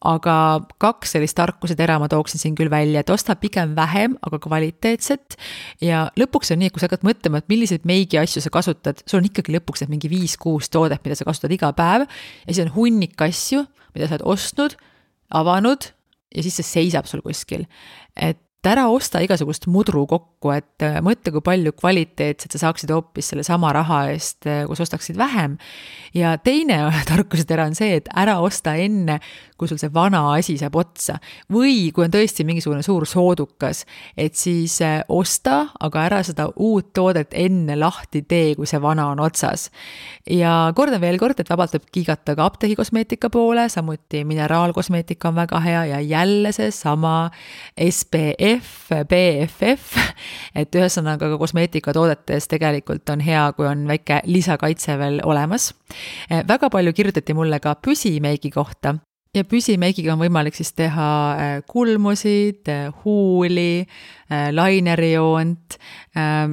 aga 0.00 0.34
kaks 0.80 1.14
sellist 1.14 1.36
tarkusetera 1.36 1.98
ma 2.00 2.08
tooksin 2.08 2.40
siin 2.40 2.54
küll 2.56 2.70
välja, 2.72 3.02
et 3.02 3.12
osta 3.12 3.36
pigem 3.36 3.74
vähem, 3.76 4.16
aga 4.24 4.40
kvaliteetset. 4.40 5.36
ja 5.84 6.06
lõpuks 6.16 6.52
on 6.54 6.62
nii, 6.62 6.70
et 6.70 6.74
kui 6.74 6.80
sa 6.80 6.88
hakkad 6.88 7.04
mõtlema, 7.06 7.42
et 7.42 7.50
milliseid 7.52 7.84
meigiasju 7.88 8.42
sa 8.44 8.52
kasutad, 8.52 9.02
sul 9.04 9.20
on 9.20 9.28
ikkagi 9.28 9.52
lõpuks 9.58 9.84
need 9.84 9.92
mingi 9.96 10.12
viis-kuus 10.12 10.72
toodet, 10.72 11.04
mida 11.04 11.18
sa 11.18 11.28
kasutad 11.28 11.52
iga 11.52 11.72
päev. 11.76 12.06
ja 12.08 12.52
siis 12.52 12.64
on 12.64 12.74
hunnik 12.76 13.20
asju, 13.20 13.66
mida 13.94 14.08
sa 14.08 14.16
oled 14.16 14.28
ostnud, 14.32 14.76
avanud 15.30 15.92
ja 16.34 16.44
siis 16.46 16.60
see 16.60 16.70
seisab 16.74 17.10
sul 17.10 17.22
kuskil. 17.24 17.66
et 18.16 18.40
ära 18.68 18.86
osta 18.92 19.22
igasugust 19.24 19.64
mudru 19.72 20.02
kokku, 20.08 20.50
et 20.52 20.84
äh, 20.84 20.98
mõtle, 21.04 21.32
kui 21.32 21.44
palju 21.44 21.72
kvaliteetset 21.78 22.52
sa 22.52 22.60
saaksid 22.66 22.92
hoopis 22.92 23.30
sellesama 23.32 23.70
raha 23.72 24.02
eest, 24.12 24.44
äh, 24.44 24.66
kui 24.68 24.76
sa 24.76 24.84
ostaksid 24.84 25.16
vähem. 25.16 25.56
ja 26.14 26.36
teine 26.38 26.82
tarkusetera 27.10 27.64
on 27.70 27.74
see, 27.78 27.96
et 28.00 28.10
ära 28.12 28.38
osta 28.44 28.74
enne, 28.76 29.20
kui 29.60 29.68
sul 29.68 29.80
see 29.80 29.92
vana 29.92 30.22
asi 30.32 30.56
saab 30.60 30.78
otsa. 30.80 31.18
või 31.52 31.90
kui 31.92 32.06
on 32.06 32.14
tõesti 32.14 32.46
mingisugune 32.48 32.82
suur 32.86 33.04
soodukas, 33.08 33.84
et 34.16 34.38
siis 34.38 34.78
äh, 34.84 35.00
osta, 35.08 35.66
aga 35.80 36.06
ära 36.08 36.22
seda 36.24 36.48
uut 36.56 36.94
toodet 36.96 37.36
enne 37.36 37.76
lahti 37.76 38.22
tee, 38.22 38.54
kui 38.56 38.68
see 38.70 38.80
vana 38.80 39.10
on 39.12 39.20
otsas. 39.20 39.68
ja 40.30 40.72
kordan 40.76 41.02
veel 41.02 41.18
kord, 41.20 41.40
et 41.40 41.50
vabalt 41.50 41.76
võib 41.76 41.90
kiigata 41.92 42.36
ka 42.38 42.48
apteegikosmeetika 42.48 43.30
poole, 43.30 43.68
samuti 43.68 44.24
mineraalkosmeetika 44.24 45.28
on 45.28 45.40
väga 45.42 45.60
hea 45.64 45.84
ja 45.92 46.00
jälle 46.00 46.52
seesama 46.56 47.30
SPF 47.76 49.04
BFF, 49.10 50.00
et 50.60 50.80
ühesõnaga 50.80 51.30
ka 51.34 51.38
kosmeetikatoodetes 51.40 52.48
tegelikult 52.50 53.12
on 53.12 53.20
hea, 53.24 53.44
kui 53.56 53.68
on 53.68 53.86
väike 53.90 54.22
lisakaitse 54.24 54.96
veel 55.00 55.20
olemas. 55.24 55.72
väga 56.48 56.70
palju 56.70 56.92
kirjutati 56.96 57.34
mulle 57.34 57.60
ka 57.60 57.76
püsimeigi 57.84 58.50
kohta 58.54 58.96
ja 59.34 59.44
püsimeigiga 59.46 60.14
on 60.14 60.22
võimalik 60.24 60.56
siis 60.58 60.72
teha 60.74 61.08
äh, 61.38 61.50
kulmusid, 61.70 62.66
äh, 62.70 62.88
huuli, 63.04 63.84
äh, 64.30 64.48
lainerijoont 64.54 65.78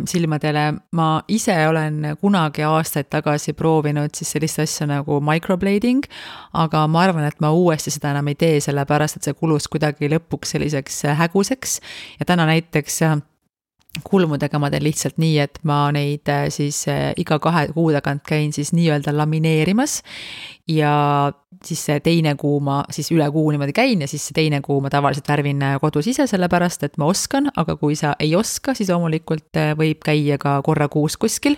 silmadele. 0.06 0.74
ma 0.94 1.08
ise 1.28 1.56
olen 1.68 2.18
kunagi 2.22 2.62
aastaid 2.64 3.08
tagasi 3.10 3.56
proovinud 3.58 4.14
siis 4.14 4.36
sellist 4.36 4.60
asja 4.62 4.86
nagu 4.88 5.18
microblading, 5.22 6.06
aga 6.54 6.84
ma 6.88 7.02
arvan, 7.08 7.26
et 7.26 7.40
ma 7.42 7.50
uuesti 7.52 7.92
seda 7.92 8.12
enam 8.14 8.30
ei 8.30 8.38
tee, 8.38 8.60
sellepärast 8.62 9.18
et 9.18 9.26
see 9.26 9.34
kulus 9.34 9.66
kuidagi 9.68 10.12
lõpuks 10.14 10.54
selliseks 10.54 11.02
häguseks 11.18 11.80
ja 12.20 12.30
täna 12.30 12.46
näiteks 12.46 13.02
kulmudega 14.06 14.60
ma 14.62 14.70
teen 14.70 14.86
lihtsalt 14.86 15.18
nii, 15.18 15.40
et 15.42 15.58
ma 15.66 15.88
neid 15.96 16.30
siis 16.54 16.84
iga 17.18 17.40
kahe 17.42 17.66
kuu 17.74 17.90
tagant 17.96 18.22
käin 18.30 18.54
siis 18.54 18.70
nii-öelda 18.78 19.16
lamineerimas 19.18 20.04
ja 20.70 20.94
siis 21.66 21.82
see 21.88 22.02
teine 22.04 22.34
kuu 22.40 22.60
ma 22.64 22.80
siis 22.94 23.10
üle 23.16 23.26
kuu 23.34 23.50
niimoodi 23.54 23.74
käin 23.76 24.04
ja 24.04 24.08
siis 24.10 24.28
see 24.30 24.36
teine 24.38 24.60
kuu 24.66 24.80
ma 24.84 24.92
tavaliselt 24.94 25.28
värvin 25.30 25.64
äh, 25.66 25.76
kodus 25.82 26.10
ise, 26.12 26.28
sellepärast 26.30 26.86
et 26.88 26.98
ma 27.02 27.10
oskan, 27.10 27.50
aga 27.58 27.78
kui 27.80 27.98
sa 28.00 28.14
ei 28.24 28.36
oska, 28.38 28.76
siis 28.78 28.92
loomulikult 28.94 29.60
äh, 29.60 29.74
võib 29.80 30.04
käia 30.06 30.40
ka 30.42 30.58
korra 30.66 30.90
kuus 30.92 31.18
kuskil. 31.22 31.58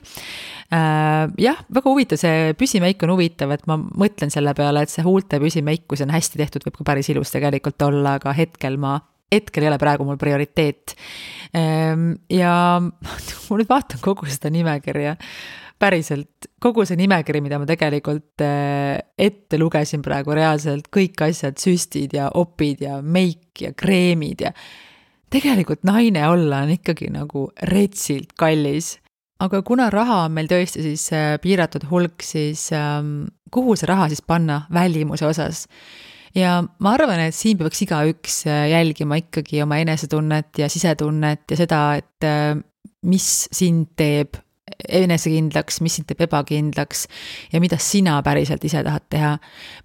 Äh, 0.74 1.28
jah, 1.42 1.62
väga 1.76 1.92
huvitav, 1.92 2.22
see 2.22 2.56
püsimeik 2.60 3.06
on 3.08 3.16
huvitav, 3.16 3.54
et 3.56 3.66
ma 3.70 3.80
mõtlen 3.80 4.34
selle 4.34 4.54
peale, 4.58 4.86
et 4.86 4.94
see 4.94 5.06
huulte 5.06 5.42
püsimeik, 5.42 5.86
kui 5.88 6.00
see 6.00 6.08
on 6.08 6.16
hästi 6.16 6.42
tehtud, 6.44 6.68
võib 6.68 6.82
ka 6.82 6.90
päris 6.94 7.12
ilus 7.14 7.34
tegelikult 7.36 7.88
olla, 7.90 8.18
aga 8.22 8.36
hetkel 8.38 8.80
ma 8.82 9.00
hetkel 9.30 9.62
ei 9.62 9.70
ole 9.70 9.78
praegu 9.78 10.06
mul 10.08 10.18
prioriteet. 10.18 10.96
ja 11.54 12.54
ma 12.82 13.58
nüüd 13.60 13.70
vaatan 13.70 14.02
kogu 14.02 14.26
seda 14.30 14.50
nimekirja 14.54 15.16
päriselt, 15.80 16.50
kogu 16.62 16.84
see 16.88 17.00
nimekiri, 17.00 17.42
mida 17.44 17.60
ma 17.60 17.68
tegelikult 17.68 18.44
äh, 18.44 19.00
ette 19.20 19.60
lugesin 19.60 20.04
praegu 20.04 20.36
reaalselt, 20.36 20.90
kõik 20.92 21.22
asjad, 21.30 21.60
süstid 21.62 22.16
ja 22.18 22.30
opid 22.40 22.84
ja 22.84 23.00
meik 23.02 23.64
ja 23.64 23.72
kreemid 23.78 24.44
ja 24.48 24.54
tegelikult 25.32 25.86
naine 25.88 26.26
olla 26.28 26.64
on 26.66 26.74
ikkagi 26.76 27.12
nagu 27.14 27.48
retsilt 27.72 28.36
kallis. 28.40 28.98
aga 29.40 29.62
kuna 29.64 29.88
raha 29.90 30.26
on 30.26 30.36
meil 30.36 30.50
tõesti 30.52 30.84
siis 30.84 31.08
äh, 31.16 31.38
piiratud 31.42 31.88
hulk, 31.90 32.26
siis 32.28 32.70
ähm, 32.76 33.30
kuhu 33.52 33.78
see 33.80 33.88
raha 33.88 34.10
siis 34.12 34.22
panna 34.22 34.66
välimuse 34.74 35.26
osas? 35.30 35.66
ja 36.36 36.60
ma 36.62 36.94
arvan, 36.98 37.24
et 37.24 37.36
siin 37.36 37.58
peaks 37.58 37.86
igaüks 37.88 38.44
äh, 38.52 38.68
jälgima 38.74 39.22
ikkagi 39.24 39.64
oma 39.64 39.80
enesetunnet 39.80 40.60
ja 40.60 40.68
sisetunnet 40.70 41.48
ja 41.52 41.58
seda, 41.64 41.82
et 42.04 42.30
mis 43.08 43.48
sind 43.56 43.96
teeb 43.96 44.36
enesekindlaks, 44.90 45.82
mis 45.82 45.96
sind 46.00 46.08
teeb 46.10 46.24
ebakindlaks 46.28 47.06
ja 47.54 47.62
mida 47.64 47.78
sina 47.82 48.18
päriselt 48.26 48.64
ise 48.66 48.84
tahad 48.84 49.08
teha. 49.10 49.38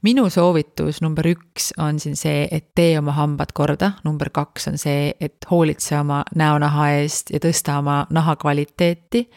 minu 0.03 0.28
soovitus 0.30 1.01
number 1.03 1.26
üks 1.28 1.72
on 1.78 1.99
siin 2.01 2.16
see, 2.16 2.49
et 2.51 2.70
tee 2.74 2.99
oma 2.99 3.12
hambad 3.16 3.53
korda, 3.55 3.93
number 4.05 4.30
kaks 4.30 4.68
on 4.68 4.78
see, 4.78 5.12
et 5.20 5.47
hoolitse 5.51 5.99
oma 5.99 6.22
näonaha 6.35 6.91
eest 7.01 7.30
ja 7.35 7.41
tõsta 7.43 7.78
oma 7.78 8.05
naha 8.11 8.37
kvaliteeti 8.37 9.28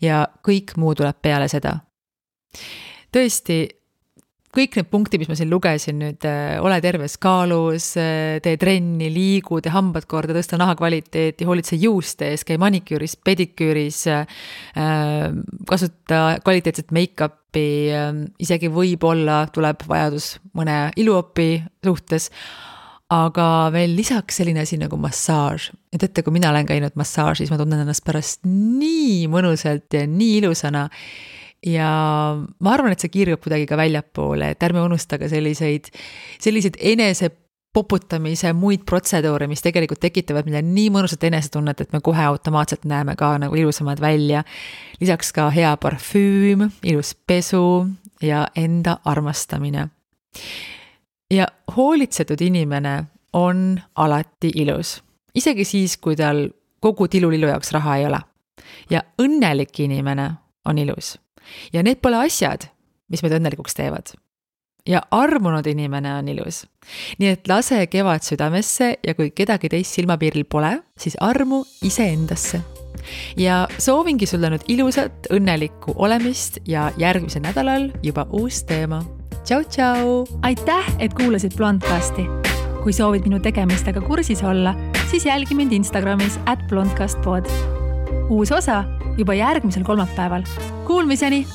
ja 0.00 0.26
kõik 0.48 0.76
muu 0.76 0.94
tuleb 0.94 1.22
peale 1.22 1.48
seda. 1.48 1.78
tõesti 3.12 3.81
kõik 4.52 4.76
need 4.76 4.88
punktid, 4.92 5.22
mis 5.22 5.30
ma 5.30 5.36
siin 5.38 5.50
lugesin 5.50 5.98
nüüd, 6.02 6.24
äh, 6.28 6.58
ole 6.60 6.76
terves 6.84 7.16
kaalus, 7.22 7.92
äh, 8.00 8.38
tee 8.44 8.58
trenni, 8.60 9.08
liigu, 9.12 9.60
tee 9.64 9.72
hambad 9.72 10.04
korda, 10.10 10.36
tõsta 10.36 10.58
naha 10.60 10.76
kvaliteeti, 10.78 11.46
hoolitse 11.48 11.78
juuste 11.80 12.28
ees, 12.32 12.44
käi 12.44 12.58
maniküüris, 12.60 13.16
pediküüris, 13.24 14.02
äh, 14.12 14.26
kasuta 15.68 16.20
kvaliteetset 16.44 16.92
make-up'i, 16.92 17.68
isegi 18.40 18.68
võib-olla 18.72 19.46
tuleb 19.52 19.82
vajadus 19.88 20.36
mõne 20.56 20.90
iluopi 21.00 21.62
suhtes 21.84 22.30
aga 23.12 23.46
veel 23.74 23.92
lisaks 23.96 24.38
selline 24.40 24.62
asi 24.64 24.78
nagu 24.80 24.96
massaaž. 24.96 25.70
et 25.92 26.00
teate, 26.00 26.22
kui 26.24 26.32
mina 26.32 26.50
olen 26.50 26.66
käinud 26.66 26.96
massaažis, 26.96 27.50
ma 27.50 27.58
tunnen 27.60 27.84
ennast 27.84 28.04
pärast 28.04 28.40
nii 28.48 29.28
mõnusalt 29.28 29.92
ja 29.92 30.06
nii 30.08 30.38
ilusana 30.40 30.88
ja 31.66 31.90
ma 32.58 32.74
arvan, 32.74 32.92
et 32.92 33.02
see 33.02 33.12
kiirgab 33.12 33.42
kuidagi 33.44 33.68
ka 33.70 33.78
väljapoole, 33.78 34.52
et 34.52 34.66
ärme 34.66 34.82
unusta 34.82 35.18
ka 35.20 35.28
selliseid, 35.30 35.90
selliseid 36.42 36.78
enese 36.92 37.30
poputamise 37.72 38.52
muid 38.52 38.82
protseduure, 38.88 39.46
mis 39.48 39.62
tegelikult 39.64 40.02
tekitavad 40.02 40.48
meile 40.48 40.60
nii 40.66 40.90
mõnusat 40.92 41.24
enesetunnet, 41.28 41.80
et 41.80 41.94
me 41.94 42.02
kohe 42.04 42.24
automaatselt 42.28 42.84
näeme 42.88 43.14
ka 43.16 43.30
nagu 43.40 43.56
ilusamad 43.56 44.00
välja. 44.00 44.44
lisaks 45.00 45.32
ka 45.32 45.48
hea 45.50 45.76
parfüüm, 45.76 46.68
ilus 46.84 47.14
pesu 47.26 47.88
ja 48.22 48.46
enda 48.56 48.98
armastamine. 49.04 49.88
ja 51.30 51.46
hoolitsetud 51.76 52.40
inimene 52.40 53.04
on 53.32 53.80
alati 53.96 54.52
ilus, 54.54 55.02
isegi 55.34 55.64
siis, 55.64 55.96
kui 55.96 56.16
tal 56.16 56.48
kogu 56.80 57.08
tilulilu 57.08 57.46
jaoks 57.46 57.72
raha 57.72 57.96
ei 57.96 58.06
ole. 58.06 58.20
ja 58.90 59.02
õnnelik 59.22 59.80
inimene 59.80 60.32
on 60.64 60.78
ilus 60.78 61.16
ja 61.72 61.82
need 61.82 62.00
pole 62.02 62.20
asjad, 62.26 62.68
mis 63.12 63.22
meid 63.24 63.36
õnnelikuks 63.38 63.76
teevad. 63.78 64.14
ja 64.86 64.98
armunud 65.14 65.66
inimene 65.66 66.14
on 66.14 66.28
ilus. 66.28 66.64
nii 67.18 67.28
et 67.36 67.48
lase 67.48 67.86
kevad 67.86 68.24
südamesse 68.26 68.96
ja 69.06 69.14
kui 69.14 69.30
kedagi 69.30 69.68
teist 69.68 69.94
silmapiiril 69.94 70.44
pole, 70.44 70.78
siis 70.98 71.16
armu 71.20 71.64
iseendasse. 71.82 72.60
ja 73.36 73.66
soovingi 73.78 74.26
sulle 74.26 74.50
nüüd 74.50 74.66
ilusat, 74.68 75.28
õnnelikku 75.30 75.94
olemist 75.96 76.58
ja 76.66 76.90
järgmisel 76.96 77.42
nädalal 77.42 77.90
juba 78.02 78.26
uus 78.32 78.64
teema. 78.64 79.02
tšau-tšau! 79.44 80.24
aitäh, 80.42 80.94
et 80.98 81.14
kuulasid 81.14 81.56
Blondcasti. 81.56 82.26
kui 82.82 82.92
soovid 82.92 83.28
minu 83.28 83.38
tegemistega 83.38 84.00
kursis 84.00 84.42
olla, 84.42 84.74
siis 85.10 85.26
jälgi 85.26 85.54
mind 85.54 85.72
Instagramis 85.72 86.40
at 86.46 86.66
blondcastpod. 86.68 87.46
uus 88.30 88.52
osa 88.52 88.84
juba 89.18 89.34
järgmisel 89.34 89.84
kolmapäeval. 89.84 90.42
Kuulmiseni 90.86 91.46